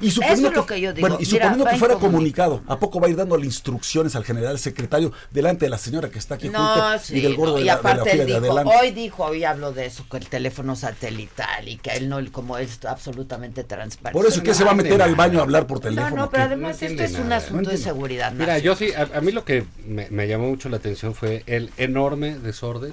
Y 0.00 0.10
suponiendo 0.12 0.48
Eso 0.48 0.50
es 0.50 0.56
lo 0.56 0.66
que 0.66 0.80
yo 0.80 0.92
digo. 0.92 1.08
Bueno, 1.08 1.16
y 1.20 1.26
Mira, 1.26 1.30
suponiendo 1.46 1.64
que 1.64 1.76
fuera 1.76 1.94
comunicado, 1.96 2.62
¿a 2.68 2.78
poco 2.78 3.00
va 3.00 3.08
a 3.08 3.10
ir 3.10 3.16
dándole 3.16 3.44
instrucciones 3.44 4.14
al 4.14 4.24
general 4.24 4.56
secretario 4.58 5.12
delante 5.32 5.66
de 5.66 5.70
la 5.70 5.78
señora 5.78 6.08
que 6.10 6.18
está 6.20 6.36
aquí 6.36 6.48
No, 6.48 6.58
junto 6.64 6.98
sí, 7.04 7.16
y 7.16 7.20
del 7.22 7.34
gordo 7.34 7.52
no, 7.52 7.56
de 7.58 7.62
y 7.62 7.64
la, 7.66 7.76
de 7.76 7.82
la 7.82 7.90
aparte 7.90 8.10
fila 8.10 8.22
él 8.22 8.28
de 8.28 8.34
dijo, 8.40 8.46
adelante? 8.56 8.72
hoy 8.80 8.90
dijo, 8.92 9.24
hoy 9.24 9.44
habló 9.44 9.72
de 9.72 9.86
eso, 9.86 10.04
con 10.06 10.22
el 10.22 10.28
teléfono 10.28 10.76
satelital 10.76 11.68
y 11.68 11.76
que 11.78 11.90
él 11.90 12.08
no, 12.08 12.18
como 12.30 12.56
es 12.56 12.84
absolutamente 12.84 13.64
transparente. 13.64 14.16
Por 14.16 14.30
eso 14.30 14.42
que 14.44 14.54
se 14.54 14.62
va 14.64 14.70
a 14.70 14.74
meter 14.74 15.02
al 15.02 15.16
baño 15.16 15.40
a 15.40 15.42
hablar 15.42 15.66
por 15.66 15.80
teléfono. 15.80 16.10
No, 16.14 16.22
no, 16.22 16.30
pero 16.30 16.44
además 16.44 16.80
esto 16.82 17.02
es 17.02 17.14
un 17.14 17.32
asunto 17.32 17.70
de 17.70 17.76
seguridad. 17.76 18.32
Mira, 18.32 18.54
nacional. 18.54 18.62
yo 18.62 18.76
sí, 18.76 18.92
a, 18.92 19.18
a 19.18 19.20
mí 19.20 19.32
lo 19.32 19.44
que 19.44 19.64
me, 19.86 20.08
me 20.10 20.28
llamó 20.28 20.48
mucho 20.48 20.68
la 20.68 20.76
atención 20.76 21.14
fue 21.14 21.42
el 21.46 21.70
enorme 21.78 22.38
desorden 22.38 22.92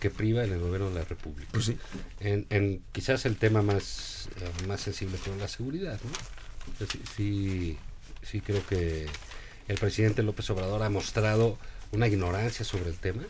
que 0.00 0.10
priva 0.10 0.44
en 0.44 0.52
el 0.52 0.60
gobierno 0.60 0.88
de 0.90 0.94
la 0.96 1.04
República. 1.04 1.48
Pues 1.52 1.66
sí. 1.66 1.78
En, 2.20 2.46
en 2.50 2.82
quizás 2.92 3.26
el 3.26 3.36
tema 3.36 3.62
más, 3.62 4.28
eh, 4.36 4.66
más 4.66 4.80
sensible 4.80 5.18
con 5.18 5.38
la 5.38 5.48
seguridad, 5.48 5.98
¿no? 6.04 6.86
Sí, 6.86 7.00
sí, 7.16 7.78
sí 8.22 8.40
creo 8.40 8.64
que 8.66 9.06
el 9.68 9.78
presidente 9.78 10.22
López 10.22 10.48
Obrador 10.50 10.82
ha 10.82 10.90
mostrado 10.90 11.58
una 11.92 12.06
ignorancia 12.06 12.64
sobre 12.64 12.90
el 12.90 12.96
tema, 12.96 13.22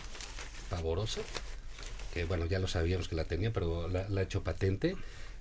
pavorosa, 0.70 1.20
que 2.12 2.24
bueno, 2.24 2.46
ya 2.46 2.58
lo 2.58 2.68
sabíamos 2.68 3.08
que 3.08 3.16
la 3.16 3.24
tenía, 3.24 3.52
pero 3.52 3.88
la, 3.88 4.08
la 4.08 4.20
ha 4.20 4.24
hecho 4.24 4.42
patente. 4.42 4.96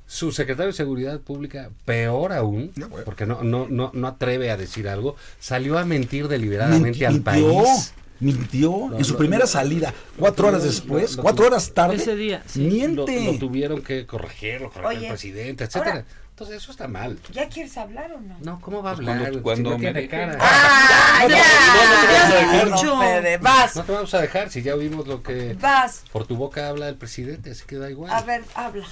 Su 0.05 0.31
secretario 0.31 0.67
de 0.67 0.77
Seguridad 0.77 1.19
Pública, 1.19 1.69
peor 1.83 2.31
aún, 2.31 2.71
porque 3.03 3.25
no, 3.25 3.43
no, 3.43 3.67
no, 3.67 3.91
no 3.93 4.07
atreve 4.07 4.49
a 4.51 4.55
decir 4.55 4.87
algo, 4.87 5.17
salió 5.39 5.77
a 5.77 5.83
mentir 5.83 6.29
deliberadamente 6.29 7.05
al 7.05 7.15
mintió, 7.15 7.31
país. 7.31 7.93
Mintió 8.19 8.87
No, 8.89 8.97
en 8.97 9.05
su 9.05 9.15
primera 9.17 9.45
salida, 9.47 9.93
cuatro 10.17 10.47
horas 10.47 10.63
después, 10.63 11.15
cuatro 11.17 11.45
horas 11.47 11.71
tarde. 11.73 11.95
Ese 11.97 12.15
día, 12.15 12.41
sí. 12.47 12.61
Miente. 12.61 13.25
Lo, 13.25 13.33
lo 13.33 13.39
tuvieron 13.39 13.81
que 13.81 14.05
corregir, 14.05 14.61
lo 14.61 14.69
corrigió 14.71 14.89
Oye, 14.97 15.05
el 15.07 15.11
presidente, 15.13 15.63
etcétera. 15.65 15.91
ahora- 15.91 16.05
Entonces 16.29 16.57
eso 16.57 16.71
está 16.71 16.87
mal. 16.87 17.17
¿Ya 17.33 17.49
quieres 17.49 17.75
hablar 17.77 18.11
o 18.13 18.19
no? 18.21 18.37
No, 18.41 18.61
¿cómo 18.61 18.83
va 18.83 18.91
a 18.91 18.95
Pues 18.95 19.07
hablar? 19.07 19.21
cuando- 19.41 19.41
cuando 19.43 19.69
Si 19.69 19.75
no 19.75 19.77
me 19.77 19.91
tiene 19.91 20.07
cara. 20.07 20.37
¡Ah, 20.39 21.19
No, 21.23 21.29
ya! 21.29 22.65
no, 22.65 23.23
Ya, 23.23 23.37
vas. 23.39 23.75
No 23.75 23.83
te 23.83 23.91
vamos 23.91 24.13
a 24.13 24.21
dejar 24.21 24.49
si 24.51 24.61
ya 24.61 24.75
oímos 24.75 25.07
lo 25.07 25.23
que 25.23 25.55
Vas. 25.59 26.03
por 26.11 26.27
tu 26.27 26.35
boca 26.35 26.69
habla 26.69 26.89
el 26.89 26.95
presidente, 26.95 27.51
así 27.51 27.63
que 27.65 27.77
da 27.77 27.89
igual. 27.89 28.11
A 28.11 28.21
ver, 28.21 28.43
habla. 28.53 28.85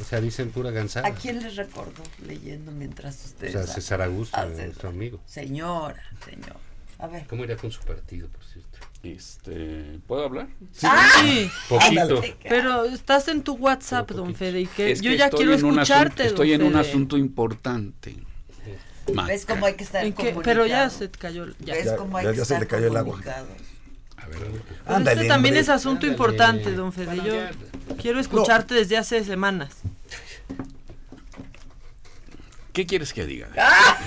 O 0.00 0.04
sea, 0.04 0.20
dicen 0.20 0.50
pura 0.50 0.70
gansada. 0.70 1.08
¿A 1.08 1.12
quién 1.12 1.42
les 1.42 1.56
recordó 1.56 2.02
leyendo 2.26 2.70
mientras 2.72 3.16
O 3.22 3.26
ustedes 3.26 3.52
sea, 3.52 3.60
hablan? 3.62 3.74
César 3.74 4.02
Augusto, 4.02 4.46
nuestro 4.46 4.88
amigo. 4.88 5.20
Señora, 5.26 6.02
señor. 6.24 6.56
A 6.98 7.06
ver. 7.06 7.26
¿Cómo 7.28 7.44
iría 7.44 7.56
con 7.56 7.70
su 7.70 7.80
partido, 7.82 8.28
por 8.28 8.42
cierto? 8.44 8.78
Este, 9.04 10.00
¿puedo 10.08 10.24
hablar? 10.24 10.48
Sí. 10.72 11.48
Poquito. 11.68 12.20
Pero 12.42 12.84
estás 12.84 13.28
en 13.28 13.42
tu 13.42 13.54
WhatsApp, 13.54 14.10
don 14.10 14.34
Fede, 14.34 14.62
y 14.62 14.66
que 14.66 14.90
Es 14.92 15.00
yo 15.00 15.10
que 15.12 15.18
ya 15.18 15.30
quiero 15.30 15.54
escucharte, 15.54 16.24
asunto- 16.24 16.42
Estoy 16.42 16.50
don 16.52 16.60
en 16.62 16.66
un 16.66 16.76
asunto 16.76 17.16
importante. 17.16 18.16
¿Ves 19.26 19.46
cómo 19.46 19.64
hay 19.66 19.74
que 19.74 19.84
estar 19.84 20.04
¿En 20.04 20.12
qué? 20.12 20.16
comunicado? 20.16 20.42
Pero 20.44 20.66
ya 20.66 20.90
se 20.90 21.08
te 21.08 21.18
cayó. 21.18 21.46
Ya. 21.60 21.74
¿Ves 21.74 21.84
Ya- 21.86 21.96
cómo 21.96 22.18
hay 22.18 22.24
ya- 22.26 22.32
que 22.32 22.38
ya 22.38 22.44
se 22.44 22.58
le 22.60 22.66
cayó 22.66 22.88
el 22.88 22.96
agua. 22.96 23.12
comunicado? 23.12 23.46
Pero 24.30 24.46
Ándale, 24.96 25.22
este 25.22 25.28
también 25.28 25.54
hombre. 25.54 25.60
es 25.60 25.68
asunto 25.70 26.06
Ándale. 26.06 26.12
importante, 26.12 26.72
don 26.72 26.92
Fede. 26.92 27.06
Bueno, 27.06 27.24
yo 27.24 27.34
ya. 27.34 27.50
quiero 28.02 28.20
escucharte 28.20 28.74
desde 28.74 28.98
hace 28.98 29.24
semanas. 29.24 29.70
¿Qué 32.72 32.86
quieres 32.86 33.12
que 33.12 33.26
diga? 33.26 33.48
¡Ah! 33.58 33.98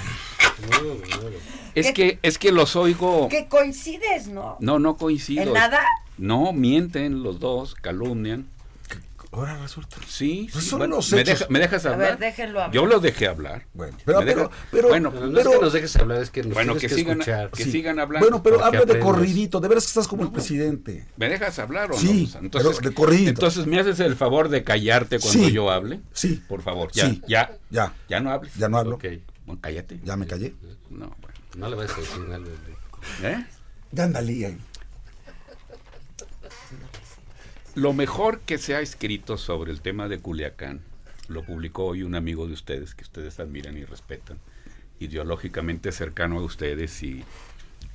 Es 1.75 1.91
que 1.93 2.19
es 2.21 2.37
que 2.37 2.51
los 2.51 2.75
oigo. 2.75 3.29
Que 3.29 3.47
coincides, 3.47 4.27
¿no? 4.27 4.57
No, 4.59 4.79
no 4.79 4.97
coincido. 4.97 5.43
¿En 5.43 5.53
nada? 5.53 5.81
No, 6.17 6.51
mienten 6.53 7.23
los 7.23 7.39
dos, 7.39 7.75
calumnian. 7.75 8.47
Ahora 9.33 9.57
resulta. 9.61 9.95
Sí, 10.09 10.49
Pues 10.51 10.65
sí. 10.65 10.69
son 10.71 10.79
bueno, 10.79 10.97
los 10.97 11.09
¿me, 11.13 11.23
deja- 11.23 11.45
¿Me 11.47 11.59
dejas 11.59 11.85
A 11.85 11.93
hablar? 11.93 12.09
ver, 12.09 12.19
déjenlo 12.19 12.59
hablar. 12.59 12.75
Yo 12.75 12.85
lo 12.85 12.99
dejé 12.99 13.27
hablar. 13.29 13.65
Bueno, 13.73 13.95
pero, 14.03 14.19
¿Me 14.19 14.25
pero, 14.25 14.41
deja- 14.41 14.51
pero, 14.71 14.87
bueno, 14.89 15.09
Pero 15.13 15.27
no 15.27 15.39
es 15.39 15.47
que 15.47 15.59
nos 15.61 15.71
dejes 15.73 15.95
hablar, 15.95 16.21
es 16.21 16.29
que 16.31 16.43
nos 16.43 16.53
bueno, 16.53 16.73
que 16.73 16.81
que 16.81 16.89
sigan, 16.89 17.21
escuchar. 17.21 17.49
que 17.51 17.63
sí. 17.63 17.71
sigan 17.71 17.97
hablando. 17.99 18.27
Bueno, 18.27 18.43
pero 18.43 18.61
habla 18.61 18.83
de 18.83 18.99
corridito, 18.99 19.61
de 19.61 19.69
veras 19.69 19.85
que 19.85 19.87
estás 19.87 20.09
como 20.09 20.23
el 20.23 20.31
presidente. 20.33 21.05
¿Me 21.15 21.29
dejas 21.29 21.57
hablar 21.59 21.91
o 21.91 21.97
Sí, 21.97 22.29
no? 22.33 22.41
Entonces, 22.41 22.75
pero 22.79 22.89
de 22.89 22.93
corridito. 22.93 23.29
entonces 23.29 23.65
me 23.67 23.79
haces 23.79 24.01
el 24.01 24.17
favor 24.17 24.49
de 24.49 24.65
callarte 24.65 25.17
cuando 25.17 25.45
Sí. 25.47 25.51
yo 25.53 25.71
hable. 25.71 26.01
Sí. 26.11 26.43
Por 26.49 26.61
favor, 26.61 26.91
ya, 26.91 27.07
Sí. 27.09 27.21
ya, 27.25 27.57
Ya, 27.69 27.93
ya 28.09 28.19
no 28.19 28.31
hables. 28.31 28.53
ya 28.55 28.67
no 28.67 28.79
hablo. 28.79 28.95
Ok. 28.95 29.05
Bueno, 29.51 29.61
cállate. 29.61 29.99
Ya 30.03 30.15
me 30.15 30.25
callé. 30.27 30.53
No, 30.89 31.13
bueno. 31.21 31.35
No 31.57 31.69
le 31.69 31.75
vas 31.75 31.91
a 31.91 31.99
decir 31.99 32.19
nada. 32.21 32.45
¿Eh? 33.23 33.45
Ahí. 34.15 34.57
Lo 37.75 37.91
mejor 37.93 38.39
que 38.41 38.57
se 38.57 38.75
ha 38.75 38.79
escrito 38.81 39.37
sobre 39.37 39.71
el 39.73 39.81
tema 39.81 40.07
de 40.07 40.19
Culiacán 40.19 40.79
lo 41.27 41.43
publicó 41.45 41.85
hoy 41.85 42.03
un 42.03 42.15
amigo 42.15 42.47
de 42.47 42.53
ustedes 42.53 42.95
que 42.95 43.03
ustedes 43.03 43.39
admiran 43.39 43.77
y 43.77 43.83
respetan, 43.85 44.37
ideológicamente 44.99 45.91
cercano 45.91 46.39
a 46.39 46.43
ustedes 46.43 47.03
y, 47.03 47.23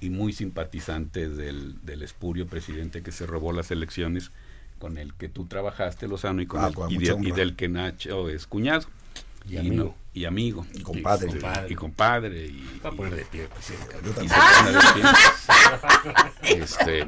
y 0.01 0.11
muy 0.11 0.33
simpatizante 0.33 1.29
del, 1.29 1.85
del 1.85 2.03
espurio 2.03 2.47
presidente 2.47 3.03
que 3.03 3.13
se 3.13 3.27
robó 3.27 3.53
las 3.53 3.71
elecciones 3.71 4.31
con 4.79 4.97
el 4.99 5.15
que 5.15 5.29
tú 5.31 5.47
trabajaste, 5.47 6.07
Lozano, 6.09 6.41
y, 6.43 6.47
con 6.47 6.61
Ah, 6.63 6.69
el- 6.69 6.93
y, 6.93 6.99
de- 6.99 7.33
del 7.33 7.57
que 7.57 7.69
Nacho 7.69 8.29
es 8.29 8.47
cuñado. 8.47 8.87
Y 9.49 9.57
amigo. 9.59 9.75
no- 9.85 10.06
y 10.17 10.25
amigo. 10.25 10.67
Y 10.75 10.81
compadre. 10.81 11.27
Y, 11.29 11.33
compadre. 11.33 11.67
Y 11.69 11.75
compadre. 11.75 12.47
Y, 12.47 12.81
Va 12.85 12.89
a 12.89 12.93
poner 12.93 13.15
de 13.17 13.25
pie. 13.27 13.49
Yo 14.05 14.11
también. 14.13 14.35
pone 14.65 14.73
de 14.73 14.79
pie. 14.95 16.63
este, 16.63 17.07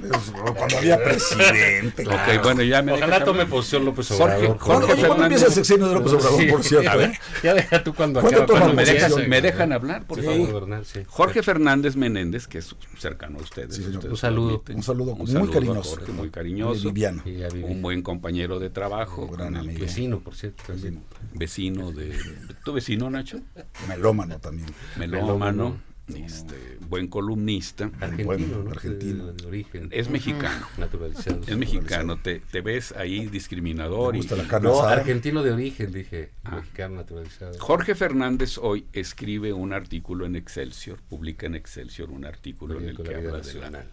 Cuando 0.57 0.77
había 0.77 1.03
presidente. 1.03 2.07
Ok, 2.07 2.43
bueno, 2.43 2.63
ya 2.63 2.83
me 2.83 2.93
Ojalá 2.93 3.25
tome 3.25 3.47
posición 3.47 3.85
López 3.85 4.09
Jorge- 4.09 4.23
Obrador. 4.25 4.47
Jorge 4.59 4.65
¿Cuándo, 4.67 4.87
¿cuándo 4.87 5.03
Fernández. 5.03 5.25
empieza 5.25 5.47
el 5.47 5.53
sexenio 5.53 5.89
de 5.89 5.95
López 5.95 6.13
Obrador, 6.13 6.41
Sí. 6.41 6.47
por 6.47 6.63
cierto? 6.65 6.91
A 6.91 6.97
ver, 6.97 7.11
eh? 7.11 7.19
ya 7.43 7.55
deja 7.55 7.85
tú 7.85 7.95
cuando 7.95 8.21
¿Cuándo 8.21 8.43
acaba. 8.43 8.59
Cuando 8.59 8.75
me 8.75 8.85
dejas, 8.85 9.17
me 9.29 9.41
dejan 9.41 9.73
hablar, 9.73 10.07
por 10.07 10.21
Sí, 10.21 10.27
favor. 10.27 10.69
Jorge 11.07 11.43
Fernández 11.43 11.97
Menéndez, 11.97 12.47
que 12.47 12.59
es 12.59 12.75
cercano 12.99 13.39
a 13.39 13.43
ustedes. 13.43 13.79
Ustedes 13.79 14.05
Un 14.05 14.17
saludo. 14.17 14.63
Un 14.69 14.83
saludo 14.83 15.15
muy 15.15 15.27
saludo 15.27 15.53
cariñoso. 15.53 15.91
Jorge, 15.97 16.13
muy 16.13 16.31
cariñoso. 16.31 16.89
Viviano. 16.89 17.23
Y 17.25 17.31
Vivi. 17.37 17.63
Un 17.65 17.81
buen 17.83 18.03
compañero 18.03 18.59
de 18.59 18.71
trabajo. 18.71 19.23
Un 19.23 19.33
gran 19.33 19.57
amigo. 19.57 19.81
Vecino, 19.81 20.19
por 20.21 20.35
cierto. 20.35 20.63
Vecino. 20.69 21.01
Vecino 21.35 21.93
de... 21.93 22.19
¿Tu 22.65 22.73
vecino, 22.73 22.98
Nacho? 23.11 23.41
Melómano 23.89 24.39
también. 24.39 24.69
Melómano. 24.99 25.87
Este, 26.15 26.79
buen 26.89 27.07
columnista. 27.09 27.91
Argentino, 28.01 28.25
Bueno, 28.27 28.63
¿no? 28.65 28.71
argentino. 28.71 29.27
De, 29.27 29.33
de 29.35 29.47
origen. 29.47 29.89
Es 29.93 30.09
mexicano. 30.09 30.67
Naturalizado. 30.79 31.41
Es 31.47 31.57
mexicano. 31.59 32.19
Te, 32.19 32.41
te 32.41 32.63
ves 32.63 32.93
ahí 32.93 33.27
discriminador. 33.27 34.13
Me 34.13 34.19
y- 34.19 34.23
gusta 34.23 34.37
la 34.37 34.49
carne 34.49 34.69
No, 34.71 34.79
asada. 34.81 34.93
argentino 35.01 35.43
de 35.43 35.53
origen, 35.53 35.93
dije. 35.93 36.31
Ah. 36.45 36.57
Mexicano 36.57 36.95
naturalizado. 36.97 37.59
Jorge 37.59 37.95
Fernández 37.95 38.57
hoy 38.57 38.87
escribe 38.95 39.53
un 39.53 39.75
artículo 39.75 40.25
en 40.25 40.35
Excelsior, 40.37 40.99
publica 41.11 41.45
en 41.47 41.55
Excelsior 41.57 42.11
un 42.11 42.25
artículo 42.25 42.79
en 42.81 42.89
el 42.89 42.97
que 42.97 43.15
habla 43.15 43.19
de 43.19 43.31
la, 43.33 43.37
Nacional. 43.39 43.85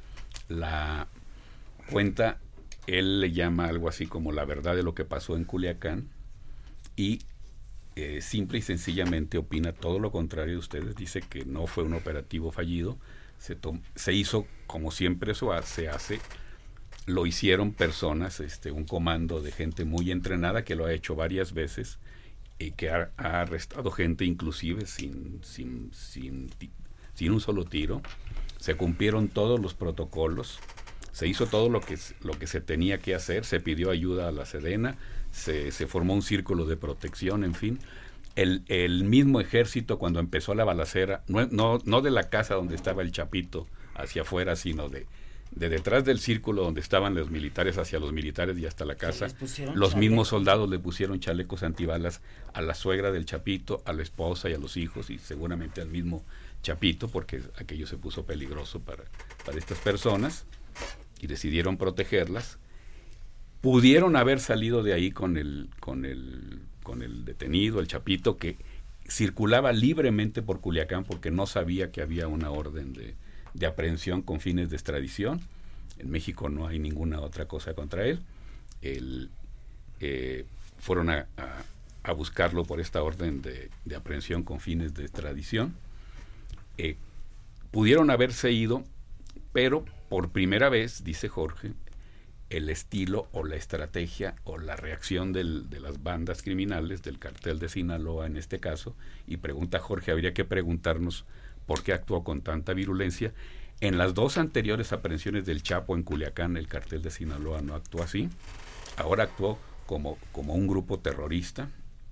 la 0.48 1.08
cuenta, 1.92 2.40
él 2.88 3.20
le 3.20 3.34
llama 3.34 3.66
algo 3.66 3.90
así 3.90 4.06
como 4.06 4.32
la 4.32 4.46
verdad 4.46 4.74
de 4.76 4.84
lo 4.84 4.96
que 4.96 5.04
pasó 5.04 5.36
en 5.36 5.44
Culiacán 5.44 6.08
y 6.96 7.20
eh, 7.96 8.22
simple 8.22 8.58
y 8.58 8.62
sencillamente 8.62 9.38
opina 9.38 9.72
todo 9.72 10.00
lo 10.00 10.12
contrario 10.12 10.54
de 10.54 10.60
ustedes, 10.60 10.96
dice 10.96 11.22
que 11.22 11.46
no 11.46 11.68
fue 11.68 11.84
un 11.84 11.94
operativo 11.94 12.52
fallido, 12.52 12.98
se, 13.38 13.58
se 13.96 14.14
hizo 14.14 14.48
como 14.68 14.92
siempre 14.92 15.32
eso 15.32 15.52
se 15.64 15.90
hace, 15.90 16.20
lo 17.06 17.26
hicieron 17.26 17.72
personas, 17.72 18.40
este, 18.40 18.72
un 18.72 18.86
comando 18.86 19.42
de 19.42 19.52
gente 19.52 19.86
muy 19.86 20.12
entrenada 20.12 20.64
que 20.64 20.76
lo 20.76 20.86
ha 20.86 20.94
hecho 20.94 21.16
varias 21.16 21.54
veces 21.54 22.00
y 22.58 22.72
que 22.72 22.90
ha, 22.90 23.12
ha 23.18 23.42
arrestado 23.42 23.92
gente 23.92 24.26
inclusive 24.26 24.88
sin, 24.88 25.40
sin, 25.44 25.94
sin, 25.94 26.50
sin 27.14 27.32
un 27.32 27.40
solo 27.40 27.66
tiro. 27.66 28.02
Se 28.60 28.76
cumplieron 28.76 29.28
todos 29.28 29.60
los 29.60 29.74
protocolos, 29.74 30.60
se 31.12 31.28
hizo 31.28 31.46
todo 31.46 31.70
lo 31.70 31.80
que, 31.82 31.98
lo 32.22 32.34
que 32.34 32.48
se 32.48 32.62
tenía 32.62 32.98
que 32.98 33.14
hacer, 33.14 33.46
se 33.46 33.60
pidió 33.60 33.92
ayuda 33.92 34.28
a 34.28 34.32
la 34.32 34.46
Sedena, 34.46 34.98
se, 35.36 35.72
se 35.72 35.86
formó 35.86 36.14
un 36.14 36.22
círculo 36.22 36.66
de 36.66 36.78
protección, 36.78 37.44
en 37.44 37.54
fin. 37.54 37.80
El, 38.36 38.64
el 38.68 39.04
mismo 39.04 39.40
ejército 39.42 40.00
cuando 40.00 40.20
empezó 40.20 40.56
la 40.56 40.64
balacera, 40.64 41.24
no, 41.28 41.46
no, 41.48 41.80
no 41.84 42.02
de 42.02 42.12
la 42.12 42.30
casa 42.30 42.56
donde 42.56 42.76
estaba 42.76 43.02
el 43.02 43.12
chapito 43.12 43.68
hacia 43.96 44.24
afuera, 44.24 44.56
sino 44.56 44.90
de, 44.90 45.06
de 45.52 45.70
detrás 45.70 46.04
del 46.06 46.20
círculo 46.20 46.64
donde 46.64 46.82
estaban 46.82 47.16
los 47.16 47.30
militares 47.30 47.78
hacia 47.78 48.00
los 48.00 48.12
militares 48.12 48.58
y 48.58 48.66
hasta 48.66 48.86
la 48.86 48.96
casa, 48.96 49.28
los 49.74 49.96
mismos 49.96 50.30
soldados 50.30 50.70
le 50.70 50.80
pusieron 50.80 51.20
chalecos 51.20 51.64
antibalas 51.64 52.22
a 52.54 52.62
la 52.62 52.74
suegra 52.74 53.12
del 53.12 53.26
Chapito, 53.26 53.82
a 53.86 53.94
la 53.94 54.04
esposa 54.04 54.50
y 54.50 54.54
a 54.54 54.58
los 54.58 54.78
hijos 54.78 55.10
y 55.10 55.18
seguramente 55.18 55.82
al 55.82 55.90
mismo 55.90 56.24
Chapito, 56.62 57.08
porque 57.10 57.42
aquello 57.58 57.88
se 57.88 57.98
puso 57.98 58.26
peligroso 58.26 58.80
para, 58.80 59.04
para 59.46 59.58
estas 59.58 59.78
personas 59.80 60.46
y 61.22 61.28
decidieron 61.28 61.78
protegerlas. 61.78 62.58
Pudieron 63.66 64.16
haber 64.16 64.40
salido 64.42 64.84
de 64.84 64.94
ahí 64.94 65.10
con 65.10 65.38
el, 65.38 65.70
con 65.80 66.06
el, 66.06 66.60
con 66.84 67.02
el 67.02 67.26
detenido, 67.26 67.80
el 67.80 67.88
Chapito, 67.88 68.38
que 68.38 68.58
circulaba 69.10 69.74
libremente 69.74 70.44
por 70.44 70.62
Culiacán 70.62 71.04
porque 71.04 71.32
no 71.32 71.48
sabía 71.48 71.92
que 71.92 72.04
había 72.04 72.28
una 72.28 72.52
orden 72.52 72.94
de, 72.94 73.16
de 73.56 73.66
aprehensión 73.66 74.22
con 74.22 74.40
fines 74.40 74.70
de 74.70 74.76
extradición. 74.76 75.42
En 75.98 76.12
México 76.12 76.48
no 76.48 76.68
hay 76.68 76.78
ninguna 76.78 77.20
otra 77.22 77.48
cosa 77.48 77.74
contra 77.74 78.06
él. 78.06 78.20
El, 78.84 79.32
eh, 80.00 80.46
fueron 80.78 81.10
a, 81.10 81.26
a- 82.04 82.12
buscarlo 82.14 82.66
por 82.66 82.80
esta 82.80 83.02
orden 83.02 83.42
de, 83.42 83.72
de 83.84 83.96
aprehensión 83.96 84.44
con 84.44 84.60
fines 84.60 84.94
de 84.94 85.06
extradición. 85.06 85.74
Eh, 86.78 86.98
pudieron 87.72 88.12
haberse 88.12 88.52
ido, 88.52 88.84
pero 89.54 89.86
por 90.08 90.30
primera 90.30 90.70
vez, 90.70 91.04
dice 91.04 91.30
Jorge, 91.30 91.72
el 92.50 92.70
estilo 92.70 93.28
o 93.32 93.44
la 93.44 93.56
estrategia 93.56 94.36
o 94.44 94.58
la 94.58 94.76
reacción 94.76 95.34
del- 95.34 95.70
de 95.70 95.80
las 95.80 96.04
bandas 96.04 96.42
criminales, 96.44 97.02
del 97.02 97.18
cartel 97.20 97.60
de 97.60 97.70
Sinaloa 97.70 98.28
en 98.28 98.38
este 98.38 98.60
caso, 98.60 98.96
y 99.28 99.38
pregunta 99.38 99.80
Jorge, 99.80 100.12
habría 100.12 100.34
que 100.34 100.46
preguntarnos 100.46 101.26
por 101.66 101.84
qué 101.84 101.94
actuó 101.94 102.24
con 102.24 102.42
tanta 102.42 102.74
virulencia. 102.74 103.34
En 103.82 103.98
las 103.98 104.14
dos 104.14 104.38
anteriores 104.38 104.94
aprehensiones 104.94 105.46
del 105.46 105.64
Chapo 105.64 105.96
en 105.96 106.04
Culiacán, 106.04 106.56
el 106.56 106.68
cartel 106.68 107.02
de 107.02 107.12
Sinaloa 107.12 107.62
no 107.62 107.74
actuó 107.76 108.04
así, 108.04 108.30
ahora 108.96 109.24
actuó 109.24 109.58
como, 109.86 110.18
como 110.32 110.54
un 110.54 110.68
grupo 110.68 111.00
terrorista. 111.00 111.70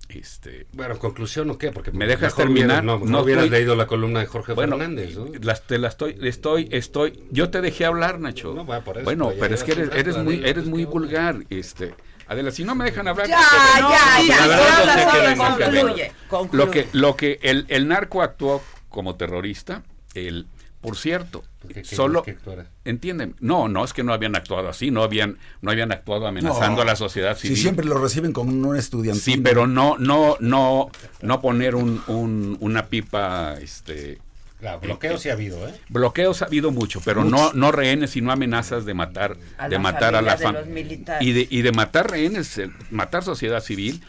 Este, 0.08 0.66
Bueno, 0.72 0.98
conclusión 0.98 1.50
o 1.50 1.58
qué, 1.58 1.72
porque 1.72 1.90
¿Me 1.90 2.06
dejas 2.06 2.32
mejor 2.32 2.44
terminar? 2.44 2.82
hubieras- 2.82 2.84
no, 2.84 2.98
no, 2.98 3.04
No 3.06 3.20
hubieras 3.22 3.44
estoy- 3.44 3.58
leído 3.58 3.74
la 3.74 3.86
columna 3.86 4.20
de 4.20 4.26
Jorge 4.26 4.52
bueno, 4.52 4.76
Fernández, 4.76 5.16
¿no? 5.16 5.26
las, 5.42 5.66
te 5.66 5.78
la 5.78 5.88
estoy, 5.88 6.16
estoy, 6.22 6.68
estoy, 6.70 7.24
yo 7.30 7.50
te 7.50 7.60
dejé 7.62 7.84
hablar, 7.86 8.20
Nacho. 8.20 8.52
No, 8.54 8.66
va, 8.66 8.80
por 8.82 8.96
eso, 8.98 9.04
bueno, 9.04 9.26
pues, 9.26 9.38
pero 9.40 9.54
es 9.54 9.64
que 9.64 9.72
eres, 9.72 9.90
eres 9.94 10.16
muy, 10.18 10.36
eres 10.40 10.54
pues, 10.54 10.66
muy 10.66 10.84
bueno. 10.84 11.00
vulgar, 11.00 11.36
este. 11.50 11.94
Adela, 12.26 12.50
si 12.50 12.64
no 12.64 12.74
me 12.74 12.84
dejan 12.84 13.08
hablar, 13.08 13.26
Ya, 13.28 13.38
ya, 13.78 14.22
ya, 14.26 15.34
no. 15.36 16.48
Lo 16.52 16.70
que, 16.70 16.88
lo 16.92 17.16
que 17.16 17.38
el, 17.42 17.66
el 17.68 17.88
narco 17.88 18.22
actuó 18.22 18.62
como 18.88 19.16
terrorista, 19.16 19.82
el, 20.14 20.46
por 20.84 20.98
cierto, 20.98 21.42
¿Qué 21.62 21.68
querías 21.68 21.88
solo 21.88 22.22
que 22.22 22.36
entienden, 22.84 23.36
no, 23.40 23.68
no 23.68 23.82
es 23.86 23.94
que 23.94 24.02
no 24.04 24.12
habían 24.12 24.36
actuado 24.36 24.68
así, 24.68 24.90
no 24.90 25.02
habían, 25.02 25.38
no 25.62 25.70
habían 25.70 25.90
actuado 25.92 26.26
amenazando 26.26 26.76
No, 26.76 26.82
a 26.82 26.84
la 26.84 26.94
sociedad 26.94 27.34
Si 27.36 27.48
civil. 27.48 27.56
siempre 27.56 27.86
lo 27.86 27.96
reciben 27.98 28.34
con 28.34 28.48
un 28.66 28.76
estudiante. 28.76 29.18
Sí, 29.22 29.38
pero 29.38 29.66
no, 29.66 29.96
no, 29.98 30.36
no, 30.40 30.90
no 31.22 31.40
poner 31.40 31.74
un, 31.74 32.02
un- 32.06 32.58
una 32.60 32.84
pipa, 32.84 33.54
este. 33.62 34.18
Claro, 34.60 34.80
bloqueos 34.80 35.22
sí 35.22 35.30
ha 35.30 35.32
habido, 35.32 35.66
¿eh? 35.66 35.74
Bloqueos 35.88 36.42
ha 36.42 36.44
habido 36.44 36.70
mucho, 36.70 37.00
pero 37.02 37.22
Mucho. 37.22 37.34
no, 37.36 37.52
no 37.54 37.72
rehenes, 37.72 38.10
sino 38.10 38.30
amenazas 38.30 38.84
de 38.84 38.92
matar, 38.92 39.36
A 39.56 39.68
de 39.70 39.76
la 39.76 39.82
matar 39.82 40.14
a 40.14 40.20
la 40.22 40.36
familia 40.36 40.52
de 40.52 40.58
fam- 40.58 40.60
los 40.66 40.74
militares. 40.74 41.26
y 41.28 41.32
de 41.32 41.46
y 41.50 41.62
de 41.62 41.72
matar 41.72 42.10
rehenes, 42.10 42.58
eh, 42.58 42.70
matar 42.90 43.22
sociedad 43.24 43.60
civil. 43.62 44.02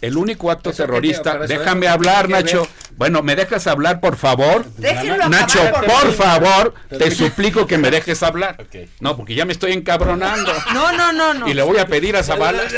El 0.00 0.16
único 0.16 0.50
acto 0.50 0.70
¿Eso 0.70 0.78
qué 0.82 0.86
terrorista, 0.86 1.38
déjame 1.38 1.82
qué 1.82 1.88
hablar, 1.88 2.28
Nacho. 2.30 2.62
ver? 2.62 2.70
Bueno, 2.96 3.22
¿me 3.22 3.36
dejas 3.36 3.66
hablar, 3.66 4.00
por 4.00 4.16
favor? 4.16 4.64
Déjenlo 4.78 5.28
Nacho, 5.28 5.60
acabar, 5.60 5.84
por 5.84 6.12
favor. 6.14 6.74
favor, 6.88 6.98
te 6.98 7.10
suplico 7.10 7.66
que 7.66 7.76
me 7.78 7.90
dejes 7.90 8.22
hablar. 8.22 8.56
No, 9.00 9.16
porque 9.16 9.34
ya 9.34 9.44
me 9.44 9.52
estoy 9.52 9.72
encabronando. 9.72 10.52
No, 10.72 10.92
no, 10.92 11.12
no, 11.12 11.34
no. 11.34 11.48
Y 11.48 11.54
le 11.54 11.62
voy 11.62 11.78
a 11.78 11.86
pedir 11.86 12.16
a 12.16 12.22
Zavala. 12.22 12.62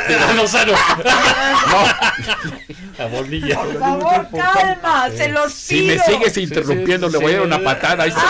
A 2.99 3.07
Bonilla. 3.07 3.57
Por 3.57 3.79
favor, 3.79 4.27
calma, 4.31 5.09
se 5.17 5.29
los 5.29 5.53
Si 5.53 5.83
me 5.83 5.95
pido. 5.95 6.05
sigues 6.07 6.37
interrumpiendo, 6.37 7.07
sí, 7.09 7.13
le 7.15 7.19
voy 7.23 7.33
a 7.33 7.37
dar 7.39 7.47
una 7.47 7.59
patada. 7.63 8.05
Ahí 8.05 8.11
está. 8.11 8.23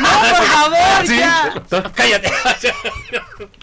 No, 0.00 0.08
por 0.36 0.46
favor, 0.46 1.06
Sí. 1.06 1.18
ya. 1.18 1.52
Cállate. 1.94 2.32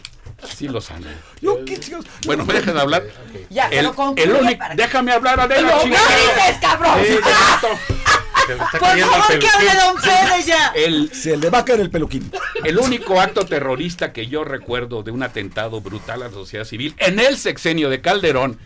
Sí, 0.47 0.67
lo 0.67 0.81
sano. 0.81 1.07
Yo, 1.41 1.63
¿qué 1.65 1.79
chicos? 1.79 2.05
Bueno, 2.25 2.45
me 2.45 2.53
dejan 2.53 2.75
de 2.75 2.81
hablar. 2.81 3.03
Ya, 3.49 3.67
El, 3.67 3.79
el 4.17 4.31
único, 4.31 4.57
para- 4.57 4.75
déjame 4.75 5.11
hablar 5.11 5.39
a 5.39 5.47
¡No 5.47 5.79
grites, 5.83 6.57
cabrón! 6.61 6.99
Sí, 7.05 7.13
está 7.13 8.79
Por 8.79 8.79
favor, 8.79 9.39
que 9.39 9.47
hable. 9.47 9.69
Don 9.85 9.97
Fede 9.97 10.43
ya. 10.45 10.71
el, 10.75 11.11
Se 11.13 11.35
le 11.37 11.49
va 11.49 11.59
a 11.59 11.65
caer 11.65 11.79
el 11.79 11.89
peluquín. 11.89 12.31
el 12.63 12.77
único 12.77 13.19
acto 13.19 13.45
terrorista 13.45 14.13
que 14.13 14.27
yo 14.27 14.43
recuerdo 14.43 15.01
de 15.03 15.11
un 15.11 15.23
atentado 15.23 15.81
brutal 15.81 16.21
a 16.21 16.27
la 16.27 16.31
sociedad 16.31 16.65
civil 16.65 16.93
en 16.99 17.19
el 17.19 17.37
sexenio 17.37 17.89
de 17.89 18.01
Calderón, 18.01 18.59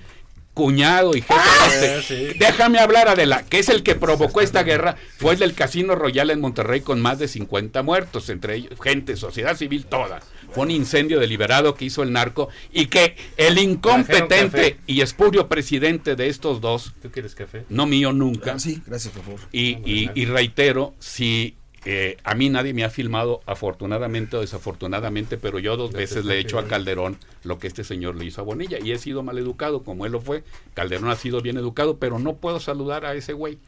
cuñado 0.60 1.16
y 1.16 1.22
jefe 1.22 1.80
de 1.80 1.98
este, 2.00 2.32
sí. 2.34 2.38
déjame 2.38 2.80
hablar 2.80 3.08
Adela, 3.08 3.44
que 3.44 3.60
es 3.60 3.70
el 3.70 3.82
que 3.82 3.96
provocó 3.96 4.42
esta 4.42 4.64
guerra, 4.64 4.98
fue 5.18 5.34
el 5.34 5.40
del 5.40 5.54
Casino 5.54 5.96
Royal 5.96 6.30
en 6.32 6.42
Monterrey 6.42 6.82
con 6.82 7.00
más 7.00 7.18
de 7.18 7.30
50 7.30 7.82
muertos, 7.82 8.28
entre 8.30 8.56
ellos 8.56 8.74
gente, 8.84 9.16
sociedad 9.16 9.56
civil 9.56 9.86
toda. 9.86 10.20
Fue 10.52 10.64
un 10.64 10.72
incendio 10.72 11.20
deliberado 11.20 11.76
que 11.76 11.86
hizo 11.86 12.04
el 12.04 12.12
narco 12.12 12.50
y 12.74 12.88
que 12.88 13.16
el 13.38 13.58
incompetente 13.60 14.80
y 14.88 15.02
espurio 15.02 15.48
presidente 15.48 16.16
de 16.16 16.28
estos 16.28 16.60
dos, 16.60 16.94
¿Tú 17.02 17.10
quieres 17.12 17.36
café? 17.36 17.64
no 17.70 17.86
mío 17.86 18.12
nunca, 18.12 18.58
Sí, 18.60 18.82
gracias, 18.86 19.14
por 19.14 19.24
favor. 19.24 19.40
y, 19.52 19.78
y- 19.90 20.10
y 20.16 20.26
reitero, 20.26 20.94
si 21.00 21.56
eh, 21.86 22.18
a 22.24 22.36
mí 22.36 22.50
nadie 22.50 22.74
me 22.74 22.84
ha 22.84 22.90
filmado, 22.90 23.42
afortunadamente 23.46 24.38
o 24.38 24.42
desafortunadamente, 24.42 25.38
pero 25.38 25.60
yo 25.60 25.78
dos 25.78 25.92
veces 25.92 26.26
le 26.26 26.36
he 26.36 26.40
hecho 26.40 26.60
a 26.60 26.68
Calderón 26.68 27.18
lo 27.44 27.60
que 27.60 27.68
este 27.68 27.84
señor 27.84 28.16
le 28.16 28.26
hizo 28.26 28.42
a 28.42 28.44
Bonilla. 28.44 28.80
Y 28.84 28.92
he 28.92 28.98
sido 28.98 29.24
mal 29.24 29.38
educado, 29.38 29.84
como 29.84 30.06
él 30.06 30.12
lo 30.12 30.22
fue. 30.22 30.44
Calderón 30.74 31.10
ha 31.10 31.16
sido 31.16 31.42
bien 31.42 31.58
educado, 31.58 31.98
pero 31.98 32.20
no 32.20 32.36
puedo 32.36 32.60
saludar 32.60 33.06
a 33.06 33.14
ese 33.14 33.34
güey. 33.34 33.60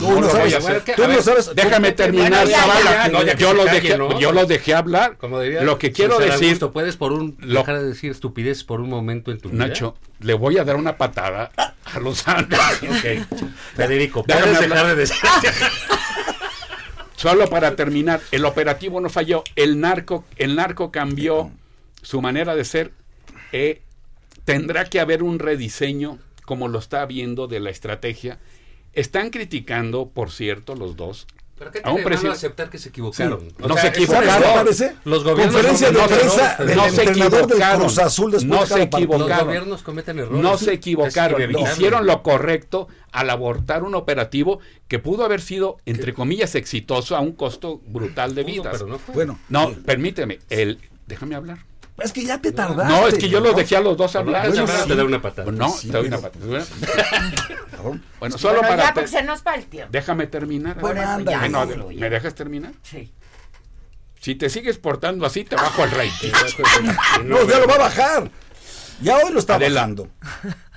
no, 0.00 0.20
no 0.22 0.30
sabes, 0.30 0.58
tú 0.96 1.02
no. 1.02 1.54
Déjame 1.54 1.92
terminar, 1.92 2.46
yo, 3.38 3.52
los 3.52 3.66
dejé, 3.66 3.98
yo 4.18 4.32
los 4.32 4.48
dejé 4.48 4.74
hablar. 4.74 5.16
Como 5.18 5.40
diría, 5.40 5.62
lo 5.62 5.78
que 5.78 5.92
quiero 5.92 6.18
decir. 6.18 6.44
Augusto, 6.44 6.72
¿Puedes 6.72 6.96
por 6.96 7.12
un, 7.12 7.36
lo, 7.40 7.60
dejar 7.60 7.80
de 7.80 7.88
decir 7.88 8.10
estupidez 8.10 8.64
por 8.64 8.80
un 8.80 8.88
momento 8.88 9.30
en 9.30 9.38
tu 9.38 9.50
vida? 9.50 9.66
Nacho, 9.66 9.96
le 10.20 10.34
voy 10.34 10.58
a 10.58 10.64
dar 10.64 10.76
una 10.76 10.96
patada 10.96 11.50
a 11.56 12.00
los 12.00 12.26
Andes. 12.26 12.58
Federico, 13.76 14.24
¿puedes 14.24 14.60
dejar 14.60 14.86
de 14.86 14.94
decir? 14.96 15.18
Solo 17.24 17.48
para 17.48 17.74
terminar, 17.74 18.20
el 18.32 18.44
operativo 18.44 19.00
no 19.00 19.08
falló, 19.08 19.44
el 19.56 19.80
narco, 19.80 20.26
el 20.36 20.56
narco 20.56 20.92
cambió 20.92 21.50
su 22.02 22.20
manera 22.20 22.54
de 22.54 22.66
ser. 22.66 22.92
Eh, 23.50 23.80
tendrá 24.44 24.84
que 24.84 25.00
haber 25.00 25.22
un 25.22 25.38
rediseño, 25.38 26.18
como 26.44 26.68
lo 26.68 26.78
está 26.78 27.06
viendo, 27.06 27.46
de 27.46 27.60
la 27.60 27.70
estrategia. 27.70 28.40
Están 28.92 29.30
criticando, 29.30 30.10
por 30.10 30.30
cierto, 30.32 30.74
los 30.76 30.96
dos, 30.96 31.26
¿Pero 31.56 31.70
qué 31.70 31.80
tiene 31.80 32.02
precio... 32.02 32.32
aceptar 32.32 32.68
que 32.68 32.78
se 32.78 32.88
equivocaron? 32.88 33.40
Sí, 33.40 33.54
no 33.58 33.76
se 33.76 33.86
equivocaron. 33.86 34.66
Los 35.04 35.22
gobiernos 35.22 35.54
Conferencia 35.54 35.90
de 35.90 35.98
prensa 36.02 36.56
del 36.64 36.76
no 36.76 36.86
entrenador 36.86 37.46
del 37.46 38.48
No 38.48 38.66
se 38.66 38.82
equivocaron. 38.82 39.28
Los 39.28 39.44
gobiernos 39.44 39.82
cometen 39.82 40.18
errores. 40.18 40.42
No 40.42 40.58
se 40.58 40.72
equivocaron. 40.72 41.52
No, 41.52 41.60
Hicieron 41.60 42.06
lo 42.06 42.22
correcto 42.22 42.88
al 43.12 43.30
abortar 43.30 43.84
un 43.84 43.94
operativo 43.94 44.58
que 44.88 44.98
pudo 44.98 45.24
haber 45.24 45.40
sido, 45.40 45.76
entre 45.86 46.12
comillas, 46.12 46.56
exitoso 46.56 47.16
a 47.16 47.20
un 47.20 47.32
costo 47.32 47.80
brutal 47.86 48.34
de 48.34 48.42
vidas. 48.42 48.66
Pudo, 48.66 48.72
pero 48.72 48.86
no 48.86 48.98
fue. 48.98 49.14
Bueno. 49.14 49.38
No, 49.48 49.70
eh, 49.70 49.78
permíteme. 49.84 50.40
El, 50.50 50.80
déjame 51.06 51.36
hablar. 51.36 51.58
Es 51.98 52.12
que 52.12 52.24
ya 52.24 52.40
te 52.40 52.50
tardaste. 52.50 52.92
No, 52.92 53.06
es 53.06 53.14
que 53.14 53.28
yo 53.28 53.40
¿no? 53.40 53.46
los 53.46 53.56
dejé 53.56 53.76
a 53.76 53.80
los 53.80 53.96
dos 53.96 54.16
hablar. 54.16 54.50
Te 54.50 54.94
doy 54.94 55.06
una 55.06 55.22
patada. 55.22 55.50
No, 55.52 55.72
te 55.80 55.88
doy 55.88 56.08
una 56.08 56.18
patada. 56.18 56.64
Pero... 57.70 58.00
bueno, 58.18 58.38
solo 58.38 58.60
para. 58.62 58.92
Déjame 59.90 60.26
terminar. 60.26 60.80
Bueno, 60.80 61.02
anda. 61.02 61.38
Bueno, 61.38 61.66
no, 61.66 61.88
¿Me 61.88 62.10
dejas 62.10 62.34
terminar? 62.34 62.72
Sí. 62.82 63.12
Si 64.20 64.34
te 64.34 64.48
sigues 64.48 64.78
portando 64.78 65.26
así, 65.26 65.44
te 65.44 65.54
bajo 65.54 65.82
al 65.82 65.90
rey. 65.90 66.10
no, 67.24 67.46
ya 67.46 67.58
lo 67.58 67.66
va 67.66 67.74
a 67.74 67.78
bajar. 67.78 68.30
Ya 69.00 69.18
hoy 69.18 69.32
lo 69.32 69.38
está 69.38 69.58
Bajando. 69.58 70.08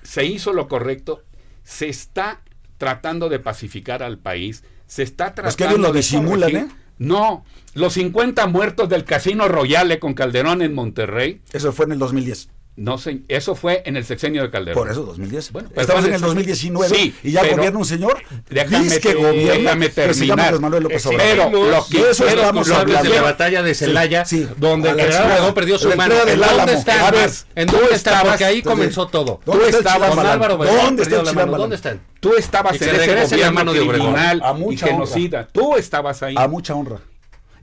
Se 0.04 0.26
hizo 0.26 0.54
lo 0.54 0.68
correcto. 0.68 1.24
Se 1.64 1.88
está 1.88 2.42
tratando 2.78 3.30
de 3.30 3.40
pacificar 3.40 4.04
al 4.04 4.18
país. 4.18 4.64
Se 4.86 5.02
está 5.02 5.34
tratando. 5.34 5.50
Es 5.50 5.56
que 5.56 5.64
ellos 5.64 5.80
lo 5.80 5.94
disimulan, 5.94 6.56
¿eh? 6.56 6.68
No, 7.00 7.46
los 7.74 7.94
50 7.94 8.48
muertos 8.48 8.90
del 8.90 9.04
Casino 9.04 9.48
Royale 9.48 10.00
con 10.00 10.14
Calderón 10.14 10.62
en 10.62 10.74
Monterrey. 10.74 11.42
Eso 11.54 11.72
fue 11.74 11.86
en 11.86 11.94
el 11.94 12.00
2010. 12.00 12.50
No 12.78 13.00
sé, 13.00 13.22
eso 13.28 13.56
fue 13.56 13.82
en 13.88 13.98
el 13.98 14.06
sexenio 14.06 14.44
de 14.44 14.52
Calderón. 14.52 14.84
Por 14.84 14.92
eso, 14.92 15.02
2010. 15.02 15.52
Bueno, 15.52 15.70
Estamos 15.76 16.06
en 16.06 16.14
el 16.14 16.22
2019 16.22 16.96
sí, 16.96 17.16
y 17.24 17.32
ya 17.32 17.42
gobierna 17.42 17.80
un 17.80 17.86
señor 17.86 18.22
déjame, 18.48 19.00
que 19.00 19.14
gobierna, 19.16 19.54
déjame 19.54 19.90
terminar. 19.90 20.54
Que 20.54 20.60
Manuel 20.60 20.84
López 20.84 21.04
eh, 21.08 21.10
Obrador. 21.10 21.52
Pero 21.52 21.72
lo 21.72 21.88
que 21.88 22.10
eso 22.12 22.28
estamos 22.28 22.70
hablando 22.70 23.10
de 23.10 23.16
la 23.16 23.22
batalla 23.24 23.64
de 23.64 23.74
Celaya, 23.74 24.26
sí, 24.26 24.48
donde 24.58 24.96
Calderón 24.96 25.56
perdió 25.56 25.80
su 25.80 25.90
mano. 25.96 26.14
¿En 26.28 26.40
dónde 26.40 26.74
está? 26.74 27.14
¿En 27.56 27.68
dónde 27.68 27.96
está? 27.96 28.22
Porque 28.22 28.46
ahí 28.46 28.62
comenzó 28.62 29.08
todo. 29.08 29.40
Tú 29.44 29.60
estabas 29.64 30.14
con 30.14 30.26
Álvaro 30.26 30.58
¿Dónde 30.58 31.02
está 31.02 31.24
¿Dónde 31.24 31.76
están? 31.76 32.00
Tú 32.20 32.36
estabas 32.36 32.80
en 32.80 32.96
ese 32.96 33.38
gobierno 33.38 33.74
de 33.74 34.40
a 34.44 34.54
mucha 34.54 34.86
y 34.86 34.92
genocida. 34.92 35.48
Tú 35.52 35.76
estabas 35.76 36.22
ahí. 36.22 36.36
A 36.38 36.48
mucha 36.48 36.76
honra. 36.76 37.00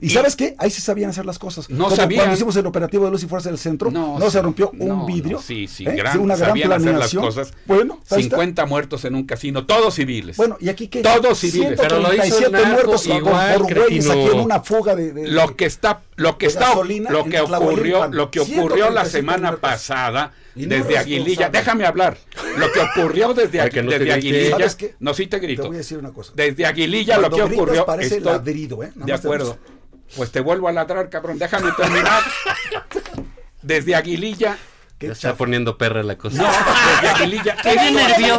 ¿Y, 0.01 0.09
sabes 0.09 0.35
qué? 0.35 0.55
Ahí 0.57 0.69
se 0.69 0.81
sabían 0.81 1.09
hacer 1.09 1.25
las 1.25 1.39
cosas. 1.39 1.67
Cuando 1.67 2.33
hicimos 2.33 2.55
el 2.55 2.65
operativo 2.65 3.05
de 3.05 3.11
luz 3.11 3.23
y 3.23 3.27
fuerza 3.27 3.49
del 3.49 3.57
centro, 3.57 3.91
no, 3.91 4.29
se 4.29 4.41
rompió 4.41 4.71
un 4.77 5.05
vidrio. 5.05 5.39
Sí, 5.39 5.67
sí, 5.67 5.85
¿Eh? 5.85 5.95
gran, 5.95 6.19
una 6.19 6.35
gran 6.35 6.49
sabían 6.49 6.69
planeación. 6.69 7.01
hacer 7.01 7.17
las 7.17 7.35
cosas. 7.35 7.53
Bueno, 7.65 7.99
50 8.05 8.65
muertos 8.65 9.05
en 9.05 9.15
un 9.15 9.25
casino, 9.25 9.65
todos 9.65 9.95
civiles. 9.95 10.37
Bueno, 10.37 10.57
¿y 10.59 10.69
aquí 10.69 10.87
qué? 10.87 11.01
Todos 11.01 11.39
civiles. 11.39 11.79
Pero 11.79 11.99
lo 11.99 12.13
hizo 12.13 12.49
narco, 12.49 12.67
muertos 12.67 13.07
igual, 13.07 13.57
por 13.57 13.73
güeyes 13.73 14.09
aquí 14.09 14.19
en 14.19 14.39
una 14.39 14.61
fuga 14.61 14.95
de, 14.95 15.13
de, 15.13 15.27
lo 15.27 15.55
que 15.55 15.65
está 15.65 16.01
lo 16.17 16.37
que 16.37 16.45
está 16.45 16.73
lo 16.75 17.25
que 17.25 17.41
ocurrió, 17.41 18.07
lo 18.07 18.31
que 18.31 18.39
ocurrió 18.39 18.89
la 18.89 19.05
semana 19.05 19.57
pasada 19.57 20.31
desde 20.55 20.97
Aguililla, 20.97 21.49
déjame 21.49 21.85
hablar. 21.85 22.17
Lo 22.57 22.71
que 22.71 22.79
ocurrió 22.79 23.33
desde, 23.33 23.69
desde 23.69 24.13
Aguililla, 24.13 24.57
no 24.99 25.13
sí 25.13 25.27
te 25.27 25.39
grito. 25.39 25.63
Te 25.63 25.67
voy 25.67 25.77
a 25.77 25.79
decir 25.79 25.97
una 25.97 26.11
cosa. 26.11 26.31
Desde 26.35 26.65
Aguililla 26.65 27.17
lo 27.17 27.29
que 27.29 27.41
ocurrió 27.41 27.85
parece 27.85 28.21
ladrido, 28.21 28.83
¿eh? 28.83 28.91
De 28.95 29.13
acuerdo. 29.13 29.57
Pues 30.15 30.31
te 30.31 30.39
vuelvo 30.39 30.67
a 30.67 30.71
ladrar, 30.71 31.09
cabrón. 31.09 31.39
Déjame 31.39 31.71
terminar. 31.73 32.23
Desde 33.61 33.95
Aguililla. 33.95 34.57
Está 34.99 35.35
poniendo 35.35 35.77
perra 35.77 36.03
la 36.03 36.17
cosa. 36.17 36.41
No, 36.41 36.49
desde 37.01 37.15
Aguililla. 37.15 37.57
Qué 37.61 37.73
bien. 37.73 37.95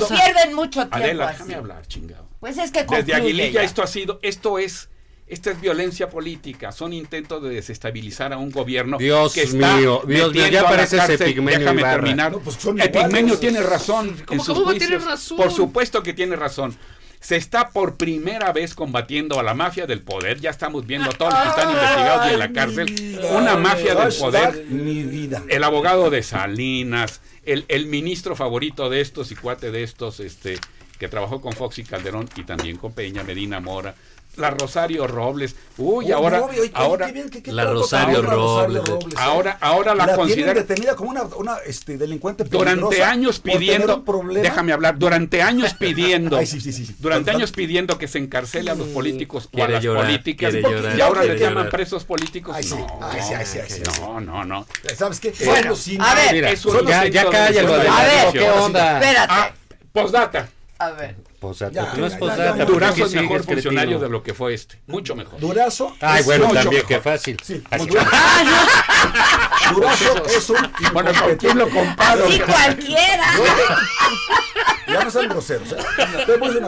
Pierden 0.09 0.55
mucho 0.55 0.89
tiempo. 0.89 1.27
Déjame 1.27 1.55
hablar, 1.55 1.87
chingado. 1.87 2.27
Pues 2.41 2.59
es 2.59 2.71
que 2.71 2.81
concluye 2.81 3.03
Desde 3.03 3.15
Aguililla 3.15 3.63
esto 3.63 3.83
ha 3.83 3.87
sido, 3.87 4.19
esto 4.23 4.59
es, 4.59 4.89
esta 5.27 5.51
es 5.51 5.61
violencia 5.61 6.09
política, 6.09 6.71
son 6.71 6.93
intentos 6.93 7.43
de 7.43 7.51
desestabilizar 7.51 8.33
a 8.33 8.39
un 8.39 8.51
gobierno 8.51 8.99
Dios 8.99 9.35
que 9.35 9.43
está 9.43 9.77
mío, 9.77 10.03
Dios 10.07 10.33
mío, 10.33 10.47
ya 10.49 10.65
parece 10.65 10.99
Epigmenio 11.15 11.59
Déjame 11.59 11.83
terminar. 11.83 12.33
No, 12.33 12.39
pues 12.41 12.59
Epigmenio 12.65 13.39
tiene 13.39 13.63
razón. 13.63 14.17
¿Cómo, 14.27 14.71
en. 14.73 14.79
Tiene 14.79 14.99
razón? 14.99 15.37
Por 15.37 15.51
supuesto 15.51 16.03
que 16.03 16.13
tiene 16.13 16.37
razón 16.37 16.77
se 17.27 17.35
está 17.35 17.71
por 17.71 17.97
primera 17.97 18.53
vez 18.53 18.77
combatiendo 18.77 19.41
a 19.41 19.43
la 19.43 19.53
mafia 19.53 19.85
del 19.89 20.01
poder. 20.01 20.39
Ya 20.39 20.51
estamos 20.51 20.87
viendo 20.87 21.11
a 21.11 21.13
todos 21.13 21.35
los 21.35 21.43
que 21.43 21.49
están 21.49 21.71
investigados 21.73 22.27
y 22.31 22.33
en 22.35 22.39
la 22.39 22.53
cárcel. 22.53 23.21
Una 23.37 23.57
mafia 23.57 23.97
del 23.97 24.15
poder. 24.15 24.65
Mi 24.67 25.03
vida. 25.03 25.43
El 25.49 25.65
abogado 25.65 26.09
de 26.09 26.23
Salinas, 26.23 27.21
el, 27.43 27.65
el 27.67 27.87
ministro 27.87 28.37
favorito 28.37 28.89
de 28.91 29.01
estos 29.01 29.33
y 29.33 29.35
cuate 29.35 29.73
de 29.73 29.83
estos, 29.83 30.21
este, 30.21 30.61
que 31.01 31.09
trabajó 31.09 31.41
con 31.41 31.53
Fox 31.53 31.81
y 31.81 31.83
Calderón 31.83 32.29
y 32.37 32.45
también 32.45 32.77
con 32.77 32.93
Peña, 32.93 33.25
Medina 33.25 33.59
Mora 33.59 33.97
la 34.37 34.51
Rosario 34.51 35.07
Robles. 35.07 35.57
Uy, 35.79 36.07
Uy 36.07 36.13
ahora, 36.13 36.43
obvio, 36.43 36.63
¿qué, 36.63 36.71
ahora 36.75 37.07
qué 37.07 37.13
bien, 37.13 37.29
qué, 37.29 37.53
la 37.53 37.65
Rosario 37.65 38.17
ahora, 38.17 38.31
Robles. 38.31 38.79
Rosario 38.79 38.85
Robles. 38.85 39.15
Eh. 39.15 39.23
Ahora, 39.23 39.59
ahora 39.61 39.95
la, 39.95 40.07
la 40.07 40.17
consideran 40.17 40.55
detenida 40.55 40.97
como 40.97 41.11
una, 41.11 41.23
una 41.37 41.57
este, 41.67 41.99
delincuente 41.99 42.45
durante 42.45 43.03
años 43.03 43.41
pidiendo, 43.41 44.05
déjame 44.33 44.73
hablar, 44.73 44.99
durante 44.99 45.43
años 45.43 45.75
pidiendo, 45.79 46.37
Ay, 46.37 46.47
sí, 46.47 46.61
sí, 46.61 46.73
sí, 46.73 46.95
durante 46.99 47.31
años 47.31 47.53
pidiendo 47.53 47.99
que 47.99 48.09
se 48.09 48.19
encarcele 48.19 48.71
a 48.71 48.75
los 48.75 48.89
políticos 48.89 49.49
o 49.53 49.63
a 49.63 49.69
las 49.69 49.83
llorar, 49.83 50.07
políticas 50.07 50.55
llorar, 50.55 50.97
y 50.97 51.01
ahora 51.01 51.25
le 51.25 51.39
llaman 51.39 51.69
presos 51.69 52.05
políticos. 52.05 52.57
Ay, 52.57 52.65
no, 52.69 53.01
Ay, 53.03 53.21
sí, 53.69 53.83
no, 54.01 54.21
no, 54.21 54.45
no, 54.45 54.67
¿Sabes 54.97 55.21
qué? 55.21 55.33
Bueno, 55.45 55.75
a 56.01 56.15
ver, 56.15 56.33
mira, 56.33 56.55
ya, 56.55 57.07
ya 57.09 57.31
cállalo. 57.31 57.75
A 57.75 58.03
ver, 58.05 58.33
¿qué 58.33 58.51
onda? 58.51 58.99
Espérate. 58.99 59.33
Ah, 59.33 59.53
postdata. 59.93 60.49
A 60.79 60.91
ver 60.91 61.17
no 61.97 62.07
es. 62.07 62.19
Durazo 62.67 63.05
es 63.05 63.15
mejor 63.15 63.45
funcionario 63.45 63.99
de 63.99 64.09
lo 64.09 64.23
que 64.23 64.35
fue 64.35 64.55
este. 64.55 64.79
Mucho 64.87 65.15
mejor. 65.15 65.41
Durazo. 65.41 65.95
Ay, 66.01 66.23
bueno, 66.25 66.47
también, 66.47 66.71
mejor. 66.71 66.87
qué 66.87 67.01
fácil. 67.01 67.37
Sí. 67.43 67.63
Durazo 67.79 70.15
ah, 70.17 70.23
es 70.37 70.51
un. 70.51 70.57
Bueno, 70.93 71.11
¿con 71.21 71.37
quién 71.37 71.59
lo 71.59 71.69
comparo? 71.69 72.31
Sí, 72.31 72.41
cualquiera. 72.47 73.33
Ya 74.87 75.05
no 75.05 75.11
son 75.11 75.29
groseros. 75.29 75.73
¿eh? 75.73 75.77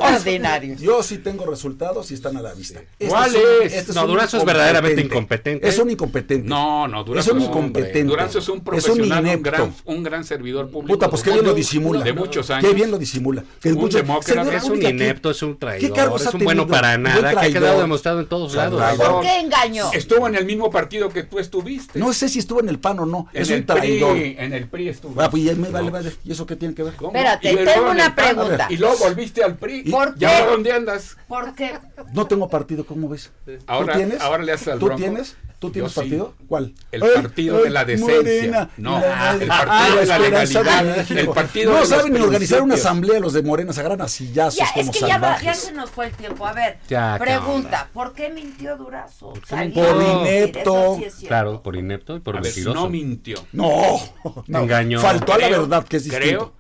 Ordinarios. 0.01 0.81
Yo 0.81 1.03
sí 1.03 1.19
tengo 1.19 1.47
resultados 1.47 2.11
y 2.11 2.15
están 2.15 2.37
a 2.37 2.43
la 2.43 2.53
vista. 2.53 2.81
Este 2.81 3.07
¿Cuál 3.07 3.35
este 3.35 3.79
es? 3.79 3.95
No, 3.95 4.07
Durazo 4.07 4.39
es 4.39 4.45
verdaderamente 4.45 5.03
incompetente. 5.03 5.69
Es 5.69 5.79
un 5.79 5.91
incompetente. 5.91 6.49
No, 6.49 6.89
no, 6.89 7.05
Durazo 7.05 7.31
es 7.31 7.37
un 7.37 7.43
incompetente. 7.43 8.05
Durazo 8.05 8.41
es 8.41 8.49
un 8.49 8.63
profesional, 8.63 9.25
un, 9.25 9.43
gran, 9.43 9.75
un 9.85 10.03
gran 10.03 10.25
servidor 10.25 10.69
público. 10.69 10.95
Puta, 10.95 11.09
pues 11.09 11.23
qué 11.23 11.33
bien 11.33 11.45
lo 11.45 11.55
disimula. 11.55 12.03
De 12.03 12.13
muchos 12.13 12.51
años. 12.51 12.69
Qué 12.69 12.75
bien 12.75 12.91
lo 12.91 12.99
disimula. 12.99 13.45
Que 13.61 13.73
un 13.73 13.89
demócrata 13.89 14.61
es 14.75 14.85
un 14.85 14.91
inepto, 14.91 15.31
es 15.31 15.43
un 15.43 15.59
traidor, 15.59 15.95
¿Qué 15.95 16.25
es 16.25 16.35
un 16.35 16.45
bueno 16.45 16.67
para 16.67 16.97
nada, 16.99 17.33
que 17.33 17.47
ha 17.47 17.53
quedado 17.53 17.81
demostrado 17.81 18.21
en 18.21 18.27
todos 18.27 18.55
lados. 18.55 18.83
¿Por 18.97 19.23
qué 19.23 19.41
engaño? 19.41 19.91
Estuvo 19.93 20.27
en 20.29 20.35
el 20.35 20.45
mismo 20.45 20.71
partido 20.71 21.09
que 21.09 21.23
tú 21.23 21.39
estuviste. 21.39 21.99
No 21.99 22.13
sé 22.13 22.29
si 22.29 22.39
estuvo 22.39 22.61
en 22.61 22.69
el 22.69 22.79
PAN 22.79 23.01
o 23.01 23.07
no, 23.07 23.29
en 23.33 23.43
es 23.43 23.51
un 23.51 23.65
traidor. 23.65 24.13
PRI, 24.13 24.37
en 24.39 24.53
el 24.53 24.69
PRI 24.69 24.89
estuvo. 24.89 25.21
Ah, 25.21 25.31
pues 25.31 25.45
ya 25.45 25.55
me 25.55 25.69
vale, 25.69 25.91
vale. 25.91 26.13
¿Y 26.25 26.33
eso 26.33 26.47
qué 26.47 26.57
tiene 26.57 26.75
que 26.75 26.83
ver? 26.83 26.95
¿Cómo? 26.95 27.11
Espérate, 27.11 27.57
tengo 27.57 27.91
una 27.91 28.15
pregunta. 28.15 28.67
Y 28.71 28.77
luego 28.77 28.97
volviste 28.99 29.43
al 29.43 29.57
PRI. 29.57 29.91
¿Por 29.91 30.15
qué? 30.15 30.25
¿Y 30.25 30.25
ahora 30.25 30.47
dónde 30.47 30.73
andas? 30.73 31.17
¿Por 31.27 31.55
qué? 31.55 31.79
No 32.13 32.27
tengo 32.27 32.49
partido, 32.49 32.85
¿cómo 32.85 33.09
ves? 33.09 33.31
Ahora, 33.67 33.93
¿Tú 33.93 33.99
tienes? 33.99 34.21
Ahora 34.21 34.43
le 34.43 34.53
haces 34.53 34.69
al 34.69 34.79
¿Tú 34.79 34.91
tienes? 34.97 35.37
¿Tú 35.59 35.71
tienes 35.71 35.93
partido? 35.93 36.35
¿Cuál? 36.47 36.73
El 36.93 37.01
partido 37.01 37.65
de 37.65 37.71
la 37.71 37.85
decencia. 37.85 38.71
No, 38.77 38.97
ah, 39.05 39.37
el 39.41 39.49
partido 39.49 39.73
ah, 39.73 39.97
de 39.97 40.07
la 40.07 40.19
legalidad. 40.21 41.05
De 41.05 41.21
el 41.21 41.29
partido 41.31 41.73
no 41.73 41.85
saben 41.85 42.13
ni 42.13 42.21
organizar 42.21 42.63
una 42.63 42.75
asamblea 42.75 43.19
los 43.19 43.33
de 43.33 43.43
Morena, 43.43 43.73
se 43.73 43.81
agarran 43.81 44.07
ya 44.33 44.48
ya, 44.57 44.67
es 44.77 44.91
que. 44.91 45.01
Ya, 45.01 45.41
ya, 45.41 45.55
se 45.55 45.73
nos 45.73 45.91
fue 45.91 46.07
el 46.07 46.13
tiempo. 46.13 46.47
A 46.47 46.53
ver, 46.53 46.79
pregunta, 47.19 47.89
¿por 47.93 48.13
qué 48.13 48.31
mintió 48.31 48.77
Durazo? 48.77 49.31
¿Por, 49.31 49.41
qué 49.43 49.57
mintió? 49.57 49.85
por 49.85 50.03
inepto. 50.03 51.01
Sí 51.11 51.27
claro, 51.27 51.63
por 51.63 51.77
inepto 51.77 52.17
y 52.17 52.21
por 52.21 52.37
a 52.37 52.41
no 52.73 52.89
mintió. 52.89 53.39
No, 53.53 53.99
no. 54.47 54.61
engañó. 54.61 55.01
Faltó 55.01 55.33
a 55.35 55.39
la 55.39 55.49
verdad 55.49 55.85
que 55.85 55.97
es 55.97 56.05
distinto. 56.05 56.27
Creo, 56.27 56.53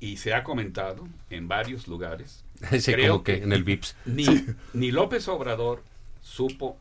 y 0.00 0.18
se 0.18 0.34
ha 0.34 0.44
comentado 0.44 1.08
en 1.30 1.48
varios 1.48 1.88
lugares, 1.88 2.44
creo 2.84 3.22
que, 3.22 3.42
en 3.42 3.52
el 3.52 3.64
VIPS. 3.64 3.96
Ni, 4.04 4.44
ni 4.72 4.90
López 4.90 5.26
Obrador 5.28 5.82
supo 6.20 6.76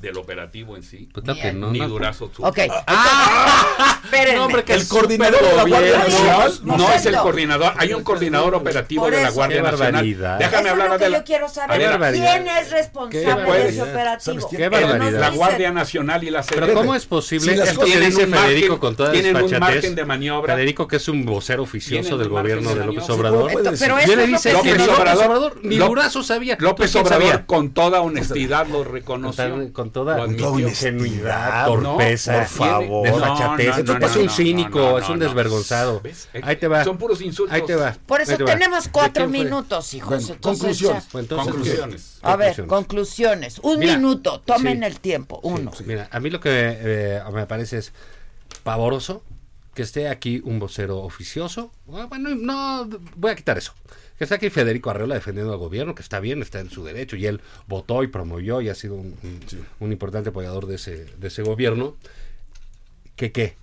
del 0.00 0.16
operativo 0.18 0.76
en 0.76 0.82
sí, 0.82 1.08
Pues 1.12 1.24
claro 1.24 1.40
que 1.40 1.52
no, 1.52 1.70
ni 1.70 1.80
no. 1.80 1.88
Durazo. 1.88 2.30
Ok. 2.38 2.58
Ah. 2.86 3.94
No, 4.34 4.46
hombre, 4.46 4.64
que 4.64 4.72
El 4.72 4.80
es 4.80 4.88
coordinador 4.88 5.40
de 5.44 5.54
la 5.56 5.64
Guardia. 5.64 5.98
Nacional. 5.98 6.52
No, 6.62 6.76
No, 6.78 6.92
es 6.92 7.04
el 7.06 7.16
coordinador, 7.16 7.72
hay 7.76 7.92
un 7.92 8.02
coordinador 8.02 8.54
operativo 8.54 9.02
Por 9.04 9.12
de 9.12 9.20
la 9.22 9.28
eso. 9.28 9.34
Guardia 9.34 9.62
Nacional. 9.62 10.38
Déjame 10.38 10.62
Eso 10.62 10.70
hablar 10.70 10.86
es 10.86 10.92
lo 10.92 10.98
que 10.98 11.04
Adela. 11.04 11.18
yo 11.18 11.24
quiero 11.24 11.48
saber. 11.48 11.78
¿Quién 12.12 12.48
es 12.48 12.68
Qué 12.68 12.74
responsable 12.74 13.52
de 13.62 13.68
ese 13.68 13.82
operativo? 13.82 14.40
¿Sabes 14.40 14.44
Qué 14.50 14.70
Pero 14.70 14.88
barbaridad. 14.88 15.20
La 15.20 15.30
Guardia 15.30 15.70
Nacional 15.72 16.24
y 16.24 16.30
la 16.30 16.42
Pero 16.42 16.66
CDP. 16.66 16.74
¿cómo 16.74 16.94
es 16.94 17.06
posible? 17.06 17.56
Las 17.56 17.68
Esto 17.68 17.80
que 17.84 18.00
dice 18.00 18.26
Federico 18.26 18.34
margen- 18.74 18.78
con 18.78 18.96
toda 18.96 19.12
tienen 19.12 19.36
un 19.36 19.58
margen 19.58 19.94
de 19.94 20.04
maniobra. 20.04 20.54
Federico 20.54 20.88
que 20.88 20.96
es 20.96 21.08
un 21.08 21.24
vocero 21.24 21.62
oficioso 21.62 22.16
del 22.18 22.28
gobierno 22.28 22.70
de 22.74 22.80
de 22.80 22.86
López. 22.86 23.10
Obrador. 23.10 23.50
Pero 23.52 23.70
decir. 23.70 23.88
eso 23.88 24.06
Viene 24.06 24.22
es 24.24 24.28
y 24.28 24.30
lo 24.32 24.36
dice 24.38 24.52
López 24.52 24.88
Obrador- 24.88 25.58
ni 25.62 25.76
Durazo 25.76 26.22
sabía. 26.22 26.56
López 26.60 26.90
¿Quién 26.92 27.04
Obrador 27.06 27.46
con 27.46 27.70
toda 27.70 28.00
honestidad 28.00 28.66
lo 28.68 28.84
reconoció. 28.84 29.70
Con, 29.90 30.36
toda, 30.36 30.60
ingenuidad, 30.60 31.66
No, 31.68 31.80
torpeza, 31.94 32.38
por 32.38 32.46
favor. 32.46 33.06
desfachatez. 33.06 33.66
No, 33.66 33.72
no, 33.72 33.78
Esto 33.78 33.98
no, 33.98 34.06
es 34.06 34.16
un 34.16 34.30
cínico, 34.30 34.78
no, 34.78 34.90
no, 34.92 34.98
es 34.98 35.08
un 35.08 35.18
no. 35.18 35.24
desvergonzado. 35.24 36.02
Ahí 36.42 36.56
te 36.56 36.68
va. 36.68 36.84
Son 36.84 36.98
puros 36.98 37.20
insultos. 37.20 37.54
Ahí 37.54 37.62
te 37.66 37.74
va. 37.74 37.96
Por 38.06 38.20
eso 38.20 38.36
tenemos 38.38 38.84
¿De 38.84 38.90
cuatro 38.90 39.28
minutos, 39.28 39.94
hijos. 39.94 40.08
Bueno, 40.10 40.34
Entonces 40.34 40.60
conclusiones. 40.62 41.04
ya- 41.04 41.10
Pues 41.10 41.24
entonces, 41.24 41.52
Conclusiones. 41.52 42.18
A 42.22 42.36
ver, 42.36 42.66
Conclusiones. 42.66 43.58
Un 43.62 43.78
Mira, 43.78 43.96
minuto, 43.96 44.40
tomen 44.40 44.78
sí. 44.80 44.84
el 44.84 45.00
tiempo. 45.00 45.40
Uno. 45.42 45.70
Mira, 45.84 46.08
a 46.10 46.20
mí 46.20 46.30
lo 46.30 46.40
que 46.40 46.50
eh, 46.52 47.22
me 47.32 47.46
parece 47.46 47.78
es 47.78 47.92
pavoroso 48.62 49.22
que 49.74 49.82
esté 49.82 50.08
aquí 50.08 50.40
un 50.44 50.58
vocero 50.58 50.98
oficioso. 50.98 51.70
Ah, 51.92 52.06
Bueno, 52.08 52.30
no, 52.34 52.88
voy 53.16 53.30
a 53.30 53.36
quitar 53.36 53.56
eso. 53.58 53.72
Que 54.18 54.24
está 54.24 54.34
aquí 54.36 54.50
Federico 54.50 54.90
Arreola 54.90 55.14
defendiendo 55.14 55.52
al 55.52 55.58
gobierno, 55.58 55.94
que 55.94 56.02
está 56.02 56.18
bien, 56.20 56.42
está 56.42 56.58
en 56.60 56.70
su 56.70 56.84
derecho, 56.84 57.14
y 57.16 57.26
él 57.26 57.40
votó 57.68 58.02
y 58.02 58.08
promovió 58.08 58.60
y 58.60 58.68
ha 58.68 58.74
sido 58.74 58.96
un, 58.96 59.14
un- 59.22 59.40
un 59.78 59.92
importante 59.92 60.30
apoyador 60.30 60.66
de 60.66 60.74
ese, 60.74 61.04
de 61.04 61.28
ese 61.28 61.42
gobierno. 61.42 61.96
¿Que 63.16 63.32
qué? 63.32 63.54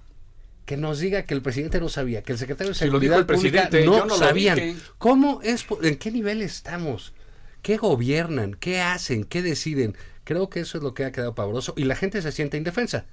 Que 0.66 0.78
nos 0.78 1.00
diga 1.00 1.24
que 1.24 1.34
el 1.34 1.42
presidente 1.42 1.80
no 1.80 1.90
sabía, 1.90 2.24
que 2.24 2.32
el 2.32 2.38
secretario 2.40 2.72
de 2.74 2.80
Si 2.80 2.86
lo 2.86 3.00
dijo 3.00 3.14
Seguridad 3.16 3.20
el 3.20 3.26
Pública 3.26 3.70
presidente, 3.70 3.86
no, 3.86 3.98
yo 3.98 4.06
no 4.06 4.14
lo 4.14 4.18
sabían. 4.18 4.56
dije. 4.56 4.76
¿Cómo 4.98 5.42
es? 5.44 5.66
¿En 5.84 5.98
qué 5.98 6.12
nivel 6.12 6.42
estamos? 6.42 7.14
¿Qué 7.62 7.78
gobiernan? 7.78 8.56
¿Qué 8.56 8.80
hacen? 8.82 9.26
¿Qué 9.26 9.42
deciden? 9.42 9.96
Creo 10.24 10.50
que 10.50 10.62
eso 10.62 10.78
es 10.78 10.84
lo 10.84 10.94
que 10.94 11.06
ha 11.06 11.12
quedado 11.12 11.36
pavoroso 11.36 11.74
y 11.78 11.84
la 11.84 11.96
gente 11.96 12.22
se 12.22 12.32
siente 12.32 12.58
indefensa. 12.58 13.06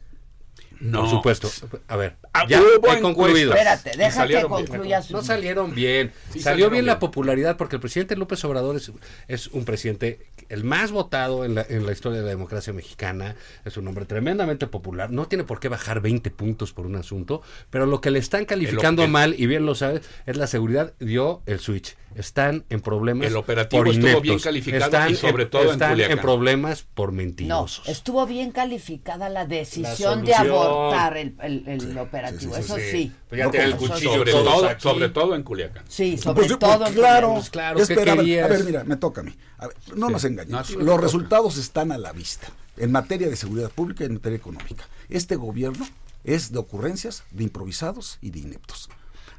No. 0.83 1.03
Por 1.03 1.11
supuesto. 1.11 1.49
A 1.87 1.97
ver, 1.97 2.16
Ah, 2.33 2.45
ya 2.49 2.61
hubo 2.61 2.93
he 2.93 3.01
concluido. 3.01 3.53
Espérate, 3.53 3.97
deja 3.97 4.22
que 4.26 4.28
bien. 4.35 4.49
concluya 4.49 5.01
su... 5.03 5.12
No 5.12 5.22
salieron 5.22 5.74
bien. 5.74 6.12
Sí 6.30 6.41
Salió 6.41 6.43
salieron 6.45 6.72
bien 6.72 6.87
la 6.87 6.99
popularidad 6.99 7.57
porque 7.57 7.76
el 7.76 7.80
presidente 7.80 8.16
López 8.16 8.45
Obrador 8.45 8.74
es, 8.76 8.91
es 9.28 9.47
un 9.49 9.64
presidente 9.64 10.26
el 10.49 10.64
más 10.64 10.91
votado 10.91 11.45
en 11.45 11.55
la, 11.55 11.64
en 11.68 11.87
la 11.87 11.93
historia 11.93 12.18
de 12.18 12.24
la 12.24 12.30
democracia 12.30 12.72
mexicana. 12.72 13.37
Es 13.64 13.76
un 13.76 13.87
hombre 13.87 14.07
tremendamente 14.07 14.66
popular. 14.66 15.11
No 15.12 15.28
tiene 15.28 15.45
por 15.45 15.61
qué 15.61 15.68
bajar 15.68 16.01
20 16.01 16.30
puntos 16.33 16.72
por 16.72 16.85
un 16.87 16.97
asunto. 16.97 17.43
Pero 17.70 17.87
lo 17.87 18.01
que 18.01 18.11
le 18.11 18.18
están 18.18 18.45
calificando 18.45 19.05
el- 19.05 19.11
mal, 19.11 19.35
y 19.39 19.47
bien 19.47 19.64
lo 19.66 19.74
sabes, 19.74 20.03
es 20.26 20.37
la 20.37 20.47
seguridad. 20.49 20.95
Dio 20.99 21.43
el 21.47 21.61
switch. 21.61 21.97
Están 22.15 22.65
en 22.71 22.81
problemas. 22.81 23.27
El 23.27 23.37
operativo 23.37 23.81
por 23.83 23.89
estuvo 23.89 24.07
ineptos. 24.09 24.23
bien 24.23 24.39
calificado 24.39 24.85
Están 24.85 25.11
y 25.13 25.15
sobre 25.17 25.47
todo 25.47 25.63
en 25.65 25.71
están 25.71 25.91
Culiacán. 25.93 26.19
problemas 26.21 26.83
por 26.95 27.11
No, 27.13 27.17
mentirosos. 27.17 27.89
estuvo 27.89 28.27
bien 28.27 28.51
calificada 28.53 29.29
la 29.29 29.47
decisión 29.47 30.21
La 30.21 30.25
de 30.25 30.35
abortar 30.35 31.17
el, 31.17 31.35
el- 31.43 31.69
el 31.69 31.99
operativo. 31.99 32.57
Eso 32.57 32.77
sí. 32.77 33.13
Pues 33.29 33.41
el 33.55 33.77
cuchillo. 33.77 34.13
Sobre 34.15 34.33
todo, 34.33 34.67
aquí. 34.69 34.83
sobre 34.83 35.09
todo 35.09 35.35
en 35.35 35.43
Culiacán. 35.43 35.85
Sí, 35.89 36.19
sobre 36.19 36.35
Pues, 36.35 36.47
pues, 36.49 36.59
todo. 36.59 36.87
en 36.87 36.95
claro, 36.95 37.33
Pues 37.35 37.51
claro, 37.51 37.77
¿qué 37.77 37.83
Espera, 37.83 38.13
a 38.13 38.15
ver, 38.17 38.25
querías? 38.25 38.45
a 38.45 38.49
ver, 38.49 38.65
mira, 38.65 38.85
me 38.85 38.97
toca 38.97 39.21
a 39.23 39.25
mí. 39.25 39.35
A 39.59 39.69
ver, 39.69 39.77
no 39.97 40.11
nos 40.11 40.25
engañemos. 40.25 40.77
No. 40.77 40.83
Los 40.85 41.01
resultados 41.01 41.57
están 41.57 41.93
a 41.93 41.99
la 41.99 42.13
vista 42.13 42.49
en 42.77 42.91
materia 42.93 43.29
de 43.29 43.37
seguridad 43.37 43.71
pública 43.71 44.05
y 44.05 44.07
en 44.09 44.15
materia 44.15 44.37
económica. 44.37 44.89
Este 45.09 45.37
gobierno 45.37 45.87
es 46.25 46.53
de 46.53 46.59
ocurrencias, 46.59 47.25
de 47.31 47.45
improvisados 47.45 48.19
y 48.21 48.31
de 48.31 48.41
ineptos. 48.41 48.89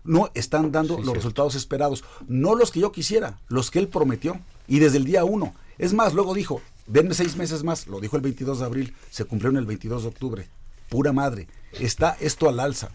No 0.04 0.30
están 0.34 0.72
dando 0.72 1.00
los 1.00 1.16
resultados 1.16 1.56
esperados, 1.56 2.04
no 2.28 2.56
los 2.56 2.72
que 2.72 2.80
yo 2.80 2.92
quisiera, 2.92 3.40
los 3.48 3.72
que 3.72 3.80
él 3.80 3.88
prometió. 3.88 4.40
Y 4.68 4.80
desde 4.80 4.98
el 4.98 5.06
día 5.06 5.24
uno. 5.24 5.54
Es 5.78 5.94
más, 5.94 6.14
luego 6.14 6.34
dijo, 6.34 6.62
denme 6.88 7.14
seis 7.14 7.36
meses 7.36 7.64
más, 7.64 7.88
lo 7.88 8.00
dijo 8.00 8.16
el 8.16 8.22
22 8.22 8.60
de 8.60 8.66
abril, 8.66 8.94
se 9.10 9.26
cumplió 9.26 9.50
en 9.52 9.58
el 9.58 9.66
22 9.66 10.04
de 10.04 10.10
octubre. 10.10 10.48
Pura 10.90 11.12
madre, 11.12 11.48
está 11.80 12.18
esto 12.20 12.50
al 12.50 12.60
alza. 12.60 12.90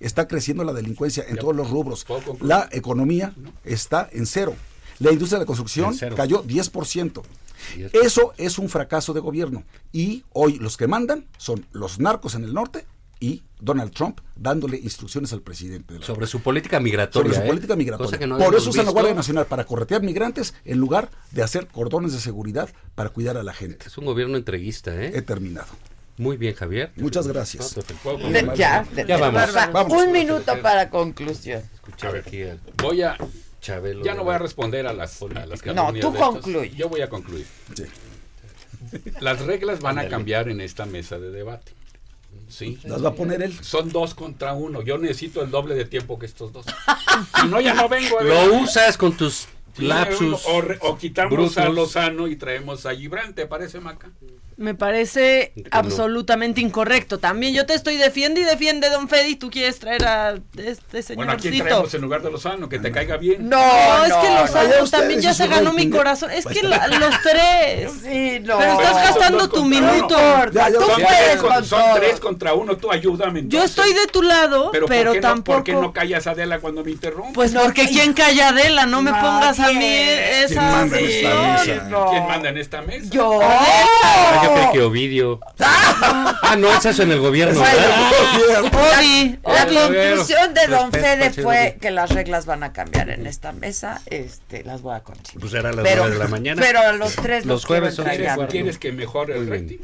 Está 0.00 0.26
creciendo 0.28 0.64
la 0.64 0.72
delincuencia 0.72 1.24
en 1.28 1.36
todos 1.36 1.54
los 1.54 1.70
rubros. 1.70 2.06
La 2.40 2.68
economía 2.72 3.34
está 3.64 4.08
en 4.12 4.26
cero. 4.26 4.54
La 4.98 5.12
industria 5.12 5.38
de 5.38 5.44
la 5.44 5.46
construcción 5.46 5.96
cayó 6.16 6.44
10%. 6.44 7.22
10%. 7.76 7.90
Eso 8.04 8.32
es 8.36 8.58
un 8.58 8.68
fracaso 8.68 9.12
de 9.12 9.20
gobierno. 9.20 9.64
Y 9.92 10.24
hoy 10.32 10.58
los 10.58 10.76
que 10.76 10.86
mandan 10.86 11.26
son 11.38 11.66
los 11.72 11.98
narcos 11.98 12.34
en 12.34 12.44
el 12.44 12.54
norte 12.54 12.86
y 13.24 13.42
Donald 13.58 13.92
Trump 13.92 14.20
dándole 14.36 14.76
instrucciones 14.76 15.32
al 15.32 15.40
presidente. 15.40 15.94
De 15.94 16.00
la 16.00 16.06
Sobre 16.06 16.26
su 16.26 16.40
política 16.40 16.78
migratoria. 16.78 17.30
sobre 17.32 17.40
su 17.40 17.44
¿eh? 17.44 17.48
política 17.48 17.74
migratoria. 17.76 18.26
no 18.26 18.36
Por 18.38 18.54
eso 18.54 18.68
usan 18.68 18.84
la. 18.84 18.90
Guardia 18.92 19.14
Nacional 19.14 19.46
para 19.46 19.64
corretear 19.64 20.02
migrantes 20.02 20.54
en 20.66 20.78
lugar 20.78 21.08
de 21.30 21.42
hacer 21.42 21.66
cordones 21.68 22.12
de 22.12 22.20
seguridad 22.20 22.68
para 22.94 23.08
cuidar 23.08 23.38
a 23.38 23.42
la 23.42 23.54
gente. 23.54 23.86
Es 23.86 23.96
un 23.96 24.04
gobierno 24.04 24.36
entreguista, 24.36 24.94
He 24.94 25.16
¿eh? 25.16 25.22
terminado. 25.22 25.68
Muy 26.18 26.36
bien, 26.36 26.54
Javier. 26.54 26.92
Muchas 26.96 27.26
gracias. 27.26 27.74
No, 27.76 27.82
te 27.82 27.94
¿Puedo 27.94 28.18
felicito. 28.18 28.50
De- 28.52 28.56
ya, 28.58 28.84
de- 28.94 29.06
Ya 29.06 29.16
vamos. 29.16 29.56
va- 29.56 29.66
Vamos. 29.68 30.02
Un 30.02 30.12
minuto 30.12 30.52
para 30.60 30.90
conclusión. 30.90 31.62
Escuchar 31.74 32.10
A 32.10 32.12
ver. 32.12 32.24
aquí 32.26 32.42
Voy 32.82 33.00
a 33.02 33.16
Chabelo. 33.60 34.04
Ya 34.04 34.14
no 34.14 34.24
voy 34.24 34.34
a 34.34 34.38
responder 34.38 34.86
a 34.86 34.92
las, 34.92 35.20
a 35.22 35.46
las 35.46 35.64
No, 35.64 35.92
tú 35.94 36.14
concluye. 36.14 36.70
Yo 36.76 36.90
voy 36.90 37.00
a 37.00 37.08
concluir. 37.08 37.46
Sí. 37.74 37.84
Las 39.20 39.40
reglas 39.40 39.80
van 39.80 39.98
a 39.98 40.08
cambiar 40.08 40.48
en 40.50 40.60
esta 40.60 40.84
mesa 40.84 41.18
de 41.18 41.30
debate. 41.30 41.72
Sí. 42.48 42.78
Las 42.84 43.04
va 43.04 43.08
a 43.10 43.14
poner 43.14 43.42
él. 43.42 43.52
Son 43.64 43.90
dos 43.90 44.14
contra 44.14 44.52
uno. 44.54 44.82
Yo 44.82 44.98
necesito 44.98 45.42
el 45.42 45.50
doble 45.50 45.74
de 45.74 45.84
tiempo 45.84 46.18
que 46.18 46.26
estos 46.26 46.52
dos. 46.52 46.66
Si 47.40 47.46
no, 47.48 47.60
ya 47.60 47.74
no 47.74 47.88
vengo. 47.88 48.18
a 48.18 48.22
Lo 48.24 48.54
usas 48.60 48.96
con 48.96 49.16
tus 49.16 49.46
Sí, 49.76 49.82
lapsus. 49.86 50.42
O, 50.46 50.60
re- 50.60 50.78
o 50.82 50.96
quitamos 50.98 51.32
brutos. 51.32 51.58
a 51.58 51.68
Lozano 51.68 52.26
y 52.28 52.36
traemos 52.36 52.86
a 52.86 52.94
Gibran. 52.94 53.34
¿Te 53.34 53.46
parece, 53.46 53.80
Maca? 53.80 54.10
Me 54.56 54.74
parece 54.74 55.52
no. 55.56 55.62
absolutamente 55.72 56.60
incorrecto. 56.60 57.18
También 57.18 57.54
yo 57.54 57.66
te 57.66 57.74
estoy 57.74 57.96
defiende 57.96 58.40
y 58.40 58.44
defiende, 58.44 58.88
don 58.90 59.08
Fedi. 59.08 59.36
Tú 59.36 59.50
quieres 59.50 59.78
traer 59.78 60.04
a 60.04 60.34
este 60.56 61.14
Bueno, 61.14 61.32
¿a 61.32 61.36
quién 61.36 61.52
señorcito. 61.54 61.64
traemos 61.64 61.94
en 61.94 62.00
lugar 62.02 62.22
de 62.22 62.30
Lozano? 62.30 62.68
Que 62.68 62.78
te 62.78 62.92
caiga 62.92 63.16
bien. 63.16 63.48
No, 63.48 63.56
No, 63.58 64.04
es 64.04 64.12
que 64.14 64.28
no, 64.30 64.40
los 64.80 64.92
no. 64.92 64.98
También 64.98 65.20
ya 65.20 65.34
se 65.34 65.46
ganó 65.48 65.72
mi 65.72 65.90
corazón. 65.90 66.30
Es 66.30 66.46
que 66.46 66.62
la- 66.62 66.86
los 66.88 67.14
tres. 67.22 67.90
Sí, 68.04 68.38
no. 68.40 68.58
Pero 68.58 68.72
estás 68.80 68.94
gastando 69.08 69.48
tu 69.48 69.64
minuto. 69.64 70.16
Ya, 70.52 70.68
Tú 70.68 70.80
Son, 70.80 70.94
puedes 71.02 71.08
tres, 71.08 71.36
con- 71.38 71.52
con 71.52 71.64
son 71.64 71.80
todo. 71.82 71.94
tres 71.96 72.20
contra 72.20 72.54
uno. 72.54 72.76
Tú 72.76 72.90
ayúdame. 72.92 73.40
Yo 73.40 73.44
entonces. 73.62 73.70
estoy 73.70 73.92
de 73.94 74.06
tu 74.06 74.22
lado, 74.22 74.70
Pero, 74.72 74.86
pero, 74.86 75.10
¿por, 75.10 75.14
qué 75.14 75.20
tampoco. 75.20 75.52
no, 75.52 75.56
¿por 75.56 75.64
qué 75.64 75.72
no 75.74 75.92
callas 75.92 76.26
a 76.26 76.30
Adela 76.32 76.58
cuando 76.60 76.84
me 76.84 76.90
interrumpe? 76.90 77.32
Pues 77.34 77.52
porque 77.52 77.86
quién 77.88 78.12
calla 78.12 78.48
Adela, 78.50 78.86
no 78.86 79.02
me 79.02 79.10
pongas 79.12 79.58
a 79.58 79.68
mí 79.68 79.78
¿Quién 79.78 80.44
esa. 80.44 80.86
¿Quién 82.10 82.26
manda 82.28 82.48
en 82.50 82.58
esta 82.58 82.82
mesa? 82.82 83.06
Yo. 83.10 83.40
Yo 84.44 84.54
creí 84.54 84.72
que 84.72 84.82
Ovidio. 84.82 85.40
Ah, 86.46 86.56
no, 86.58 86.68
es 86.74 86.84
eso 86.84 87.02
en 87.02 87.12
el 87.12 87.20
gobierno. 87.20 87.60
Odi. 87.60 89.38
La 89.44 89.66
conclusión 89.66 90.54
de 90.54 90.66
Don 90.66 90.92
Respeto, 90.92 91.34
Fede 91.34 91.42
fue 91.42 91.78
que 91.80 91.90
las 91.90 92.10
reglas 92.10 92.46
van 92.46 92.62
a 92.62 92.72
cambiar 92.72 93.08
en 93.10 93.26
esta 93.26 93.52
mesa. 93.52 94.00
Este, 94.06 94.64
las 94.64 94.82
voy 94.82 94.94
a 94.94 95.00
continuar. 95.00 95.40
Pues 95.40 95.54
era 95.54 95.70
a 95.70 95.72
las 95.72 95.82
Pero- 95.84 96.02
nueve 96.02 96.16
de 96.16 96.22
la 96.24 96.28
mañana. 96.28 96.60
Pero 96.60 96.80
a 96.80 96.92
los 96.92 97.14
tres 97.16 97.46
Los 97.46 97.54
los 97.62 97.64
jueves 97.64 97.94
son. 97.94 98.06
¿Quieres 98.48 98.78
que 98.78 98.92
mejore 98.92 99.36
el 99.36 99.48
rating? 99.48 99.78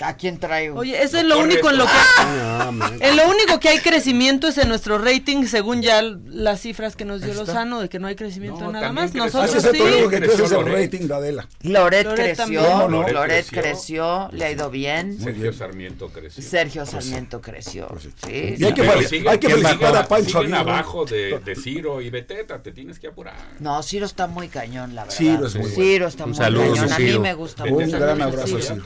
¿A 0.00 0.16
quién 0.16 0.38
traigo? 0.38 0.78
Oye, 0.80 1.02
eso 1.02 1.18
es 1.18 1.24
lo 1.24 1.38
único 1.38 1.70
en 1.70 1.78
lo 1.78 1.84
que. 1.86 1.92
Man. 2.72 2.98
En 3.00 3.16
lo 3.16 3.28
único 3.28 3.60
que 3.60 3.68
hay 3.68 3.78
crecimiento 3.78 4.48
es 4.48 4.58
en 4.58 4.68
nuestro 4.68 4.98
rating, 4.98 5.44
según 5.46 5.82
ya 5.82 6.02
las 6.02 6.60
cifras 6.60 6.96
que 6.96 7.04
nos 7.04 7.20
dio 7.22 7.34
Lozano, 7.34 7.80
de 7.80 7.88
que 7.88 7.98
no 7.98 8.06
hay 8.08 8.14
crecimiento 8.16 8.60
No, 8.60 8.66
en 8.66 8.72
nada 8.72 8.92
más. 8.92 9.10
creció. 9.12 9.24
Nosotros 9.24 9.62
sí. 9.62 9.78
que 9.78 9.78
Creció 9.78 10.08
crece 10.08 10.44
es 10.44 10.52
el 10.52 10.66
rating 10.66 11.06
de 11.08 11.14
Adela. 11.14 11.48
Loret, 11.62 12.04
Loret 12.06 12.36
creció. 12.36 12.88
Loret, 12.88 13.46
creció. 13.50 14.28
le 14.32 14.44
ha 14.44 14.50
ido 14.50 14.70
bien. 14.70 15.18
Sergio 15.20 15.52
Sarmiento 15.52 16.08
creció. 16.08 16.42
Sergio 16.42 16.86
Sarmiento 16.86 17.40
creció. 17.40 17.86
Pues 17.88 18.02
sí. 18.04 18.10
Sí. 18.26 18.54
Y 18.58 18.64
hay 18.64 18.74
que, 18.74 18.82
siguen- 18.82 19.28
hay 19.28 19.38
que 19.38 19.48
felicitar 19.50 19.96
a 19.96 20.08
Pancho 20.08 20.38
siguen 20.40 20.54
abajo 20.54 21.04
de, 21.04 21.38
de 21.44 21.54
Ciro 21.56 22.00
y 22.00 22.10
Beteta, 22.10 22.62
te 22.62 22.72
tienes 22.72 22.98
que 22.98 23.08
apurar. 23.08 23.34
No, 23.60 23.82
Ciro 23.82 24.06
está 24.06 24.26
muy 24.26 24.48
cañón, 24.48 24.94
la 24.94 25.02
verdad. 25.04 25.16
Ciro 25.16 25.46
es 25.46 25.54
muy. 25.56 25.70
Ciro 25.70 26.06
está 26.06 26.24
Un 26.24 26.30
muy 26.30 26.38
cañón. 26.38 26.92
A 26.92 26.98
mí 26.98 27.18
me 27.18 27.34
gusta 27.34 27.64
Un 27.64 27.70
mucho. 27.70 27.98
gran 27.98 28.18
Beteta 28.18 28.24
abrazo, 28.42 28.58
Ciro. 28.60 28.82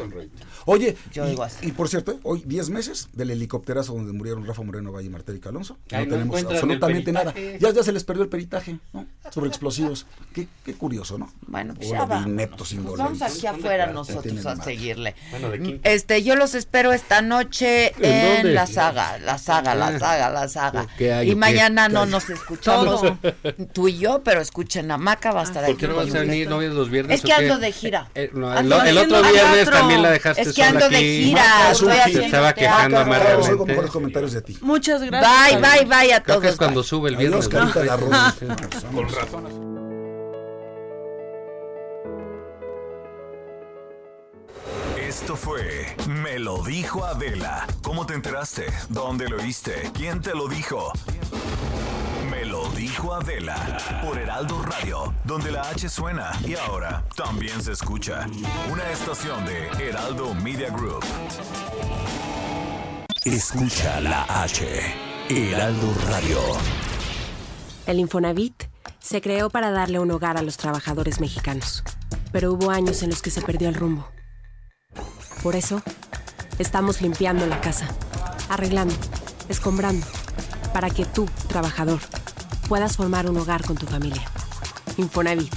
Oye, 0.66 0.96
Yo 1.12 1.26
y, 1.26 1.30
digo 1.30 1.42
así. 1.44 1.66
y 1.66 1.72
por 1.72 1.88
cierto, 1.88 2.18
hoy 2.24 2.42
10 2.44 2.70
meses 2.70 3.08
del 3.12 3.30
helicópterazo 3.30 3.94
donde 3.94 4.12
murieron 4.12 4.44
Rafa 4.44 4.62
Moreno 4.62 4.92
Valle 4.92 5.06
y 5.06 5.10
Martel 5.10 5.36
y 5.36 5.40
Calonso. 5.40 5.78
Ay, 5.90 6.06
no 6.06 6.16
no 6.16 6.32
tenemos 6.32 6.44
absolutamente 6.52 7.12
nada. 7.12 7.32
Ya, 7.60 7.70
ya 7.70 7.82
se 7.82 7.92
les 7.92 8.04
perdió 8.04 8.22
el 8.24 8.28
peritaje. 8.28 8.78
¿no? 8.92 9.06
sobre 9.30 9.48
explosivos. 9.48 10.06
Qué, 10.34 10.46
qué 10.64 10.74
curioso, 10.74 11.18
¿no? 11.18 11.32
Bueno, 11.46 11.74
pues 11.74 11.88
ya 11.90 12.00
de 12.02 12.06
va. 12.06 12.22
ineptos 12.26 12.74
Pues 12.74 12.96
vamos 12.96 13.22
aquí 13.22 13.46
afuera 13.46 13.86
nosotros 13.88 14.46
a 14.46 14.56
seguirle. 14.56 15.14
Bueno, 15.30 15.50
¿de? 15.50 15.80
Este, 15.82 16.22
yo 16.22 16.36
los 16.36 16.54
espero 16.54 16.92
esta 16.92 17.22
noche 17.22 17.92
¿En 18.00 18.54
la 18.54 18.66
saga, 18.66 19.18
la 19.18 19.38
saga, 19.38 19.74
la 19.74 19.88
Ah. 19.88 19.98
saga, 19.98 20.30
la 20.30 20.48
saga. 20.48 20.86
¿Qué 20.98 21.12
hay 21.12 21.30
y 21.30 21.34
mañana 21.34 21.86
¿Qué 21.88 21.94
no 21.94 22.02
hay? 22.02 22.10
nos 22.10 22.28
escuchamos 22.30 23.00
Todo. 23.00 23.18
tú 23.72 23.88
y 23.88 23.98
yo, 23.98 24.22
pero 24.22 24.40
escuchen 24.40 24.90
a 24.90 24.98
Maca, 24.98 25.32
va 25.32 25.40
a 25.40 25.44
estar 25.44 25.64
¿Por 25.64 25.72
aquí 25.74 25.80
qué 25.80 25.88
no 25.88 25.96
vas 25.96 26.14
a 26.14 26.20
venir? 26.20 26.48
¿No 26.48 26.58
vienes 26.58 26.76
los 26.76 26.90
viernes 26.90 27.18
Es 27.20 27.24
que 27.24 27.32
ando 27.32 27.58
de 27.58 27.72
gira. 27.72 28.08
Eh, 28.14 28.30
no, 28.32 28.56
el, 28.56 28.66
el 28.72 28.98
otro 28.98 29.22
viernes 29.22 29.70
también 29.70 30.02
la 30.02 30.10
dejaste 30.10 30.52
que 30.56 30.62
ando 30.64 30.88
de 30.88 30.98
gira, 30.98 31.74
Se 31.74 32.24
estaba 32.24 32.52
quejando. 32.54 32.96
Oigo 32.98 33.06
amargamente. 33.14 33.64
mejores 33.66 33.90
comentarios 33.90 34.32
de 34.32 34.42
ti. 34.42 34.58
Muchas 34.60 35.02
gracias. 35.02 35.60
Bye, 35.60 35.84
bye, 35.84 35.84
bye 35.84 36.14
a 36.14 36.22
Creo 36.22 36.40
que 36.40 36.48
es 36.48 36.54
todos. 36.54 36.58
cuando 36.58 36.82
sube 36.82 37.10
el 37.10 37.16
Adiós, 37.16 37.48
viernes. 37.48 37.74
Con 38.92 39.08
razón. 39.08 39.66
Esto 44.98 45.36
fue 45.36 45.94
Me 46.06 46.38
lo 46.38 46.62
dijo 46.62 47.04
Adela. 47.04 47.66
¿Cómo 47.82 48.06
te 48.06 48.14
enteraste? 48.14 48.66
¿Dónde 48.88 49.28
lo 49.28 49.36
oíste? 49.38 49.90
¿Quién 49.94 50.20
te 50.20 50.34
lo 50.34 50.48
dijo? 50.48 50.92
Lo 52.48 52.68
dijo 52.70 53.12
Adela 53.12 53.56
por 54.04 54.16
Heraldo 54.16 54.62
Radio, 54.62 55.12
donde 55.24 55.50
la 55.50 55.62
H 55.62 55.88
suena 55.88 56.30
y 56.46 56.54
ahora 56.54 57.04
también 57.16 57.60
se 57.60 57.72
escucha. 57.72 58.26
Una 58.70 58.88
estación 58.92 59.44
de 59.44 59.66
Heraldo 59.84 60.32
Media 60.34 60.70
Group. 60.70 61.04
Escucha 63.24 64.00
la 64.00 64.22
H. 64.42 64.64
Heraldo 65.28 65.92
Radio. 66.08 66.38
El 67.86 67.98
Infonavit 67.98 68.64
se 69.00 69.20
creó 69.20 69.50
para 69.50 69.72
darle 69.72 69.98
un 69.98 70.12
hogar 70.12 70.36
a 70.36 70.42
los 70.42 70.56
trabajadores 70.56 71.20
mexicanos, 71.20 71.82
pero 72.30 72.52
hubo 72.52 72.70
años 72.70 73.02
en 73.02 73.10
los 73.10 73.22
que 73.22 73.30
se 73.30 73.42
perdió 73.42 73.68
el 73.68 73.74
rumbo. 73.74 74.08
Por 75.42 75.56
eso, 75.56 75.82
estamos 76.60 77.02
limpiando 77.02 77.44
la 77.46 77.60
casa, 77.60 77.88
arreglando, 78.48 78.94
escombrando, 79.48 80.06
para 80.72 80.90
que 80.90 81.04
tú, 81.06 81.28
trabajador, 81.48 82.00
puedas 82.68 82.96
formar 82.96 83.30
un 83.30 83.36
hogar 83.36 83.64
con 83.64 83.76
tu 83.76 83.86
familia. 83.86 84.22
Infonavit, 84.96 85.54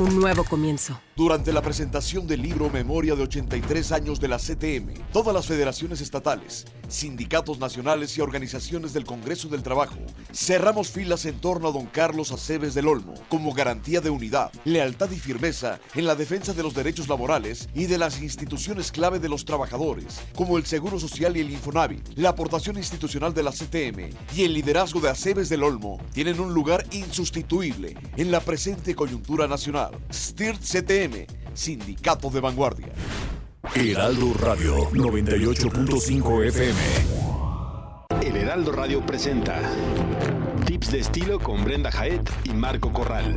un 0.00 0.20
nuevo 0.20 0.44
comienzo. 0.44 1.05
Durante 1.16 1.50
la 1.50 1.62
presentación 1.62 2.26
del 2.26 2.42
libro 2.42 2.68
Memoria 2.68 3.14
de 3.14 3.22
83 3.22 3.90
años 3.92 4.20
de 4.20 4.28
la 4.28 4.36
CTM, 4.36 4.92
todas 5.14 5.34
las 5.34 5.46
federaciones 5.46 6.02
estatales, 6.02 6.66
sindicatos 6.88 7.58
nacionales 7.58 8.18
y 8.18 8.20
organizaciones 8.20 8.92
del 8.92 9.06
Congreso 9.06 9.48
del 9.48 9.62
Trabajo 9.62 9.96
cerramos 10.32 10.90
filas 10.90 11.24
en 11.24 11.40
torno 11.40 11.68
a 11.68 11.72
don 11.72 11.86
Carlos 11.86 12.32
Aceves 12.32 12.74
del 12.74 12.88
Olmo 12.88 13.14
como 13.30 13.54
garantía 13.54 14.02
de 14.02 14.10
unidad, 14.10 14.52
lealtad 14.66 15.10
y 15.10 15.16
firmeza 15.16 15.80
en 15.94 16.04
la 16.04 16.14
defensa 16.14 16.52
de 16.52 16.62
los 16.62 16.74
derechos 16.74 17.08
laborales 17.08 17.70
y 17.74 17.86
de 17.86 17.96
las 17.96 18.20
instituciones 18.20 18.92
clave 18.92 19.18
de 19.18 19.30
los 19.30 19.46
trabajadores, 19.46 20.20
como 20.34 20.58
el 20.58 20.66
Seguro 20.66 21.00
Social 21.00 21.36
y 21.36 21.40
el 21.40 21.50
Infonavit. 21.50 22.06
La 22.16 22.28
aportación 22.28 22.76
institucional 22.76 23.32
de 23.32 23.42
la 23.42 23.52
CTM 23.52 24.10
y 24.34 24.44
el 24.44 24.52
liderazgo 24.52 25.00
de 25.00 25.08
Aceves 25.08 25.48
del 25.48 25.62
Olmo 25.62 25.98
tienen 26.12 26.40
un 26.40 26.52
lugar 26.52 26.84
insustituible 26.92 27.96
en 28.18 28.30
la 28.30 28.40
presente 28.40 28.94
coyuntura 28.94 29.48
nacional. 29.48 29.92
STIRT 30.12 30.60
CTM, 30.60 31.05
Sindicato 31.54 32.30
de 32.30 32.40
Vanguardia. 32.40 32.92
Heraldo 33.74 34.32
Radio 34.34 34.90
98.5 34.90 36.44
FM. 36.46 36.80
El 38.22 38.36
Heraldo 38.36 38.72
Radio 38.72 39.04
presenta 39.04 39.60
Tips 40.76 40.92
de 40.92 40.98
estilo 40.98 41.38
con 41.38 41.64
Brenda 41.64 41.90
Jaet 41.90 42.30
y 42.44 42.50
Marco 42.50 42.92
Corral. 42.92 43.34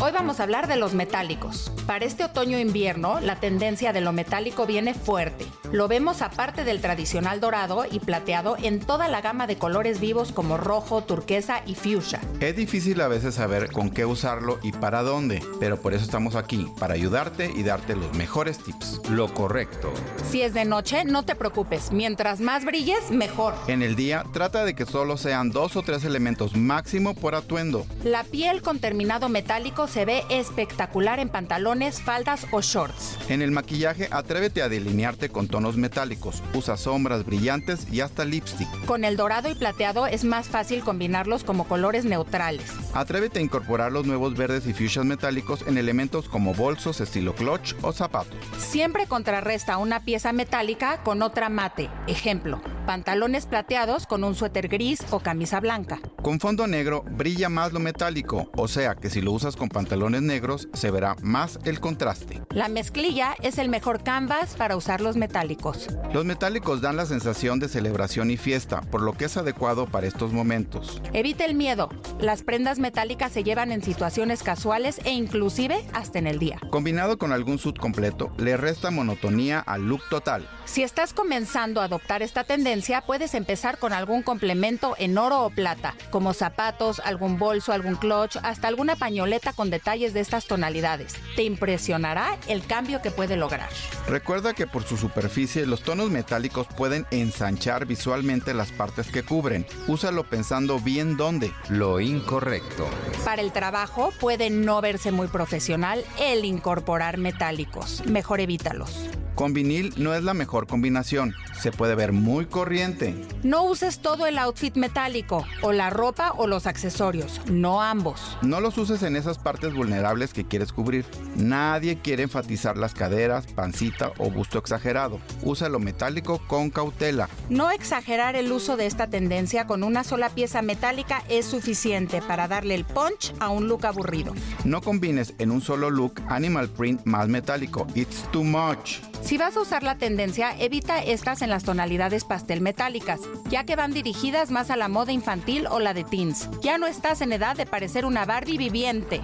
Hoy 0.00 0.10
vamos 0.12 0.40
a 0.40 0.44
hablar 0.44 0.68
de 0.68 0.76
los 0.76 0.94
metálicos. 0.94 1.70
Para 1.86 2.06
este 2.06 2.24
otoño-invierno, 2.24 3.20
la 3.20 3.36
tendencia 3.36 3.92
de 3.92 4.00
lo 4.00 4.14
metálico 4.14 4.64
viene 4.64 4.94
fuerte. 4.94 5.44
Lo 5.70 5.86
vemos 5.86 6.22
aparte 6.22 6.64
del 6.64 6.80
tradicional 6.80 7.40
dorado 7.40 7.84
y 7.90 8.00
plateado 8.00 8.56
en 8.56 8.80
toda 8.80 9.08
la 9.08 9.20
gama 9.20 9.46
de 9.46 9.58
colores 9.58 10.00
vivos 10.00 10.32
como 10.32 10.56
rojo, 10.56 11.02
turquesa 11.02 11.60
y 11.66 11.74
fuchsia. 11.74 12.20
Es 12.40 12.56
difícil 12.56 13.02
a 13.02 13.08
veces 13.08 13.34
saber 13.34 13.70
con 13.70 13.90
qué 13.90 14.06
usarlo 14.06 14.58
y 14.62 14.72
para 14.72 15.02
dónde, 15.02 15.42
pero 15.60 15.78
por 15.82 15.92
eso 15.92 16.04
estamos 16.04 16.36
aquí, 16.36 16.66
para 16.78 16.94
ayudarte 16.94 17.52
y 17.54 17.64
darte 17.64 17.96
los 17.96 18.14
mejores 18.16 18.58
tips. 18.60 19.02
Lo 19.10 19.32
correcto. 19.34 19.92
Si 20.30 20.40
es 20.40 20.54
de 20.54 20.64
noche, 20.64 21.04
no 21.04 21.26
te 21.26 21.34
preocupes. 21.34 21.92
Mientras 21.92 22.40
más 22.40 22.64
brilles, 22.64 23.10
mejor. 23.10 23.52
En 23.66 23.82
el 23.82 23.94
día, 23.94 24.24
trata 24.32 24.64
de 24.64 24.74
que 24.74 24.86
solo 24.86 25.18
sean 25.18 25.50
dos 25.50 25.76
o 25.76 25.82
tres 25.82 26.02
elementos 26.04 26.29
máximo 26.54 27.14
por 27.14 27.34
atuendo. 27.34 27.86
La 28.04 28.24
piel 28.24 28.62
con 28.62 28.78
terminado 28.78 29.28
metálico 29.28 29.88
se 29.88 30.04
ve 30.04 30.22
espectacular 30.30 31.18
en 31.18 31.28
pantalones, 31.28 32.00
faldas 32.00 32.46
o 32.50 32.60
shorts. 32.60 33.18
En 33.28 33.42
el 33.42 33.50
maquillaje, 33.50 34.08
atrévete 34.10 34.62
a 34.62 34.68
delinearte 34.68 35.28
con 35.28 35.48
tonos 35.48 35.76
metálicos. 35.76 36.42
Usa 36.54 36.76
sombras 36.76 37.24
brillantes 37.24 37.86
y 37.92 38.00
hasta 38.00 38.24
lipstick. 38.24 38.68
Con 38.86 39.04
el 39.04 39.16
dorado 39.16 39.50
y 39.50 39.54
plateado 39.54 40.06
es 40.06 40.24
más 40.24 40.48
fácil 40.48 40.82
combinarlos 40.82 41.44
como 41.44 41.68
colores 41.68 42.04
neutrales. 42.04 42.64
Atrévete 42.94 43.38
a 43.38 43.42
incorporar 43.42 43.92
los 43.92 44.06
nuevos 44.06 44.36
verdes 44.36 44.66
y 44.66 44.72
fuchsias 44.72 45.04
metálicos 45.04 45.62
en 45.66 45.78
elementos 45.78 46.28
como 46.28 46.54
bolsos 46.54 47.00
estilo 47.00 47.34
clutch 47.34 47.74
o 47.82 47.92
zapatos. 47.92 48.36
Siempre 48.58 49.06
contrarresta 49.06 49.78
una 49.78 50.00
pieza 50.04 50.32
metálica 50.32 51.02
con 51.02 51.22
otra 51.22 51.48
mate. 51.48 51.88
Ejemplo, 52.06 52.60
pantalones 52.86 53.46
plateados 53.46 54.06
con 54.06 54.24
un 54.24 54.34
suéter 54.34 54.68
gris 54.68 55.00
o 55.10 55.20
camisa 55.20 55.60
blanca. 55.60 56.00
Con 56.22 56.38
fondo 56.38 56.66
negro 56.66 57.02
brilla 57.10 57.48
más 57.48 57.72
lo 57.72 57.80
metálico, 57.80 58.50
o 58.54 58.68
sea 58.68 58.94
que 58.94 59.08
si 59.08 59.22
lo 59.22 59.32
usas 59.32 59.56
con 59.56 59.70
pantalones 59.70 60.20
negros 60.20 60.68
se 60.74 60.90
verá 60.90 61.16
más 61.22 61.58
el 61.64 61.80
contraste. 61.80 62.42
La 62.50 62.68
mezclilla 62.68 63.34
es 63.40 63.56
el 63.56 63.70
mejor 63.70 64.02
canvas 64.02 64.54
para 64.54 64.76
usar 64.76 65.00
los 65.00 65.16
metálicos. 65.16 65.86
Los 66.12 66.26
metálicos 66.26 66.82
dan 66.82 66.96
la 66.96 67.06
sensación 67.06 67.58
de 67.58 67.68
celebración 67.68 68.30
y 68.30 68.36
fiesta, 68.36 68.82
por 68.82 69.00
lo 69.00 69.14
que 69.14 69.24
es 69.24 69.38
adecuado 69.38 69.86
para 69.86 70.06
estos 70.06 70.34
momentos. 70.34 71.00
Evita 71.14 71.46
el 71.46 71.54
miedo. 71.54 71.88
Las 72.20 72.42
prendas 72.42 72.78
metálicas 72.78 73.32
se 73.32 73.42
llevan 73.42 73.72
en 73.72 73.82
situaciones 73.82 74.42
casuales 74.42 75.00
e 75.04 75.12
inclusive 75.12 75.86
hasta 75.94 76.18
en 76.18 76.26
el 76.26 76.38
día. 76.38 76.60
Combinado 76.68 77.16
con 77.16 77.32
algún 77.32 77.58
suit 77.58 77.78
completo, 77.78 78.30
le 78.36 78.58
resta 78.58 78.90
monotonía 78.90 79.60
al 79.60 79.86
look 79.88 80.02
total. 80.10 80.46
Si 80.70 80.84
estás 80.84 81.12
comenzando 81.12 81.80
a 81.80 81.86
adoptar 81.86 82.22
esta 82.22 82.44
tendencia, 82.44 83.00
puedes 83.00 83.34
empezar 83.34 83.78
con 83.78 83.92
algún 83.92 84.22
complemento 84.22 84.94
en 85.00 85.18
oro 85.18 85.44
o 85.44 85.50
plata, 85.50 85.96
como 86.10 86.32
zapatos, 86.32 87.00
algún 87.00 87.40
bolso, 87.40 87.72
algún 87.72 87.96
clutch, 87.96 88.36
hasta 88.44 88.68
alguna 88.68 88.94
pañoleta 88.94 89.52
con 89.52 89.68
detalles 89.68 90.14
de 90.14 90.20
estas 90.20 90.46
tonalidades. 90.46 91.16
Te 91.34 91.42
impresionará 91.42 92.38
el 92.46 92.64
cambio 92.64 93.02
que 93.02 93.10
puede 93.10 93.36
lograr. 93.36 93.68
Recuerda 94.06 94.54
que 94.54 94.68
por 94.68 94.84
su 94.84 94.96
superficie 94.96 95.66
los 95.66 95.82
tonos 95.82 96.08
metálicos 96.08 96.68
pueden 96.68 97.04
ensanchar 97.10 97.84
visualmente 97.84 98.54
las 98.54 98.70
partes 98.70 99.08
que 99.08 99.24
cubren. 99.24 99.66
Úsalo 99.88 100.22
pensando 100.22 100.78
bien 100.78 101.16
dónde. 101.16 101.52
Lo 101.68 101.98
incorrecto. 101.98 102.88
Para 103.24 103.42
el 103.42 103.50
trabajo 103.50 104.12
puede 104.20 104.50
no 104.50 104.80
verse 104.80 105.10
muy 105.10 105.26
profesional 105.26 106.04
el 106.20 106.44
incorporar 106.44 107.18
metálicos. 107.18 108.06
Mejor 108.06 108.38
evítalos. 108.38 109.10
Con 109.40 109.54
vinil 109.54 109.94
no 109.96 110.12
es 110.14 110.22
la 110.22 110.34
mejor 110.34 110.59
combinación. 110.66 111.34
Se 111.60 111.72
puede 111.72 111.94
ver 111.94 112.12
muy 112.12 112.46
corriente. 112.46 113.14
No 113.42 113.64
uses 113.64 113.98
todo 114.00 114.26
el 114.26 114.38
outfit 114.38 114.76
metálico, 114.76 115.44
o 115.62 115.72
la 115.72 115.90
ropa 115.90 116.32
o 116.36 116.46
los 116.46 116.66
accesorios, 116.66 117.40
no 117.50 117.82
ambos. 117.82 118.36
No 118.42 118.60
los 118.60 118.78
uses 118.78 119.02
en 119.02 119.16
esas 119.16 119.38
partes 119.38 119.74
vulnerables 119.74 120.32
que 120.32 120.44
quieres 120.44 120.72
cubrir. 120.72 121.04
Nadie 121.36 121.98
quiere 121.98 122.22
enfatizar 122.24 122.76
las 122.76 122.94
caderas, 122.94 123.46
pancita 123.46 124.12
o 124.18 124.30
busto 124.30 124.58
exagerado. 124.58 125.20
Usa 125.42 125.68
lo 125.68 125.78
metálico 125.78 126.40
con 126.46 126.70
cautela. 126.70 127.28
No 127.48 127.70
exagerar 127.70 128.36
el 128.36 128.50
uso 128.52 128.76
de 128.76 128.86
esta 128.86 129.08
tendencia 129.08 129.66
con 129.66 129.82
una 129.82 130.04
sola 130.04 130.30
pieza 130.30 130.62
metálica 130.62 131.22
es 131.28 131.46
suficiente 131.46 132.22
para 132.22 132.48
darle 132.48 132.74
el 132.74 132.84
punch 132.84 133.34
a 133.38 133.50
un 133.50 133.68
look 133.68 133.86
aburrido. 133.86 134.34
No 134.64 134.80
combines 134.80 135.34
en 135.38 135.50
un 135.50 135.60
solo 135.60 135.90
look 135.90 136.20
animal 136.28 136.68
print 136.68 137.02
más 137.04 137.28
metálico. 137.28 137.86
It's 137.94 138.30
too 138.32 138.44
much. 138.44 139.00
Si 139.22 139.36
vas 139.36 139.56
a 139.56 139.60
usar 139.60 139.82
la 139.82 139.98
tendencia, 139.98 140.49
evita 140.58 141.02
estas 141.02 141.42
en 141.42 141.50
las 141.50 141.64
tonalidades 141.64 142.24
pastel 142.24 142.60
metálicas, 142.60 143.20
ya 143.48 143.64
que 143.64 143.76
van 143.76 143.92
dirigidas 143.92 144.50
más 144.50 144.70
a 144.70 144.76
la 144.76 144.88
moda 144.88 145.12
infantil 145.12 145.66
o 145.68 145.80
la 145.80 145.94
de 145.94 146.04
teens. 146.04 146.48
Ya 146.62 146.78
no 146.78 146.86
estás 146.86 147.20
en 147.20 147.32
edad 147.32 147.56
de 147.56 147.66
parecer 147.66 148.04
una 148.04 148.24
Barbie 148.24 148.58
viviente. 148.58 149.20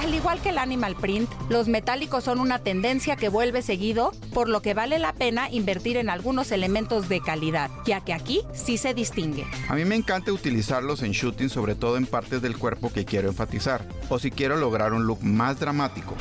Al 0.00 0.14
igual 0.14 0.40
que 0.40 0.50
el 0.50 0.58
animal 0.58 0.94
print, 0.94 1.28
los 1.48 1.66
metálicos 1.66 2.22
son 2.22 2.38
una 2.38 2.60
tendencia 2.60 3.16
que 3.16 3.28
vuelve 3.28 3.60
seguido, 3.60 4.12
por 4.32 4.48
lo 4.48 4.62
que 4.62 4.72
vale 4.72 5.00
la 5.00 5.12
pena 5.12 5.50
invertir 5.50 5.96
en 5.96 6.10
algunos 6.10 6.52
elementos 6.52 7.08
de 7.08 7.20
calidad, 7.20 7.72
ya 7.84 8.04
que 8.04 8.12
aquí 8.12 8.42
sí 8.54 8.78
se 8.78 8.94
distingue. 8.94 9.44
A 9.68 9.74
mí 9.74 9.84
me 9.84 9.96
encanta 9.96 10.32
utilizarlos 10.32 11.02
en 11.02 11.10
shooting, 11.10 11.48
sobre 11.48 11.74
todo 11.74 11.96
en 11.96 12.06
partes 12.06 12.40
del 12.40 12.56
cuerpo 12.56 12.92
que 12.92 13.04
quiero 13.04 13.28
enfatizar, 13.28 13.84
o 14.08 14.20
si 14.20 14.30
quiero 14.30 14.56
lograr 14.56 14.92
un 14.92 15.06
look 15.06 15.24
más 15.24 15.58
dramático. 15.58 16.14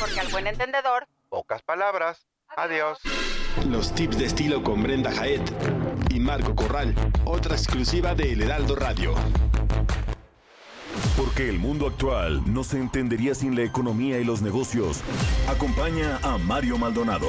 Porque 0.00 0.18
al 0.18 0.26
buen 0.32 0.48
entendedor, 0.48 1.06
pocas 1.28 1.62
palabras. 1.62 2.26
Adiós. 2.56 2.98
Los 3.68 3.94
tips 3.94 4.18
de 4.18 4.26
estilo 4.26 4.62
con 4.62 4.82
Brenda 4.82 5.10
Jaet 5.10 5.42
y 6.10 6.20
Marco 6.20 6.54
Corral, 6.54 6.94
otra 7.24 7.54
exclusiva 7.54 8.14
de 8.14 8.32
El 8.32 8.42
Heraldo 8.42 8.76
Radio. 8.76 9.14
Porque 11.16 11.48
el 11.48 11.58
mundo 11.58 11.86
actual 11.86 12.42
no 12.46 12.64
se 12.64 12.78
entendería 12.78 13.34
sin 13.34 13.54
la 13.54 13.62
economía 13.62 14.18
y 14.18 14.24
los 14.24 14.42
negocios. 14.42 15.00
Acompaña 15.48 16.18
a 16.22 16.38
Mario 16.38 16.78
Maldonado, 16.78 17.28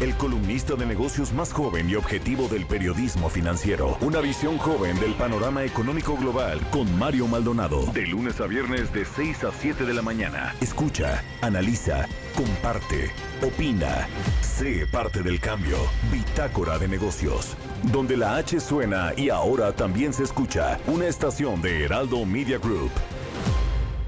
el 0.00 0.14
columnista 0.16 0.74
de 0.74 0.86
negocios 0.86 1.32
más 1.32 1.52
joven 1.52 1.88
y 1.90 1.94
objetivo 1.94 2.48
del 2.48 2.66
periodismo 2.66 3.28
financiero. 3.28 3.96
Una 4.00 4.20
visión 4.20 4.58
joven 4.58 4.98
del 5.00 5.14
panorama 5.14 5.64
económico 5.64 6.16
global 6.16 6.60
con 6.70 6.98
Mario 6.98 7.26
Maldonado. 7.26 7.86
De 7.92 8.06
lunes 8.06 8.40
a 8.40 8.46
viernes 8.46 8.92
de 8.92 9.04
6 9.04 9.44
a 9.44 9.52
7 9.52 9.84
de 9.84 9.94
la 9.94 10.02
mañana. 10.02 10.54
Escucha, 10.60 11.22
analiza, 11.42 12.06
comparte, 12.34 13.10
opina. 13.42 14.08
Sé 14.40 14.86
parte 14.86 15.22
del 15.22 15.40
cambio. 15.40 15.76
Bitácora 16.10 16.78
de 16.78 16.88
negocios. 16.88 17.56
Donde 17.82 18.16
la 18.16 18.36
H 18.36 18.60
suena 18.60 19.12
y 19.16 19.30
ahora 19.30 19.72
también 19.72 20.12
se 20.12 20.24
escucha. 20.24 20.78
Una 20.86 21.06
estación 21.06 21.62
de 21.62 21.84
Heraldo 21.84 22.24
Media 22.24 22.58
Group. 22.58 22.90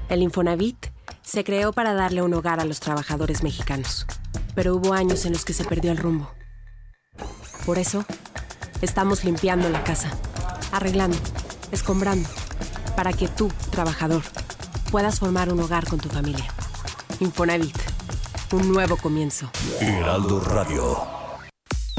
El 0.09 0.23
Infonavit 0.23 0.87
se 1.21 1.43
creó 1.43 1.71
para 1.71 1.93
darle 1.93 2.21
un 2.23 2.33
hogar 2.33 2.59
a 2.59 2.65
los 2.65 2.79
trabajadores 2.79 3.43
mexicanos, 3.43 4.07
pero 4.55 4.75
hubo 4.75 4.93
años 4.93 5.25
en 5.25 5.33
los 5.33 5.45
que 5.45 5.53
se 5.53 5.63
perdió 5.63 5.91
el 5.91 5.97
rumbo. 5.97 6.31
Por 7.65 7.77
eso, 7.77 8.03
estamos 8.81 9.23
limpiando 9.23 9.69
la 9.69 9.83
casa, 9.83 10.09
arreglando, 10.71 11.17
escombrando, 11.71 12.27
para 12.95 13.13
que 13.13 13.27
tú, 13.27 13.51
trabajador, 13.69 14.23
puedas 14.91 15.19
formar 15.19 15.53
un 15.53 15.59
hogar 15.59 15.87
con 15.87 15.99
tu 15.99 16.09
familia. 16.09 16.45
Infonavit, 17.19 17.77
un 18.51 18.73
nuevo 18.73 18.97
comienzo. 18.97 19.51
Heraldo 19.79 20.39
Radio. 20.39 21.18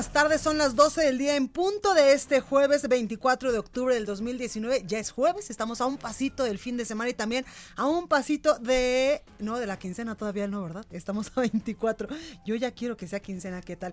Buenas 0.00 0.14
tardes. 0.14 0.40
Son 0.40 0.56
las 0.56 0.76
12 0.76 1.02
del 1.02 1.18
día 1.18 1.36
en 1.36 1.46
punto 1.46 1.92
de 1.92 2.14
este 2.14 2.40
jueves 2.40 2.88
24 2.88 3.52
de 3.52 3.58
octubre 3.58 3.94
del 3.94 4.06
2019. 4.06 4.84
Ya 4.86 4.98
es 4.98 5.10
jueves, 5.10 5.50
estamos 5.50 5.82
a 5.82 5.86
un 5.86 5.98
pasito 5.98 6.42
del 6.42 6.58
fin 6.58 6.78
de 6.78 6.86
semana 6.86 7.10
y 7.10 7.12
también 7.12 7.44
a 7.76 7.84
un 7.84 8.08
pasito 8.08 8.58
de... 8.58 9.22
No, 9.40 9.58
de 9.58 9.66
la 9.66 9.78
quincena 9.78 10.14
todavía 10.14 10.48
no, 10.48 10.62
¿verdad? 10.62 10.86
Estamos 10.90 11.30
a 11.36 11.40
24. 11.42 12.08
Yo 12.46 12.54
ya 12.54 12.70
quiero 12.70 12.96
que 12.96 13.08
sea 13.08 13.20
quincena, 13.20 13.60
¿qué 13.60 13.76
tal? 13.76 13.92